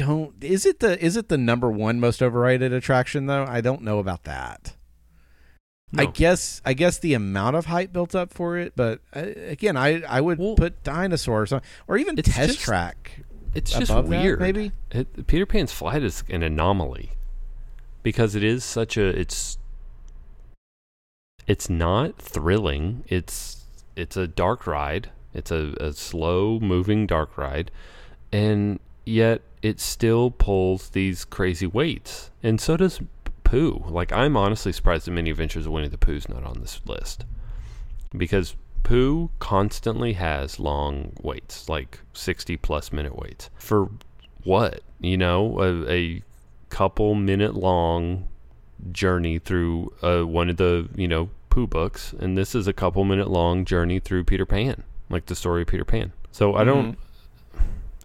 don't. 0.00 0.42
Is 0.42 0.64
it 0.64 0.80
the 0.80 1.02
is 1.04 1.16
it 1.16 1.28
the 1.28 1.36
number 1.36 1.70
one 1.70 2.00
most 2.00 2.22
overrated 2.22 2.72
attraction 2.72 3.26
though? 3.26 3.44
I 3.46 3.60
don't 3.60 3.82
know 3.82 3.98
about 3.98 4.24
that. 4.24 4.76
No. 5.92 6.04
I 6.04 6.06
guess 6.06 6.62
I 6.64 6.72
guess 6.72 6.98
the 6.98 7.14
amount 7.14 7.56
of 7.56 7.66
hype 7.66 7.92
built 7.92 8.14
up 8.14 8.32
for 8.32 8.56
it, 8.56 8.72
but 8.76 9.00
uh, 9.14 9.26
again, 9.36 9.76
I 9.76 10.02
I 10.02 10.20
would 10.20 10.38
well, 10.38 10.54
put 10.54 10.82
dinosaurs 10.82 11.52
on, 11.52 11.60
or 11.86 11.98
even 11.98 12.16
test 12.16 12.54
just, 12.54 12.60
track. 12.60 13.24
It's 13.54 13.72
just 13.72 13.92
weird. 13.92 14.38
That, 14.38 14.42
maybe 14.42 14.72
it, 14.90 15.26
Peter 15.26 15.44
Pan's 15.44 15.72
flight 15.72 16.02
is 16.02 16.24
an 16.30 16.42
anomaly 16.42 17.10
because 18.02 18.34
it 18.34 18.42
is 18.44 18.64
such 18.64 18.96
a 18.96 19.06
it's 19.06 19.58
it's 21.46 21.68
not 21.68 22.16
thrilling. 22.16 23.04
It's 23.08 23.64
it's 23.96 24.16
a 24.16 24.26
dark 24.26 24.66
ride. 24.66 25.10
It's 25.34 25.50
a, 25.50 25.74
a 25.78 25.92
slow 25.92 26.58
moving 26.58 27.06
dark 27.06 27.36
ride, 27.36 27.70
and 28.32 28.80
yet 29.10 29.42
it 29.62 29.80
still 29.80 30.30
pulls 30.30 30.90
these 30.90 31.24
crazy 31.24 31.66
waits. 31.66 32.30
And 32.42 32.60
so 32.60 32.76
does 32.76 33.00
Pooh. 33.44 33.84
Like, 33.88 34.12
I'm 34.12 34.36
honestly 34.36 34.72
surprised 34.72 35.06
that 35.06 35.10
Many 35.10 35.30
Adventures 35.30 35.66
of 35.66 35.72
Winnie 35.72 35.88
the 35.88 35.98
Pooh's 35.98 36.28
not 36.28 36.44
on 36.44 36.60
this 36.60 36.80
list. 36.86 37.24
Because 38.16 38.54
Pooh 38.82 39.30
constantly 39.38 40.14
has 40.14 40.58
long 40.58 41.12
waits, 41.20 41.68
like 41.68 42.00
60 42.12 42.56
plus 42.58 42.92
minute 42.92 43.16
waits. 43.18 43.50
For 43.58 43.88
what? 44.44 44.82
You 45.00 45.16
know, 45.16 45.60
a, 45.60 45.92
a 45.92 46.22
couple 46.68 47.14
minute 47.14 47.54
long 47.54 48.28
journey 48.92 49.38
through 49.38 49.92
uh, 50.02 50.22
one 50.22 50.48
of 50.48 50.56
the, 50.56 50.88
you 50.94 51.08
know, 51.08 51.30
Pooh 51.50 51.66
books. 51.66 52.14
And 52.18 52.38
this 52.38 52.54
is 52.54 52.68
a 52.68 52.72
couple 52.72 53.04
minute 53.04 53.28
long 53.28 53.64
journey 53.64 53.98
through 53.98 54.24
Peter 54.24 54.46
Pan, 54.46 54.84
like 55.08 55.26
the 55.26 55.34
story 55.34 55.62
of 55.62 55.68
Peter 55.68 55.84
Pan. 55.84 56.12
So 56.30 56.54
I 56.54 56.64
don't 56.64 56.92
mm-hmm. 56.92 57.00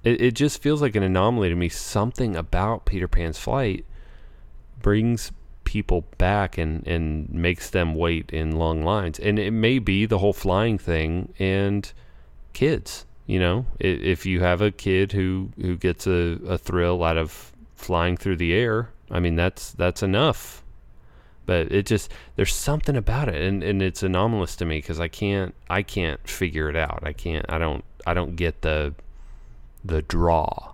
It, 0.05 0.21
it 0.21 0.33
just 0.35 0.61
feels 0.61 0.81
like 0.81 0.95
an 0.95 1.03
anomaly 1.03 1.49
to 1.49 1.55
me. 1.55 1.67
Something 1.67 2.35
about 2.37 2.85
Peter 2.85 3.07
Pan's 3.09 3.39
flight 3.39 3.85
brings 4.81 5.31
people 5.65 6.05
back 6.17 6.57
and, 6.57 6.87
and 6.87 7.29
makes 7.29 7.71
them 7.71 7.95
wait 7.95 8.29
in 8.31 8.55
long 8.55 8.83
lines. 8.83 9.19
And 9.19 9.37
it 9.37 9.51
may 9.51 9.79
be 9.79 10.05
the 10.05 10.19
whole 10.19 10.31
flying 10.31 10.77
thing 10.77 11.33
and 11.39 11.91
kids. 12.53 13.05
You 13.25 13.39
know, 13.39 13.65
if 13.79 14.27
you 14.27 14.41
have 14.41 14.61
a 14.61 14.69
kid 14.69 15.11
who, 15.11 15.49
who 15.59 15.75
gets 15.75 16.05
a, 16.05 16.37
a 16.47 16.59
thrill 16.59 17.03
out 17.03 17.17
of 17.17 17.51
flying 17.75 18.15
through 18.15 18.35
the 18.35 18.53
air, 18.53 18.91
I 19.09 19.19
mean 19.19 19.35
that's 19.35 19.71
that's 19.71 20.03
enough. 20.03 20.63
But 21.47 21.71
it 21.71 21.87
just 21.87 22.11
there's 22.35 22.53
something 22.53 22.95
about 22.95 23.27
it, 23.29 23.41
and, 23.41 23.63
and 23.63 23.81
it's 23.81 24.03
anomalous 24.03 24.55
to 24.57 24.65
me 24.65 24.77
because 24.77 24.99
I 24.99 25.07
can't 25.07 25.55
I 25.67 25.81
can't 25.81 26.19
figure 26.27 26.69
it 26.69 26.75
out. 26.75 26.99
I 27.01 27.13
can't 27.13 27.45
I 27.49 27.57
don't 27.57 27.83
I 28.05 28.13
don't 28.13 28.35
get 28.35 28.61
the 28.61 28.93
the 29.85 30.01
draw, 30.01 30.73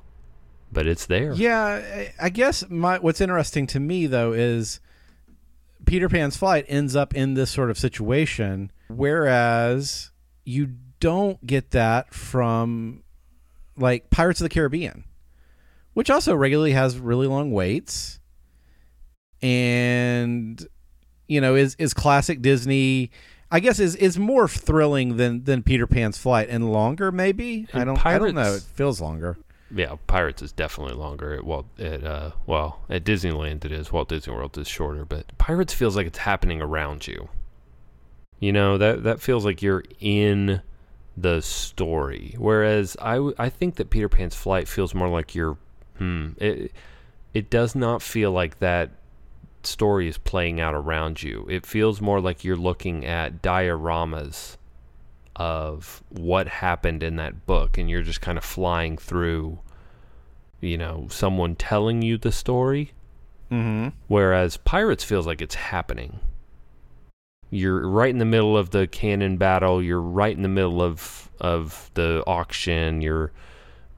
but 0.72 0.88
it's 0.88 1.06
there. 1.06 1.34
Yeah, 1.34 2.10
I 2.20 2.30
guess 2.30 2.64
my 2.70 3.00
what's 3.00 3.22
interesting 3.22 3.68
to 3.68 3.80
me 3.80 4.08
though 4.08 4.32
is 4.32 4.80
Peter 5.86 6.10
Pan's 6.10 6.38
flight 6.38 6.66
ends 6.68 6.96
up 6.96 7.14
in 7.14 7.34
this 7.34 7.52
sort 7.52 7.70
of 7.70 7.78
situation, 7.78 8.72
whereas 8.88 10.12
you 10.46 10.76
don't 11.00 11.46
get 11.46 11.72
that 11.72 12.14
from 12.14 13.04
like 13.78 14.10
Pirates 14.10 14.40
of 14.40 14.46
the 14.46 14.50
Caribbean, 14.50 15.04
which 15.94 16.10
also 16.10 16.36
regularly 16.36 16.72
has 16.72 16.98
really 16.98 17.28
long 17.28 17.52
waits 17.52 18.20
and 19.42 20.68
you 21.28 21.42
know 21.42 21.56
is 21.56 21.76
is 21.80 21.94
classic 21.94 22.42
Disney 22.42 23.12
I 23.52 23.60
guess 23.60 23.80
is 23.80 23.96
is 23.98 24.18
more 24.18 24.48
thrilling 24.48 25.18
than 25.18 25.44
than 25.44 25.62
Peter 25.62 25.86
Pan's 25.86 26.18
flight 26.18 26.48
and 26.50 26.72
longer 26.72 27.12
maybe. 27.12 27.68
And 27.74 27.82
I 27.82 27.86
don't 27.86 27.98
Pirates, 27.98 28.24
I 28.24 28.26
don't 28.26 28.36
know. 28.36 28.54
It 28.56 28.62
feels 28.62 29.02
longer. 29.02 29.38
Yeah, 29.74 29.96
Pirates 30.08 30.42
is 30.42 30.52
definitely 30.52 30.96
longer. 30.96 31.34
At 31.34 31.44
Walt 31.44 31.66
at 31.80 32.04
uh 32.04 32.32
well 32.46 32.82
at 32.90 33.04
Disneyland 33.04 33.66
it 33.66 33.72
is. 33.72 33.92
Walt 33.92 34.10
Disney 34.10 34.34
World 34.34 34.58
is 34.58 34.68
shorter, 34.68 35.06
but 35.06 35.38
Pirates 35.38 35.74
feels 35.74 35.96
like 35.96 36.08
it's 36.08 36.20
happening 36.20 36.62
around 36.62 37.08
you. 37.08 37.30
You 38.40 38.54
know 38.54 38.78
that 38.78 39.04
that 39.04 39.22
feels 39.22 39.46
like 39.46 39.62
you're 39.62 39.84
in 40.00 40.62
the 41.18 41.42
story. 41.42 42.36
Whereas 42.38 42.96
I 43.02 43.32
I 43.38 43.50
think 43.50 43.76
that 43.76 43.90
Peter 43.90 44.10
Pan's 44.10 44.36
flight 44.36 44.68
feels 44.68 44.96
more 44.96 45.10
like 45.10 45.36
you're 45.36 45.58
hmm 45.98 46.30
it 46.38 46.72
it 47.34 47.50
does 47.50 47.76
not 47.76 48.02
feel 48.02 48.32
like 48.32 48.60
that 48.60 48.92
story 49.66 50.08
is 50.08 50.18
playing 50.18 50.60
out 50.60 50.74
around 50.74 51.24
you. 51.24 51.46
It 51.50 51.66
feels 51.66 52.02
more 52.02 52.20
like 52.22 52.44
you're 52.44 52.56
looking 52.56 53.06
at 53.06 53.42
dioramas 53.42 54.58
of 55.36 56.04
what 56.10 56.48
happened 56.48 57.04
in 57.04 57.16
that 57.16 57.46
book 57.46 57.78
and 57.78 57.90
you're 57.90 58.02
just 58.02 58.22
kind 58.22 58.38
of 58.38 58.44
flying 58.44 58.98
through 58.98 59.60
you 60.62 60.78
know, 60.78 61.08
someone 61.10 61.56
telling 61.56 62.02
you 62.02 62.18
the 62.18 62.32
story. 62.32 62.94
Mm-hmm. 63.52 63.90
Whereas 64.08 64.56
Pirates 64.58 65.04
feels 65.04 65.28
like 65.28 65.42
it's 65.42 65.56
happening. 65.56 66.20
You're 67.50 67.86
right 67.86 68.10
in 68.10 68.20
the 68.20 68.26
middle 68.26 68.56
of 68.56 68.70
the 68.70 68.88
cannon 68.88 69.36
battle. 69.36 69.84
You're 69.84 70.00
right 70.00 70.34
in 70.34 70.44
the 70.44 70.48
middle 70.48 70.82
of 70.82 71.30
of 71.42 71.92
the 71.96 72.24
auction. 72.26 73.02
You're 73.02 73.34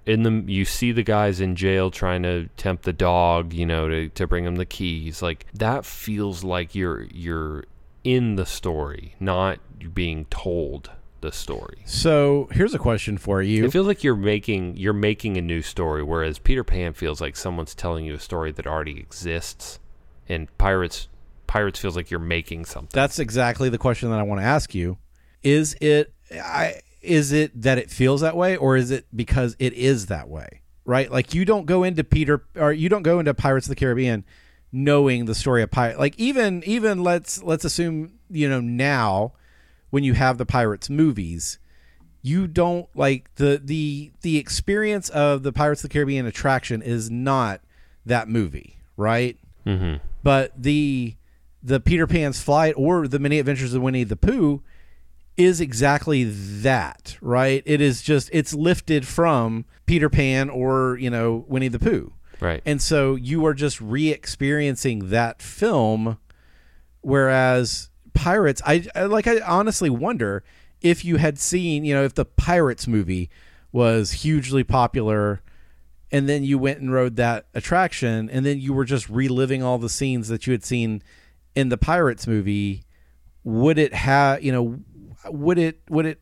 in 0.05 0.23
the 0.23 0.51
you 0.51 0.65
see 0.65 0.91
the 0.91 1.03
guys 1.03 1.39
in 1.39 1.55
jail 1.55 1.91
trying 1.91 2.23
to 2.23 2.47
tempt 2.57 2.83
the 2.83 2.93
dog, 2.93 3.53
you 3.53 3.65
know, 3.65 3.87
to 3.87 4.09
to 4.09 4.27
bring 4.27 4.45
him 4.45 4.55
the 4.55 4.65
keys. 4.65 5.21
Like 5.21 5.45
that 5.53 5.85
feels 5.85 6.43
like 6.43 6.75
you're 6.75 7.03
you're 7.03 7.65
in 8.03 8.35
the 8.35 8.45
story, 8.45 9.15
not 9.19 9.59
being 9.93 10.25
told 10.25 10.91
the 11.21 11.31
story. 11.31 11.81
So 11.85 12.49
here's 12.51 12.73
a 12.73 12.79
question 12.79 13.17
for 13.17 13.41
you. 13.41 13.65
It 13.65 13.71
feels 13.71 13.87
like 13.87 14.03
you're 14.03 14.15
making 14.15 14.77
you're 14.77 14.93
making 14.93 15.37
a 15.37 15.41
new 15.41 15.61
story, 15.61 16.03
whereas 16.03 16.37
Peter 16.37 16.63
Pan 16.63 16.93
feels 16.93 17.21
like 17.21 17.35
someone's 17.35 17.73
telling 17.73 18.05
you 18.05 18.13
a 18.13 18.19
story 18.19 18.51
that 18.51 18.67
already 18.67 18.99
exists, 18.99 19.79
and 20.27 20.55
Pirates 20.57 21.07
Pirates 21.47 21.79
feels 21.79 21.95
like 21.95 22.11
you're 22.11 22.19
making 22.19 22.65
something. 22.65 22.89
That's 22.91 23.19
exactly 23.19 23.69
the 23.69 23.77
question 23.77 24.09
that 24.09 24.19
I 24.19 24.23
want 24.23 24.41
to 24.41 24.45
ask 24.45 24.75
you. 24.75 24.97
Is 25.43 25.75
it 25.81 26.13
I 26.31 26.81
is 27.03 27.31
it 27.31 27.61
that 27.61 27.77
it 27.77 27.89
feels 27.89 28.21
that 28.21 28.35
way 28.35 28.55
or 28.55 28.75
is 28.75 28.91
it 28.91 29.05
because 29.15 29.55
it 29.59 29.73
is 29.73 30.07
that 30.07 30.29
way? 30.29 30.61
Right? 30.85 31.11
Like 31.11 31.33
you 31.33 31.45
don't 31.45 31.65
go 31.65 31.83
into 31.83 32.03
Peter 32.03 32.45
or 32.55 32.71
you 32.71 32.89
don't 32.89 33.03
go 33.03 33.19
into 33.19 33.33
Pirates 33.33 33.67
of 33.67 33.69
the 33.69 33.75
Caribbean 33.75 34.25
knowing 34.75 35.25
the 35.25 35.35
story 35.35 35.61
of 35.61 35.69
pirate 35.69 35.99
like 35.99 36.17
even 36.17 36.63
even 36.65 37.03
let's 37.03 37.43
let's 37.43 37.63
assume, 37.63 38.13
you 38.29 38.49
know, 38.49 38.59
now 38.59 39.33
when 39.91 40.03
you 40.03 40.13
have 40.13 40.37
the 40.39 40.45
Pirates 40.45 40.89
movies, 40.89 41.59
you 42.23 42.47
don't 42.47 42.87
like 42.95 43.33
the 43.35 43.61
the 43.63 44.11
the 44.21 44.37
experience 44.37 45.09
of 45.09 45.43
the 45.43 45.53
Pirates 45.53 45.83
of 45.83 45.89
the 45.89 45.93
Caribbean 45.93 46.25
attraction 46.25 46.81
is 46.81 47.11
not 47.11 47.61
that 48.05 48.27
movie, 48.27 48.77
right? 48.97 49.37
Mm-hmm. 49.65 50.03
But 50.23 50.51
the 50.61 51.15
the 51.61 51.79
Peter 51.79 52.07
Pan's 52.07 52.41
flight 52.41 52.73
or 52.75 53.07
the 53.07 53.19
Many 53.19 53.39
Adventures 53.39 53.73
of 53.73 53.81
Winnie 53.81 54.03
the 54.03 54.15
Pooh 54.15 54.63
is 55.37 55.59
exactly 55.61 56.23
that, 56.25 57.17
right? 57.21 57.63
It 57.65 57.81
is 57.81 58.01
just 58.01 58.29
it's 58.33 58.53
lifted 58.53 59.07
from 59.07 59.65
Peter 59.85 60.09
Pan 60.09 60.49
or 60.49 60.97
you 60.99 61.09
know 61.09 61.45
Winnie 61.47 61.67
the 61.69 61.79
Pooh, 61.79 62.13
Right. 62.39 62.61
and 62.65 62.81
so 62.81 63.15
you 63.15 63.45
are 63.45 63.53
just 63.53 63.81
re-experiencing 63.81 65.09
that 65.09 65.41
film, 65.41 66.17
whereas 67.01 67.89
Pirates, 68.13 68.61
I, 68.65 68.85
I 68.95 69.03
like 69.03 69.27
I 69.27 69.39
honestly 69.41 69.89
wonder 69.89 70.43
if 70.81 71.03
you 71.05 71.17
had 71.17 71.39
seen, 71.39 71.85
you 71.85 71.93
know, 71.93 72.03
if 72.03 72.13
the 72.13 72.25
Pirates 72.25 72.87
movie 72.87 73.29
was 73.71 74.11
hugely 74.11 74.63
popular 74.63 75.41
and 76.11 76.29
then 76.29 76.43
you 76.43 76.59
went 76.59 76.79
and 76.79 76.93
rode 76.93 77.15
that 77.15 77.45
attraction 77.55 78.29
and 78.29 78.45
then 78.45 78.59
you 78.59 78.73
were 78.73 78.85
just 78.85 79.09
reliving 79.09 79.63
all 79.63 79.77
the 79.79 79.89
scenes 79.89 80.27
that 80.27 80.45
you 80.45 80.51
had 80.51 80.63
seen 80.63 81.01
in 81.55 81.69
the 81.69 81.77
Pirates 81.77 82.27
movie, 82.27 82.83
would 83.43 83.77
it 83.79 83.93
have, 83.93 84.43
you 84.43 84.51
know, 84.51 84.79
would 85.29 85.57
it 85.57 85.81
would 85.89 86.05
it 86.05 86.21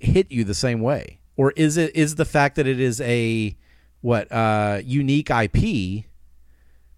hit 0.00 0.30
you 0.30 0.44
the 0.44 0.54
same 0.54 0.80
way? 0.80 1.20
Or 1.36 1.52
is 1.52 1.76
it 1.76 1.94
is 1.96 2.16
the 2.16 2.24
fact 2.24 2.56
that 2.56 2.66
it 2.66 2.80
is 2.80 3.00
a 3.00 3.56
what 4.00 4.30
uh 4.32 4.80
unique 4.84 5.30
IP 5.30 6.04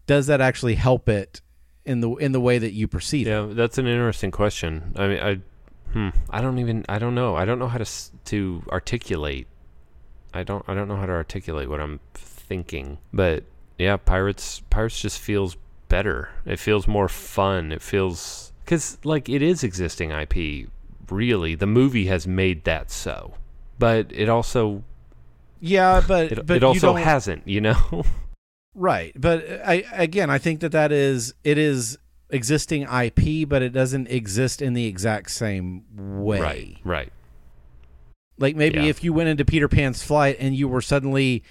does 0.07 0.27
that 0.27 0.41
actually 0.41 0.75
help 0.75 1.09
it 1.09 1.41
in 1.85 2.01
the 2.01 2.11
in 2.17 2.33
the 2.33 2.41
way 2.41 2.59
that 2.59 2.73
you 2.73 2.89
perceive 2.89 3.27
it? 3.27 3.31
Yeah, 3.31 3.47
that's 3.51 3.79
an 3.79 3.87
interesting 3.87 4.31
question. 4.31 4.93
I 4.97 5.07
mean, 5.09 5.21
I, 5.21 5.41
hmm, 5.93 6.09
I 6.31 6.41
don't 6.41 6.59
even, 6.59 6.85
I 6.89 6.99
don't 6.99 7.15
know. 7.15 7.37
I 7.37 7.45
don't 7.45 7.59
know 7.59 7.69
how 7.69 7.79
to 7.79 7.87
to 8.27 8.63
articulate. 8.71 9.47
I 10.33 10.43
don't, 10.43 10.65
I 10.69 10.75
don't 10.75 10.89
know 10.89 10.97
how 10.97 11.07
to 11.07 11.13
articulate 11.13 11.69
what 11.69 11.81
I'm 11.81 12.01
thinking. 12.15 12.99
But 13.13 13.45
yeah, 13.79 13.97
pirates, 13.97 14.63
pirates 14.69 15.01
just 15.01 15.21
feels 15.21 15.57
better. 15.89 16.31
It 16.45 16.59
feels 16.59 16.89
more 16.89 17.09
fun. 17.09 17.71
It 17.71 17.83
feels 17.83 18.53
because 18.65 18.99
like 19.05 19.29
it 19.29 19.43
is 19.43 19.63
existing 19.63 20.11
IP. 20.11 20.69
Really, 21.11 21.55
the 21.55 21.67
movie 21.67 22.07
has 22.07 22.27
made 22.27 22.65
that 22.65 22.91
so, 22.91 23.35
but 23.79 24.11
it 24.13 24.29
also, 24.29 24.83
Yeah, 25.61 26.03
but 26.09 26.33
it, 26.33 26.47
but 26.47 26.57
it 26.59 26.65
also 26.65 26.95
hasn't. 26.95 27.47
You 27.49 27.61
know. 27.61 28.05
Right, 28.77 29.13
but 29.15 29.47
I 29.65 29.85
again, 29.93 30.31
I 30.31 30.39
think 30.39 30.59
that 30.59 30.73
that 30.73 30.91
is 30.91 31.33
it 31.45 31.59
is 31.59 31.97
existing 32.31 32.83
IP, 32.83 33.49
but 33.49 33.63
it 33.63 33.69
doesn't 33.69 34.09
exist 34.09 34.61
in 34.61 34.75
the 34.75 34.87
exact 34.87 35.31
same 35.31 35.85
way. 35.97 36.41
Right. 36.41 36.77
Right. 36.83 37.13
Like 38.37 38.57
maybe 38.57 38.81
Yeah. 38.81 38.87
if 38.87 39.05
you 39.05 39.13
went 39.13 39.29
into 39.29 39.45
Peter 39.45 39.69
Pan's 39.69 40.03
flight 40.03 40.37
and 40.41 40.57
you 40.57 40.67
were 40.67 40.81
suddenly 40.81 41.45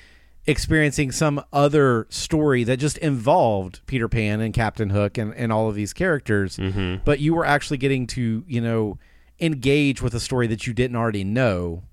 experiencing 0.45 1.13
some 1.13 1.41
other 1.53 2.07
story 2.09 2.65
that 2.65 2.75
just 2.75 2.97
involved 2.97 3.79
Peter 3.87 4.09
Pan 4.09 4.41
and 4.41 4.53
Captain 4.53 4.89
Hook 4.89 5.17
and, 5.17 5.33
and 5.35 5.53
all 5.53 5.69
of 5.69 5.75
these 5.75 5.93
characters, 5.93 6.57
Mm-hmm. 6.57 7.03
but 7.05 7.21
you 7.21 7.33
were 7.33 7.45
actually 7.45 7.77
getting 7.77 8.05
to, 8.07 8.43
you 8.45 8.59
know, 8.59 8.97
engage 9.43 10.01
with 10.01 10.13
a 10.15 10.19
story 10.19 10.47
that 10.47 10.65
you 10.65 10.73
didn't 10.73 10.95
already 10.95 11.23
know 11.23 11.83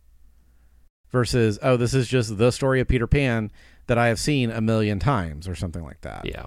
versus, 1.11 1.59
oh, 1.63 1.77
this 1.77 1.93
is 1.93 2.07
just 2.07 2.39
the 2.39 2.53
story 2.53 2.81
of 2.81 2.87
Peter 2.87 3.07
Pan 3.07 3.51
that 3.89 3.99
I 3.99 4.07
have 4.07 4.21
seen 4.21 4.51
a 4.51 4.61
million 4.61 5.01
times 5.01 5.49
or 5.49 5.57
something 5.57 5.83
like 5.83 6.01
that. 6.03 6.25
Yeah. 6.25 6.47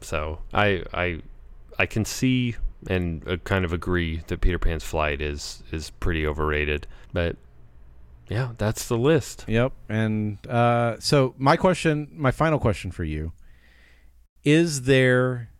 So 0.00 0.38
I 0.54 0.84
I 0.94 1.20
I 1.78 1.86
can 1.86 2.04
see 2.04 2.54
and 2.88 3.26
uh, 3.28 3.36
kind 3.38 3.64
of 3.64 3.72
agree 3.72 4.22
that 4.28 4.40
Peter 4.40 4.58
Pan's 4.58 4.84
flight 4.84 5.20
is 5.20 5.64
is 5.72 5.90
pretty 5.90 6.24
overrated, 6.24 6.86
but 7.12 7.36
yeah, 8.28 8.52
that's 8.56 8.86
the 8.86 8.96
list. 8.96 9.44
Yep. 9.48 9.72
And 9.88 10.44
uh, 10.46 10.96
so 11.00 11.34
my 11.38 11.56
question, 11.56 12.08
my 12.12 12.30
final 12.30 12.58
question 12.58 12.90
for 12.90 13.04
you, 13.04 13.32
is 14.44 14.82
there 14.82 15.50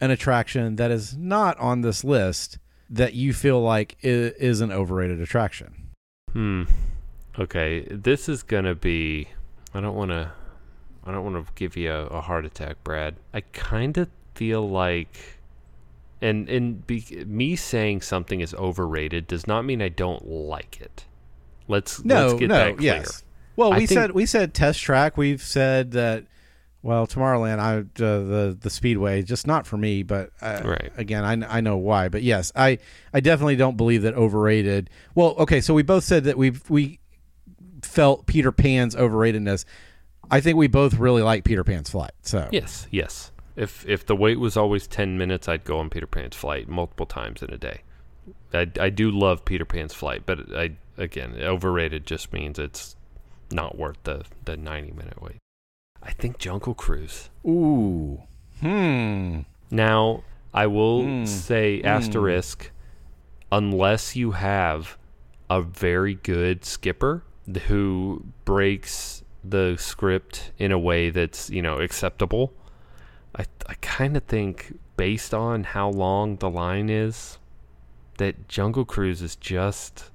an 0.00 0.10
attraction 0.10 0.76
that 0.76 0.90
is 0.90 1.16
not 1.16 1.58
on 1.58 1.80
this 1.80 2.04
list 2.04 2.58
that 2.90 3.14
you 3.14 3.32
feel 3.32 3.60
like 3.60 3.96
i- 4.04 4.06
is 4.06 4.60
an 4.60 4.70
overrated 4.72 5.20
attraction? 5.20 5.74
Hmm. 6.32 6.64
Okay, 7.38 7.86
this 7.90 8.28
is 8.28 8.42
gonna 8.42 8.74
be. 8.74 9.28
I 9.72 9.80
don't 9.80 9.96
want 9.96 10.10
to. 10.12 10.30
I 11.04 11.12
don't 11.12 11.24
want 11.32 11.46
to 11.46 11.52
give 11.54 11.76
you 11.76 11.92
a, 11.92 12.06
a 12.06 12.20
heart 12.20 12.44
attack, 12.46 12.82
Brad. 12.84 13.16
I 13.34 13.40
kind 13.52 13.98
of 13.98 14.08
feel 14.34 14.68
like, 14.68 15.38
and 16.22 16.48
and 16.48 16.86
be, 16.86 17.04
me 17.26 17.56
saying 17.56 18.02
something 18.02 18.40
is 18.40 18.54
overrated 18.54 19.26
does 19.26 19.46
not 19.46 19.64
mean 19.64 19.82
I 19.82 19.88
don't 19.88 20.26
like 20.26 20.80
it. 20.80 21.04
Let's 21.68 22.04
No, 22.04 22.26
let's 22.28 22.38
get 22.40 22.48
no, 22.48 22.54
that 22.54 22.76
clear. 22.78 22.94
yes. 22.96 23.24
Well, 23.56 23.72
I 23.72 23.78
we 23.78 23.86
think- 23.86 23.98
said 23.98 24.10
we 24.12 24.26
said 24.26 24.54
test 24.54 24.80
track. 24.80 25.16
We've 25.16 25.42
said 25.42 25.90
that. 25.92 26.24
Well, 26.84 27.06
Tomorrowland, 27.06 27.60
I 27.60 27.78
uh, 27.78 27.82
the 27.94 28.58
the 28.60 28.68
Speedway, 28.68 29.22
just 29.22 29.46
not 29.46 29.66
for 29.66 29.78
me. 29.78 30.02
But 30.02 30.32
uh, 30.42 30.60
Right. 30.62 30.92
again, 30.98 31.24
I, 31.24 31.56
I 31.56 31.60
know 31.62 31.78
why. 31.78 32.10
But 32.10 32.22
yes, 32.22 32.52
I 32.54 32.78
I 33.14 33.20
definitely 33.20 33.56
don't 33.56 33.78
believe 33.78 34.02
that 34.02 34.12
overrated. 34.12 34.90
Well, 35.14 35.34
okay, 35.38 35.62
so 35.62 35.72
we 35.72 35.82
both 35.82 36.04
said 36.04 36.24
that 36.24 36.36
we 36.36 36.52
we 36.68 37.00
felt 37.80 38.26
Peter 38.26 38.52
Pan's 38.52 38.94
overratedness. 38.94 39.64
I 40.30 40.40
think 40.42 40.58
we 40.58 40.66
both 40.66 40.94
really 40.98 41.22
like 41.22 41.44
Peter 41.44 41.64
Pan's 41.64 41.88
flight. 41.88 42.12
So 42.20 42.50
Yes, 42.52 42.86
yes. 42.90 43.32
If 43.56 43.88
if 43.88 44.04
the 44.04 44.14
wait 44.14 44.38
was 44.38 44.54
always 44.54 44.86
ten 44.86 45.16
minutes, 45.16 45.48
I'd 45.48 45.64
go 45.64 45.78
on 45.78 45.88
Peter 45.88 46.06
Pan's 46.06 46.36
flight 46.36 46.68
multiple 46.68 47.06
times 47.06 47.42
in 47.42 47.50
a 47.50 47.56
day. 47.56 47.80
I, 48.52 48.70
I 48.78 48.90
do 48.90 49.10
love 49.10 49.46
Peter 49.46 49.64
Pan's 49.64 49.94
flight, 49.94 50.24
but 50.26 50.54
I 50.54 50.72
again 50.98 51.34
overrated 51.40 52.04
just 52.06 52.30
means 52.30 52.58
it's 52.58 52.94
not 53.50 53.78
worth 53.78 53.96
the 54.04 54.26
the 54.44 54.58
ninety 54.58 54.92
minute 54.92 55.22
wait. 55.22 55.36
I 56.04 56.12
think 56.12 56.38
Jungle 56.38 56.74
Cruise. 56.74 57.30
ooh, 57.46 58.22
hmm, 58.60 59.40
Now 59.70 60.22
I 60.52 60.66
will 60.66 61.02
Hmm. 61.04 61.24
say 61.24 61.80
Hmm. 61.80 61.86
asterisk, 61.86 62.70
unless 63.50 64.14
you 64.16 64.32
have 64.32 64.96
a 65.50 65.60
very 65.62 66.14
good 66.14 66.64
skipper 66.64 67.22
who 67.68 68.24
breaks 68.44 69.22
the 69.42 69.76
script 69.78 70.52
in 70.58 70.72
a 70.72 70.78
way 70.78 71.10
that's 71.10 71.50
you 71.50 71.60
know 71.60 71.78
acceptable. 71.80 72.52
I 73.36 73.44
I 73.66 73.74
kind 73.80 74.16
of 74.16 74.24
think 74.24 74.78
based 74.96 75.34
on 75.34 75.64
how 75.64 75.88
long 75.90 76.36
the 76.36 76.48
line 76.50 76.88
is, 76.88 77.38
that 78.18 78.48
Jungle 78.48 78.84
Cruise 78.84 79.20
is 79.22 79.36
just 79.36 80.10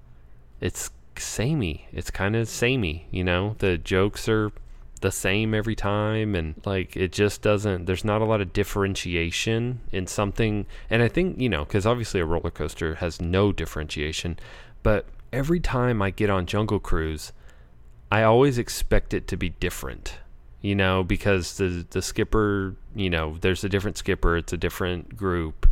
it's 0.61 0.89
samey. 1.17 1.87
It's 1.91 2.09
kind 2.11 2.35
of 2.35 2.47
samey, 2.47 3.07
you 3.11 3.23
know. 3.23 3.55
The 3.59 3.77
jokes 3.77 4.27
are 4.29 4.51
the 5.01 5.11
same 5.11 5.53
every 5.53 5.75
time 5.75 6.35
and 6.35 6.55
like 6.65 6.95
it 6.97 7.11
just 7.11 7.41
doesn't 7.41 7.85
there's 7.85 8.03
not 8.03 8.21
a 8.21 8.25
lot 8.25 8.41
of 8.41 8.51
differentiation 8.51 9.79
in 9.91 10.05
something 10.05 10.65
and 10.89 11.01
i 11.01 11.07
think 11.07 11.39
you 11.39 11.47
know 11.47 11.63
because 11.63 11.85
obviously 11.85 12.19
a 12.19 12.25
roller 12.25 12.51
coaster 12.51 12.95
has 12.95 13.21
no 13.21 13.51
differentiation 13.51 14.37
but 14.83 15.05
every 15.31 15.59
time 15.59 16.01
i 16.01 16.09
get 16.09 16.29
on 16.29 16.45
jungle 16.45 16.79
cruise 16.79 17.31
i 18.11 18.23
always 18.23 18.57
expect 18.57 19.13
it 19.13 19.27
to 19.27 19.37
be 19.37 19.49
different 19.49 20.19
you 20.61 20.75
know, 20.75 21.03
because 21.03 21.57
the 21.57 21.85
the 21.89 22.01
skipper, 22.01 22.75
you 22.95 23.09
know, 23.09 23.37
there's 23.39 23.63
a 23.63 23.69
different 23.69 23.97
skipper, 23.97 24.37
it's 24.37 24.53
a 24.53 24.57
different 24.57 25.15
group, 25.15 25.67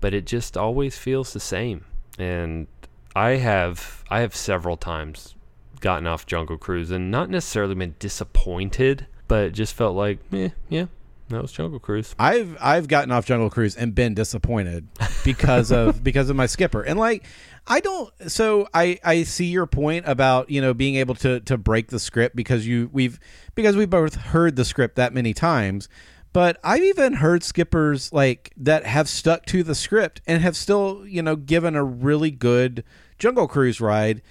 but 0.00 0.14
it 0.14 0.26
just 0.26 0.56
always 0.56 0.96
feels 0.96 1.32
the 1.32 1.40
same. 1.40 1.84
And 2.18 2.66
I 3.14 3.32
have 3.32 4.02
I 4.10 4.20
have 4.20 4.34
several 4.34 4.76
times 4.76 5.34
gotten 5.80 6.06
off 6.06 6.26
Jungle 6.26 6.58
Cruise 6.58 6.90
and 6.90 7.10
not 7.10 7.30
necessarily 7.30 7.74
been 7.74 7.94
disappointed, 7.98 9.06
but 9.28 9.52
just 9.52 9.74
felt 9.74 9.96
like, 9.96 10.18
eh, 10.32 10.50
yeah, 10.68 10.86
that 11.30 11.42
was 11.42 11.52
Jungle 11.52 11.78
Cruise. 11.78 12.14
I've 12.18 12.56
I've 12.60 12.88
gotten 12.88 13.12
off 13.12 13.24
Jungle 13.24 13.50
Cruise 13.50 13.76
and 13.76 13.94
been 13.94 14.14
disappointed 14.14 14.88
because 15.24 15.70
of 15.70 16.02
because 16.04 16.28
of 16.28 16.36
my 16.36 16.46
skipper. 16.46 16.82
And 16.82 16.98
like 16.98 17.24
I 17.66 17.80
don't 17.80 18.12
so 18.26 18.68
I 18.74 18.98
I 19.04 19.22
see 19.22 19.46
your 19.46 19.66
point 19.66 20.06
about, 20.06 20.50
you 20.50 20.60
know, 20.60 20.74
being 20.74 20.96
able 20.96 21.14
to 21.16 21.40
to 21.40 21.56
break 21.56 21.88
the 21.88 22.00
script 22.00 22.34
because 22.34 22.66
you 22.66 22.90
we've 22.92 23.18
because 23.54 23.76
we 23.76 23.86
both 23.86 24.16
heard 24.16 24.56
the 24.56 24.64
script 24.64 24.96
that 24.96 25.14
many 25.14 25.32
times. 25.32 25.88
But 26.32 26.58
I've 26.62 26.82
even 26.82 27.14
heard 27.14 27.42
skippers 27.42 28.12
like 28.12 28.52
that 28.56 28.84
have 28.86 29.08
stuck 29.08 29.46
to 29.46 29.62
the 29.62 29.74
script 29.74 30.20
and 30.26 30.42
have 30.42 30.56
still, 30.56 31.04
you 31.06 31.22
know, 31.22 31.34
given 31.34 31.74
a 31.74 31.82
really 31.82 32.30
good 32.30 32.84
Jungle 33.18 33.48
Cruise 33.48 33.80
ride. 33.80 34.22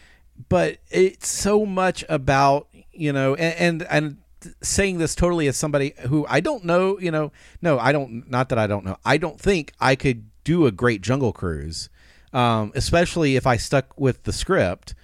But 0.47 0.77
it's 0.89 1.27
so 1.27 1.65
much 1.65 2.05
about, 2.07 2.67
you 2.91 3.11
know, 3.11 3.35
and 3.35 3.81
and, 3.81 3.87
and 3.89 4.17
saying 4.61 4.97
this 4.97 5.15
totally 5.15 5.47
as 5.47 5.57
somebody 5.57 5.93
who 6.07 6.25
I 6.29 6.39
don't 6.39 6.63
know, 6.63 6.99
you 6.99 7.11
know, 7.11 7.31
no, 7.61 7.77
I 7.77 7.91
don't, 7.91 8.29
not 8.29 8.49
that 8.49 8.57
I 8.57 8.67
don't 8.67 8.85
know. 8.85 8.97
I 9.03 9.17
don't 9.17 9.39
think 9.39 9.73
I 9.79 9.95
could 9.95 10.29
do 10.43 10.65
a 10.65 10.71
great 10.71 11.01
Jungle 11.01 11.33
Cruise, 11.33 11.89
um, 12.33 12.71
especially 12.75 13.35
if 13.35 13.45
I 13.45 13.57
stuck 13.57 13.99
with 13.99 14.23
the 14.23 14.33
script. 14.33 14.95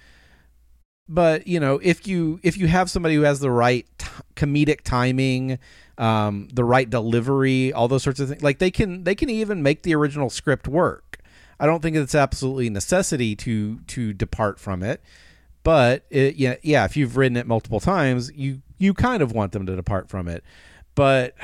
But 1.08 1.46
you 1.46 1.60
know, 1.60 1.78
if 1.82 2.06
you 2.06 2.40
if 2.42 2.56
you 2.56 2.66
have 2.66 2.90
somebody 2.90 3.14
who 3.14 3.22
has 3.22 3.38
the 3.38 3.50
right 3.50 3.86
t- 3.98 4.06
comedic 4.34 4.80
timing, 4.80 5.58
um, 5.98 6.48
the 6.52 6.64
right 6.64 6.90
delivery, 6.90 7.72
all 7.72 7.86
those 7.86 8.02
sorts 8.02 8.18
of 8.18 8.28
things, 8.28 8.42
like 8.42 8.58
they 8.58 8.72
can 8.72 9.04
they 9.04 9.14
can 9.14 9.30
even 9.30 9.62
make 9.62 9.82
the 9.82 9.94
original 9.94 10.30
script 10.30 10.66
work. 10.66 11.18
I 11.60 11.66
don't 11.66 11.80
think 11.80 11.96
it's 11.96 12.14
absolutely 12.14 12.70
necessity 12.70 13.36
to 13.36 13.78
to 13.78 14.12
depart 14.14 14.58
from 14.58 14.82
it, 14.82 15.00
but 15.66 16.04
it, 16.10 16.36
yeah, 16.36 16.54
yeah, 16.62 16.84
if 16.84 16.96
you've 16.96 17.16
written 17.16 17.36
it 17.36 17.44
multiple 17.44 17.80
times, 17.80 18.30
you 18.32 18.62
you 18.78 18.94
kind 18.94 19.20
of 19.20 19.32
want 19.32 19.50
them 19.50 19.66
to 19.66 19.74
depart 19.74 20.08
from 20.08 20.28
it. 20.28 20.44
But 20.94 21.34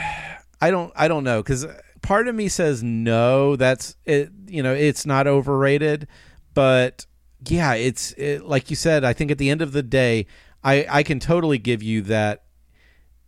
I 0.60 0.70
don't 0.70 0.92
I 0.94 1.08
don't 1.08 1.24
know 1.24 1.42
because 1.42 1.66
part 2.02 2.28
of 2.28 2.34
me 2.36 2.46
says 2.46 2.84
no. 2.84 3.56
That's 3.56 3.96
it. 4.04 4.30
You 4.46 4.62
know, 4.62 4.74
it's 4.74 5.04
not 5.04 5.26
overrated, 5.26 6.06
but 6.54 7.04
yeah, 7.48 7.74
it's 7.74 8.12
it, 8.12 8.44
like 8.44 8.70
you 8.70 8.76
said. 8.76 9.02
I 9.02 9.12
think 9.12 9.32
at 9.32 9.38
the 9.38 9.50
end 9.50 9.60
of 9.60 9.72
the 9.72 9.82
day, 9.82 10.28
I 10.62 10.86
I 10.88 11.02
can 11.02 11.18
totally 11.18 11.58
give 11.58 11.82
you 11.82 12.00
that. 12.02 12.44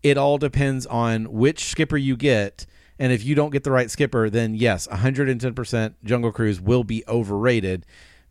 It 0.05 0.16
all 0.16 0.38
depends 0.38 0.86
on 0.86 1.24
which 1.32 1.64
skipper 1.64 1.97
you 1.97 2.16
get. 2.16 2.66
And 3.01 3.12
if 3.12 3.24
you 3.24 3.34
don't 3.34 3.51
get 3.51 3.64
the 3.64 3.72
right 3.72 3.90
skipper, 3.90 4.30
then 4.30 4.55
yes, 4.55 4.86
110% 4.86 5.95
Jungle 6.05 6.30
Cruise 6.30 6.61
will 6.61 6.84
be 6.84 7.03
overrated. 7.09 7.84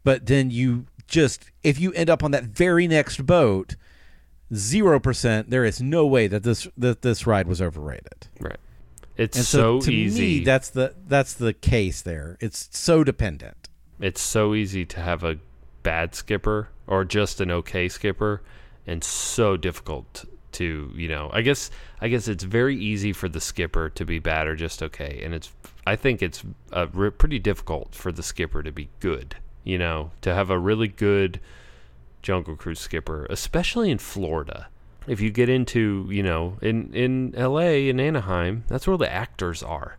But 0.06 0.28
then 0.28 0.50
you 0.50 0.86
just, 1.08 1.46
if 1.64 1.80
you 1.80 1.92
end 1.94 2.10
up 2.10 2.24
on 2.24 2.32
that 2.32 2.44
very 2.46 2.88
next 2.88 3.26
boat, 3.26 3.76
zero 4.54 5.00
percent, 5.00 5.50
there 5.50 5.66
is 5.66 5.82
no 5.82 6.06
way 6.06 6.28
that 6.28 6.44
this 6.44 6.68
that 6.78 7.02
this 7.02 7.26
ride 7.28 7.48
was 7.48 7.62
overrated. 7.62 8.28
Right. 8.40 8.58
It's 9.16 9.38
And 9.38 9.46
so, 9.46 9.80
so, 9.80 9.86
to 9.86 9.94
easy. 9.94 10.40
me, 10.40 10.44
that's 10.44 10.70
the 10.70 10.96
that's 11.08 11.34
the 11.36 11.54
case 11.54 12.02
there. 12.02 12.38
It's 12.40 12.70
so 12.72 13.04
dependent. 13.04 13.70
it's 14.00 14.22
so 14.22 14.54
easy 14.56 14.86
to 14.86 15.00
have 15.00 15.24
a 15.24 15.38
bad 15.84 16.16
skipper 16.16 16.70
or 16.88 17.04
just 17.06 17.40
an 17.42 17.52
okay 17.52 17.88
skipper 17.90 18.42
and 18.88 19.04
so 19.04 19.56
difficult 19.58 20.26
to 20.54 20.92
you 20.96 21.08
know 21.08 21.30
i 21.34 21.42
guess 21.42 21.70
i 22.02 22.08
guess 22.08 22.28
it's 22.28 22.44
very 22.44 22.76
easy 22.78 23.12
for 23.12 23.28
the 23.28 23.40
skipper 23.42 23.90
to 23.90 24.06
be 24.06 24.18
bad 24.20 24.48
or 24.48 24.56
just 24.56 24.82
okay 24.84 25.22
and 25.24 25.34
it's 25.34 25.52
i 25.86 25.96
think 25.96 26.22
it's 26.22 26.44
uh, 26.72 26.88
re- 26.94 27.10
pretty 27.12 27.38
difficult 27.40 27.94
for 27.96 28.12
the 28.12 28.24
skipper 28.24 28.62
to 28.64 28.72
be 28.72 28.88
good 29.00 29.36
you 29.64 29.78
know 29.78 30.12
to 30.22 30.34
have 30.34 30.50
a 30.50 30.60
really 30.60 30.88
good 30.88 31.40
jungle 32.22 32.56
cruise 32.56 32.80
skipper 32.80 33.26
especially 33.30 33.92
in 33.92 33.98
florida 33.98 34.68
if 35.08 35.20
you 35.20 35.30
get 35.30 35.50
into 35.50 36.08
you 36.10 36.24
know 36.24 36.58
in 36.62 36.94
in 36.94 37.34
la 37.36 37.60
in 37.60 38.00
anaheim 38.00 38.64
that's 38.68 38.88
where 38.88 38.98
the 38.98 39.12
actors 39.12 39.62
are 39.62 39.98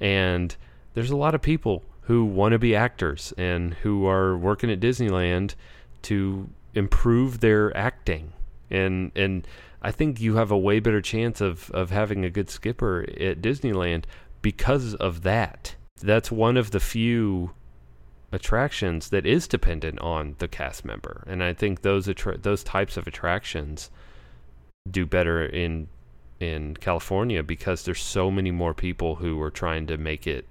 and 0.00 0.56
there's 0.94 1.10
a 1.10 1.16
lot 1.16 1.34
of 1.34 1.42
people 1.42 1.84
who 2.02 2.24
want 2.24 2.52
to 2.52 2.58
be 2.58 2.74
actors 2.74 3.32
and 3.36 3.74
who 3.74 4.06
are 4.06 4.36
working 4.36 4.70
at 4.70 4.80
Disneyland 4.80 5.54
to 6.02 6.48
improve 6.74 7.40
their 7.40 7.76
acting. 7.76 8.32
And 8.70 9.12
and 9.14 9.46
I 9.82 9.90
think 9.90 10.20
you 10.20 10.36
have 10.36 10.50
a 10.50 10.58
way 10.58 10.80
better 10.80 11.00
chance 11.00 11.40
of, 11.40 11.70
of 11.70 11.90
having 11.90 12.24
a 12.24 12.30
good 12.30 12.50
skipper 12.50 13.02
at 13.20 13.42
Disneyland 13.42 14.04
because 14.42 14.94
of 14.94 15.22
that. 15.22 15.76
That's 16.00 16.32
one 16.32 16.56
of 16.56 16.70
the 16.70 16.80
few 16.80 17.50
attractions 18.32 19.10
that 19.10 19.24
is 19.26 19.48
dependent 19.48 19.98
on 20.00 20.34
the 20.38 20.48
cast 20.48 20.84
member. 20.84 21.24
And 21.26 21.42
I 21.42 21.54
think 21.54 21.82
those 21.82 22.08
attra- 22.08 22.38
those 22.38 22.62
types 22.62 22.96
of 22.96 23.06
attractions 23.06 23.90
do 24.90 25.06
better 25.06 25.44
in 25.44 25.88
in 26.40 26.76
California 26.76 27.42
because 27.42 27.84
there's 27.84 28.02
so 28.02 28.30
many 28.30 28.50
more 28.50 28.74
people 28.74 29.16
who 29.16 29.40
are 29.42 29.50
trying 29.50 29.86
to 29.88 29.96
make 29.96 30.26
it 30.26 30.46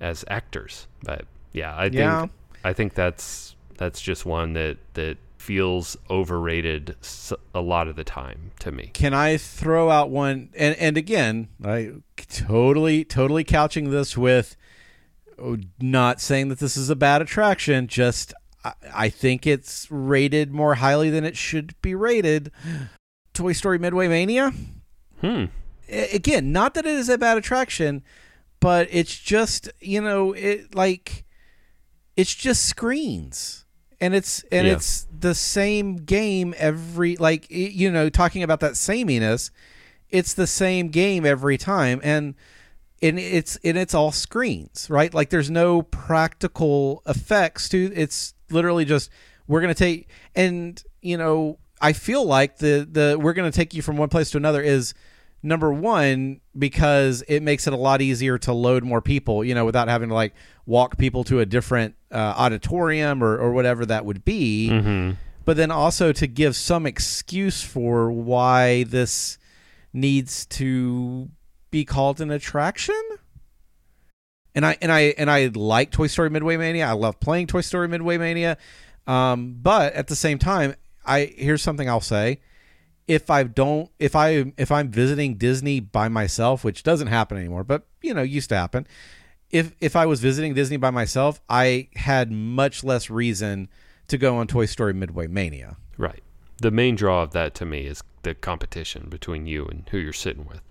as 0.00 0.24
actors. 0.28 0.86
But 1.02 1.24
yeah, 1.52 1.74
I 1.76 1.84
think 1.84 1.94
Yeah. 1.94 2.26
I 2.64 2.72
think 2.72 2.94
that's 2.94 3.54
that's 3.78 4.00
just 4.00 4.26
one 4.26 4.52
that 4.54 4.78
that 4.94 5.18
feels 5.38 5.96
overrated 6.10 6.96
a 7.54 7.60
lot 7.60 7.86
of 7.86 7.94
the 7.94 8.02
time 8.02 8.50
to 8.58 8.72
me. 8.72 8.90
Can 8.92 9.14
I 9.14 9.36
throw 9.36 9.90
out 9.90 10.10
one? 10.10 10.50
And 10.56 10.74
and 10.76 10.96
again, 10.96 11.48
I 11.64 11.92
totally 12.16 13.04
totally 13.04 13.44
couching 13.44 13.90
this 13.90 14.16
with 14.16 14.56
not 15.80 16.20
saying 16.20 16.48
that 16.48 16.58
this 16.58 16.76
is 16.76 16.90
a 16.90 16.96
bad 16.96 17.22
attraction. 17.22 17.86
Just 17.88 18.32
I, 18.64 18.72
I 18.94 19.08
think 19.08 19.46
it's 19.46 19.90
rated 19.90 20.52
more 20.52 20.76
highly 20.76 21.10
than 21.10 21.24
it 21.24 21.36
should 21.36 21.74
be 21.82 21.94
rated. 21.94 22.50
Toy 23.34 23.52
Story 23.52 23.78
Midway 23.78 24.08
Mania. 24.08 24.52
Hmm. 25.20 25.44
A- 25.88 26.14
again, 26.14 26.52
not 26.52 26.74
that 26.74 26.86
it 26.86 26.94
is 26.94 27.08
a 27.08 27.18
bad 27.18 27.36
attraction, 27.38 28.02
but 28.60 28.88
it's 28.90 29.16
just 29.18 29.70
you 29.80 30.00
know 30.00 30.32
it 30.32 30.74
like 30.74 31.24
it's 32.16 32.34
just 32.34 32.64
screens 32.64 33.64
and 34.00 34.14
it's 34.14 34.42
and 34.50 34.66
Yeah. 34.66 34.72
it's 34.74 35.06
the 35.16 35.34
same 35.34 35.96
game 35.96 36.54
every 36.56 37.16
like 37.16 37.46
you 37.50 37.90
know 37.90 38.08
talking 38.08 38.42
about 38.42 38.60
that 38.60 38.76
sameness 38.76 39.50
it's 40.08 40.32
the 40.34 40.46
same 40.46 40.88
game 40.88 41.26
every 41.26 41.58
time 41.58 42.00
and 42.02 42.34
and 43.02 43.18
it's 43.18 43.56
and 43.64 43.76
it's 43.76 43.94
all 43.94 44.10
screens 44.12 44.88
right 44.88 45.12
like 45.12 45.30
there's 45.30 45.50
no 45.50 45.82
practical 45.82 47.02
effects 47.06 47.68
to 47.68 47.92
it's 47.94 48.34
literally 48.50 48.84
just 48.84 49.10
we're 49.46 49.60
going 49.60 49.72
to 49.72 49.78
take 49.78 50.08
and 50.34 50.82
you 51.02 51.16
know 51.16 51.58
i 51.80 51.92
feel 51.92 52.24
like 52.24 52.58
the 52.58 52.88
the 52.90 53.18
we're 53.20 53.34
going 53.34 53.50
to 53.50 53.54
take 53.56 53.74
you 53.74 53.82
from 53.82 53.96
one 53.96 54.08
place 54.08 54.30
to 54.30 54.36
another 54.38 54.62
is 54.62 54.94
number 55.42 55.72
one 55.72 56.40
because 56.58 57.22
it 57.28 57.42
makes 57.42 57.66
it 57.66 57.72
a 57.72 57.76
lot 57.76 58.00
easier 58.00 58.38
to 58.38 58.52
load 58.52 58.82
more 58.82 59.02
people 59.02 59.44
you 59.44 59.54
know 59.54 59.64
without 59.64 59.88
having 59.88 60.08
to 60.08 60.14
like 60.14 60.34
walk 60.64 60.96
people 60.96 61.22
to 61.22 61.38
a 61.40 61.46
different 61.46 61.94
uh, 62.10 62.16
auditorium 62.36 63.22
or, 63.22 63.36
or 63.36 63.52
whatever 63.52 63.84
that 63.84 64.04
would 64.04 64.24
be 64.24 64.68
Mm-hmm. 64.72 65.12
but 65.44 65.56
then 65.58 65.70
also 65.70 66.12
to 66.12 66.26
give 66.26 66.56
some 66.56 66.86
excuse 66.86 67.62
for 67.62 68.10
why 68.10 68.84
this 68.84 69.38
needs 69.92 70.46
to 70.46 71.28
be 71.70 71.84
called 71.84 72.20
an 72.20 72.30
attraction. 72.30 73.00
And 74.54 74.64
I 74.64 74.78
and 74.80 74.90
I 74.90 75.14
and 75.18 75.30
I 75.30 75.46
like 75.54 75.90
Toy 75.90 76.06
Story 76.06 76.30
Midway 76.30 76.56
Mania. 76.56 76.86
I 76.86 76.92
love 76.92 77.20
playing 77.20 77.46
Toy 77.46 77.60
Story 77.60 77.88
Midway 77.88 78.16
Mania. 78.16 78.56
Um, 79.06 79.58
but 79.60 79.92
at 79.92 80.08
the 80.08 80.16
same 80.16 80.38
time, 80.38 80.74
I 81.04 81.32
here's 81.36 81.62
something 81.62 81.88
I'll 81.88 82.00
say. 82.00 82.40
If 83.06 83.30
I 83.30 83.44
don't 83.44 83.90
if 83.98 84.16
I 84.16 84.52
if 84.56 84.72
I'm 84.72 84.90
visiting 84.90 85.34
Disney 85.36 85.80
by 85.80 86.08
myself, 86.08 86.64
which 86.64 86.82
doesn't 86.82 87.08
happen 87.08 87.36
anymore, 87.36 87.64
but 87.64 87.86
you 88.02 88.14
know, 88.14 88.22
used 88.22 88.48
to 88.48 88.56
happen. 88.56 88.86
If 89.50 89.74
if 89.80 89.94
I 89.94 90.06
was 90.06 90.20
visiting 90.20 90.54
Disney 90.54 90.78
by 90.78 90.90
myself, 90.90 91.40
I 91.48 91.88
had 91.94 92.32
much 92.32 92.82
less 92.82 93.10
reason 93.10 93.68
to 94.08 94.18
go 94.18 94.36
on 94.36 94.46
Toy 94.46 94.66
Story 94.66 94.94
Midway 94.94 95.26
Mania. 95.26 95.76
Right. 95.98 96.22
The 96.58 96.70
main 96.70 96.96
draw 96.96 97.22
of 97.22 97.32
that 97.32 97.54
to 97.56 97.66
me 97.66 97.86
is 97.86 98.02
the 98.22 98.34
competition 98.34 99.08
between 99.08 99.46
you 99.46 99.66
and 99.66 99.86
who 99.90 99.98
you're 99.98 100.12
sitting 100.12 100.46
with. 100.46 100.62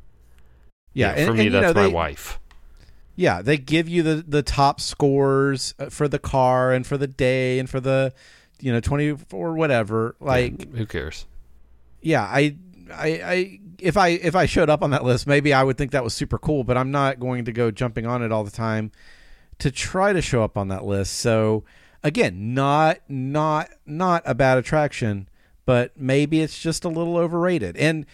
Yeah, 0.96 1.14
for 1.14 1.20
and- 1.20 1.34
me 1.34 1.40
and, 1.40 1.44
you 1.44 1.50
know, 1.52 1.62
that's 1.62 1.76
my 1.76 1.84
they- 1.84 1.94
wife. 1.94 2.40
Yeah, 3.18 3.42
they 3.42 3.58
give 3.58 3.88
you 3.88 4.04
the 4.04 4.26
the 4.28 4.42
top 4.44 4.82
scores 4.82 5.74
uh, 5.80 5.86
for 5.90 6.08
the 6.10 6.20
car 6.20 6.74
and 6.74 6.86
for 6.86 6.98
the 6.98 7.08
day 7.08 7.60
and 7.60 7.70
for 7.70 7.80
the 7.80 8.12
you 8.60 8.74
know 8.74 8.80
24 8.82 9.54
whatever. 9.54 10.16
Like 10.20 10.66
Yeah, 10.72 10.78
who 10.80 10.86
cares? 10.86 11.26
yeah, 12.02 12.24
I 12.24 12.58
I 12.92 13.08
I 13.08 13.60
if 13.80 13.96
I 13.96 14.10
if 14.10 14.36
I 14.36 14.46
showed 14.46 14.70
up 14.70 14.84
on 14.84 14.90
that 14.90 15.06
list, 15.06 15.28
maybe 15.28 15.54
I 15.54 15.64
would 15.64 15.78
think 15.78 15.92
that 15.92 16.04
was 16.04 16.14
super 16.14 16.38
cool, 16.38 16.66
but 16.66 16.76
I'm 16.78 16.92
not 16.92 17.20
going 17.22 17.46
to 17.46 17.54
go 17.54 17.72
jumping 17.72 18.06
on 18.06 18.22
it 18.22 18.34
all 18.34 18.44
the 18.44 18.52
time 18.52 18.92
to 19.60 19.72
try 19.72 20.12
to 20.12 20.22
show 20.22 20.44
up 20.44 20.58
on 20.58 20.68
that 20.68 20.84
list. 20.84 21.14
So 21.14 21.64
again, 22.04 22.54
not 22.54 22.98
not 23.08 23.70
not 23.86 24.24
a 24.26 24.36
bad 24.36 24.58
attraction, 24.58 25.30
but 25.66 25.94
maybe 25.98 26.42
it's 26.42 26.60
just 26.60 26.84
a 26.84 26.90
little 26.90 27.16
overrated. 27.16 27.78
And 27.78 28.06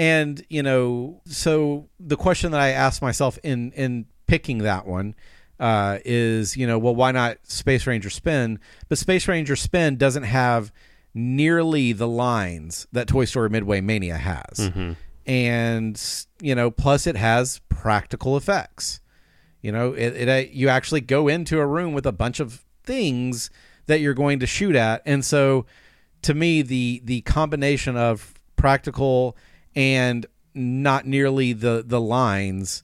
and 0.00 0.42
you 0.48 0.62
know, 0.62 1.20
so 1.26 1.90
the 2.00 2.16
question 2.16 2.52
that 2.52 2.60
I 2.60 2.70
asked 2.70 3.02
myself 3.02 3.38
in 3.42 3.70
in 3.72 4.06
picking 4.26 4.58
that 4.58 4.86
one 4.86 5.14
uh, 5.60 5.98
is, 6.06 6.56
you 6.56 6.66
know, 6.66 6.78
well, 6.78 6.94
why 6.94 7.12
not 7.12 7.36
Space 7.42 7.86
Ranger 7.86 8.08
Spin? 8.08 8.58
But 8.88 8.96
Space 8.96 9.28
Ranger 9.28 9.56
Spin 9.56 9.96
doesn't 9.96 10.22
have 10.22 10.72
nearly 11.12 11.92
the 11.92 12.08
lines 12.08 12.86
that 12.92 13.08
Toy 13.08 13.26
Story 13.26 13.50
Midway 13.50 13.82
Mania 13.82 14.16
has, 14.16 14.70
and 15.26 16.02
you 16.40 16.54
know, 16.54 16.70
plus 16.70 17.06
it 17.06 17.16
has 17.16 17.60
practical 17.68 18.38
effects. 18.38 19.02
You 19.60 19.70
know, 19.70 19.92
it, 19.92 20.16
it 20.16 20.28
uh, 20.30 20.48
you 20.50 20.70
actually 20.70 21.02
go 21.02 21.28
into 21.28 21.60
a 21.60 21.66
room 21.66 21.92
with 21.92 22.06
a 22.06 22.12
bunch 22.12 22.40
of 22.40 22.64
things 22.84 23.50
that 23.84 24.00
you're 24.00 24.14
going 24.14 24.38
to 24.38 24.46
shoot 24.46 24.74
at, 24.74 25.02
and 25.04 25.22
so 25.22 25.66
to 26.22 26.32
me, 26.32 26.62
the 26.62 27.02
the 27.04 27.20
combination 27.20 27.98
of 27.98 28.32
practical 28.56 29.36
and 29.74 30.26
not 30.54 31.06
nearly 31.06 31.52
the 31.52 31.84
the 31.86 32.00
lines 32.00 32.82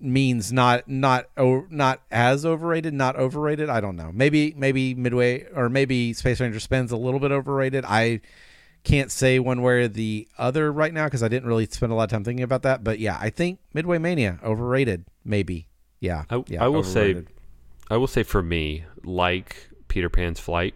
means 0.00 0.52
not 0.52 0.88
not 0.88 1.26
o- 1.36 1.66
not 1.70 2.02
as 2.10 2.44
overrated, 2.44 2.92
not 2.94 3.16
overrated. 3.16 3.68
I 3.68 3.80
don't 3.80 3.96
know. 3.96 4.10
Maybe 4.12 4.54
maybe 4.56 4.94
Midway 4.94 5.46
or 5.54 5.68
maybe 5.68 6.12
Space 6.12 6.40
Ranger 6.40 6.60
Spin's 6.60 6.92
a 6.92 6.96
little 6.96 7.20
bit 7.20 7.32
overrated. 7.32 7.84
I 7.86 8.20
can't 8.84 9.10
say 9.10 9.38
one 9.38 9.62
way 9.62 9.82
or 9.82 9.88
the 9.88 10.28
other 10.38 10.72
right 10.72 10.94
now 10.94 11.06
because 11.06 11.22
I 11.22 11.28
didn't 11.28 11.48
really 11.48 11.66
spend 11.66 11.92
a 11.92 11.94
lot 11.94 12.04
of 12.04 12.10
time 12.10 12.24
thinking 12.24 12.44
about 12.44 12.62
that. 12.62 12.84
But 12.84 12.98
yeah, 12.98 13.18
I 13.20 13.30
think 13.30 13.58
Midway 13.74 13.98
Mania 13.98 14.38
overrated. 14.44 15.04
Maybe. 15.24 15.68
Yeah. 16.00 16.24
I, 16.30 16.44
yeah, 16.46 16.62
I 16.64 16.68
will 16.68 16.84
say. 16.84 17.22
I 17.88 17.96
will 17.96 18.06
say 18.06 18.22
for 18.22 18.42
me, 18.42 18.84
like 19.04 19.68
Peter 19.88 20.08
Pan's 20.08 20.40
flight, 20.40 20.74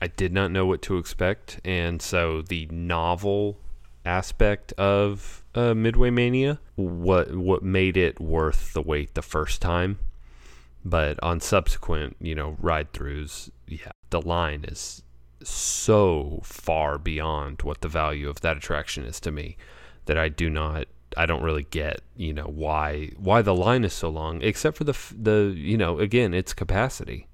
I 0.00 0.08
did 0.08 0.32
not 0.32 0.50
know 0.50 0.64
what 0.64 0.80
to 0.82 0.96
expect, 0.96 1.60
and 1.62 2.00
so 2.00 2.40
the 2.40 2.66
novel 2.70 3.58
aspect 4.04 4.72
of 4.72 5.44
uh, 5.54 5.74
Midway 5.74 6.10
Mania, 6.10 6.58
what 6.76 7.34
what 7.34 7.62
made 7.62 7.96
it 7.96 8.20
worth 8.20 8.72
the 8.72 8.82
wait 8.82 9.14
the 9.14 9.22
first 9.22 9.60
time, 9.60 9.98
but 10.84 11.18
on 11.22 11.40
subsequent, 11.40 12.16
you 12.20 12.34
know, 12.34 12.56
ride 12.60 12.92
throughs, 12.92 13.50
yeah, 13.66 13.92
the 14.10 14.20
line 14.22 14.64
is 14.64 15.02
so 15.42 16.40
far 16.42 16.98
beyond 16.98 17.62
what 17.62 17.80
the 17.80 17.88
value 17.88 18.28
of 18.28 18.40
that 18.42 18.56
attraction 18.56 19.04
is 19.04 19.20
to 19.20 19.30
me 19.30 19.56
that 20.04 20.18
I 20.18 20.28
do 20.28 20.50
not 20.50 20.86
I 21.16 21.26
don't 21.26 21.42
really 21.42 21.66
get, 21.70 22.02
you 22.16 22.32
know, 22.32 22.44
why 22.44 23.10
why 23.16 23.42
the 23.42 23.54
line 23.54 23.84
is 23.84 23.92
so 23.92 24.08
long 24.08 24.42
except 24.42 24.76
for 24.76 24.84
the 24.84 24.96
the 25.16 25.52
you 25.56 25.76
know, 25.76 25.98
again, 25.98 26.34
it's 26.34 26.54
capacity. 26.54 27.26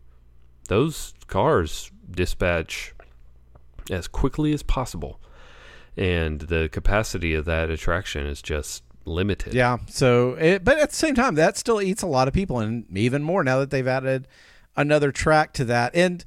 Those 0.69 1.15
cars 1.27 1.91
dispatch 2.11 2.95
as 3.91 4.09
quickly 4.09 4.53
as 4.53 4.63
possible. 4.63 5.21
And 5.97 6.41
the 6.43 6.69
capacity 6.71 7.35
of 7.35 7.45
that 7.47 7.71
attraction 7.71 8.27
is 8.27 8.43
just 8.43 8.83
limited. 9.05 9.55
Yeah. 9.55 9.79
So, 9.89 10.35
it, 10.35 10.65
but 10.65 10.79
at 10.79 10.91
the 10.91 10.97
same 10.97 11.15
time, 11.15 11.37
that 11.37 11.57
still 11.57 11.81
eats 11.81 12.03
a 12.03 12.07
lot 12.07 12.29
of 12.29 12.35
people, 12.35 12.59
and 12.59 12.85
even 12.97 13.23
more 13.23 13.43
now 13.43 13.61
that 13.61 13.71
they've 13.71 13.87
added 13.87 14.29
another 14.77 15.11
track 15.13 15.53
to 15.55 15.65
that. 15.67 15.95
And 15.95 16.25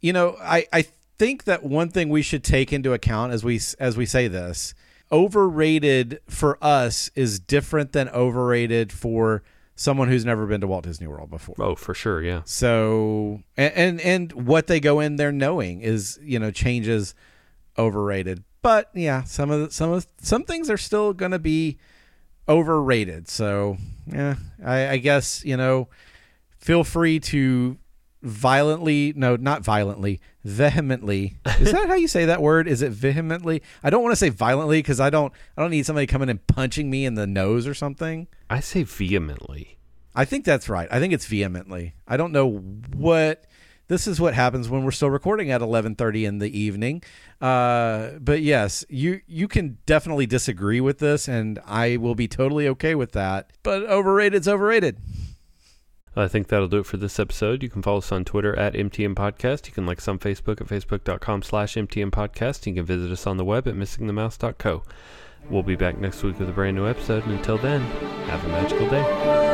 you 0.00 0.12
know, 0.12 0.36
I 0.40 0.66
I 0.72 0.86
think 1.18 1.44
that 1.44 1.62
one 1.62 1.88
thing 1.88 2.08
we 2.08 2.22
should 2.22 2.44
take 2.44 2.72
into 2.72 2.92
account 2.92 3.32
as 3.32 3.42
we 3.42 3.60
as 3.78 3.96
we 3.96 4.06
say 4.06 4.28
this, 4.28 4.74
overrated 5.10 6.20
for 6.28 6.58
us 6.62 7.10
is 7.14 7.38
different 7.38 7.92
than 7.92 8.08
overrated 8.10 8.92
for 8.92 9.42
someone 9.74 10.08
who's 10.08 10.24
never 10.24 10.46
been 10.46 10.60
to 10.60 10.66
Walt 10.66 10.84
Disney 10.84 11.06
World 11.06 11.30
before. 11.30 11.54
Oh, 11.58 11.74
for 11.74 11.94
sure, 11.94 12.22
yeah. 12.22 12.42
So 12.44 13.42
and, 13.56 13.72
and 13.74 14.00
and 14.00 14.32
what 14.32 14.66
they 14.66 14.80
go 14.80 15.00
in 15.00 15.16
there 15.16 15.32
knowing 15.32 15.80
is 15.80 16.18
you 16.22 16.38
know 16.38 16.50
changes 16.50 17.14
overrated. 17.78 18.42
But 18.62 18.90
yeah, 18.94 19.24
some 19.24 19.50
of 19.50 19.60
the, 19.60 19.70
some 19.70 19.92
of 19.92 20.06
some 20.20 20.44
things 20.44 20.70
are 20.70 20.76
still 20.76 21.12
going 21.12 21.32
to 21.32 21.38
be 21.38 21.78
overrated. 22.48 23.28
So 23.28 23.76
yeah, 24.06 24.36
I, 24.64 24.88
I 24.88 24.96
guess 24.98 25.44
you 25.44 25.56
know, 25.56 25.88
feel 26.58 26.84
free 26.84 27.20
to 27.20 27.78
violently 28.22 29.12
no 29.14 29.36
not 29.36 29.62
violently 29.62 30.20
vehemently 30.42 31.36
is 31.60 31.70
that 31.70 31.86
how 31.86 31.94
you 31.94 32.08
say 32.08 32.24
that 32.24 32.42
word 32.42 32.66
is 32.66 32.82
it 32.82 32.90
vehemently 32.90 33.62
i 33.84 33.90
don't 33.90 34.02
want 34.02 34.10
to 34.10 34.16
say 34.16 34.30
violently 34.30 34.78
because 34.78 34.98
i 34.98 35.08
don't 35.08 35.32
i 35.56 35.62
don't 35.62 35.70
need 35.70 35.86
somebody 35.86 36.08
coming 36.08 36.28
and 36.28 36.44
punching 36.48 36.90
me 36.90 37.04
in 37.04 37.14
the 37.14 37.26
nose 37.26 37.68
or 37.68 37.74
something 37.74 38.26
I 38.48 38.60
say 38.60 38.84
vehemently. 38.84 39.78
I 40.14 40.24
think 40.24 40.44
that's 40.44 40.68
right. 40.68 40.88
I 40.90 40.98
think 41.00 41.12
it's 41.12 41.26
vehemently. 41.26 41.94
I 42.06 42.16
don't 42.16 42.32
know 42.32 42.58
what 42.94 43.44
this 43.88 44.06
is 44.06 44.20
what 44.20 44.34
happens 44.34 44.68
when 44.68 44.84
we're 44.84 44.90
still 44.90 45.10
recording 45.10 45.50
at 45.50 45.60
11:30 45.60 46.24
in 46.24 46.38
the 46.38 46.58
evening. 46.58 47.02
Uh, 47.40 48.10
but 48.20 48.42
yes, 48.42 48.84
you 48.88 49.20
you 49.26 49.48
can 49.48 49.78
definitely 49.86 50.26
disagree 50.26 50.80
with 50.80 50.98
this 50.98 51.28
and 51.28 51.58
I 51.66 51.96
will 51.96 52.14
be 52.14 52.28
totally 52.28 52.68
okay 52.68 52.94
with 52.94 53.12
that. 53.12 53.50
But 53.62 53.82
overrated's 53.84 54.48
overrated. 54.48 54.98
I 56.18 56.28
think 56.28 56.48
that'll 56.48 56.68
do 56.68 56.78
it 56.78 56.86
for 56.86 56.96
this 56.96 57.20
episode. 57.20 57.62
You 57.62 57.68
can 57.68 57.82
follow 57.82 57.98
us 57.98 58.10
on 58.10 58.24
Twitter 58.24 58.58
at 58.58 58.72
MTM 58.72 59.14
Podcast. 59.14 59.66
You 59.66 59.72
can 59.74 59.84
like 59.84 59.98
us 59.98 60.08
on 60.08 60.18
Facebook 60.18 60.62
at 60.62 60.66
facebook.com 60.66 61.42
slash 61.42 61.74
MTM 61.74 62.10
Podcast. 62.10 62.66
You 62.66 62.72
can 62.72 62.86
visit 62.86 63.12
us 63.12 63.26
on 63.26 63.36
the 63.36 63.44
web 63.44 63.68
at 63.68 63.74
missingthemouse.co. 63.74 64.82
We'll 65.50 65.62
be 65.62 65.76
back 65.76 65.98
next 65.98 66.22
week 66.22 66.38
with 66.38 66.48
a 66.48 66.52
brand 66.52 66.76
new 66.76 66.88
episode. 66.88 67.24
And 67.24 67.34
until 67.34 67.58
then, 67.58 67.82
have 68.28 68.42
a 68.44 68.48
magical 68.48 68.88
day. 68.88 69.45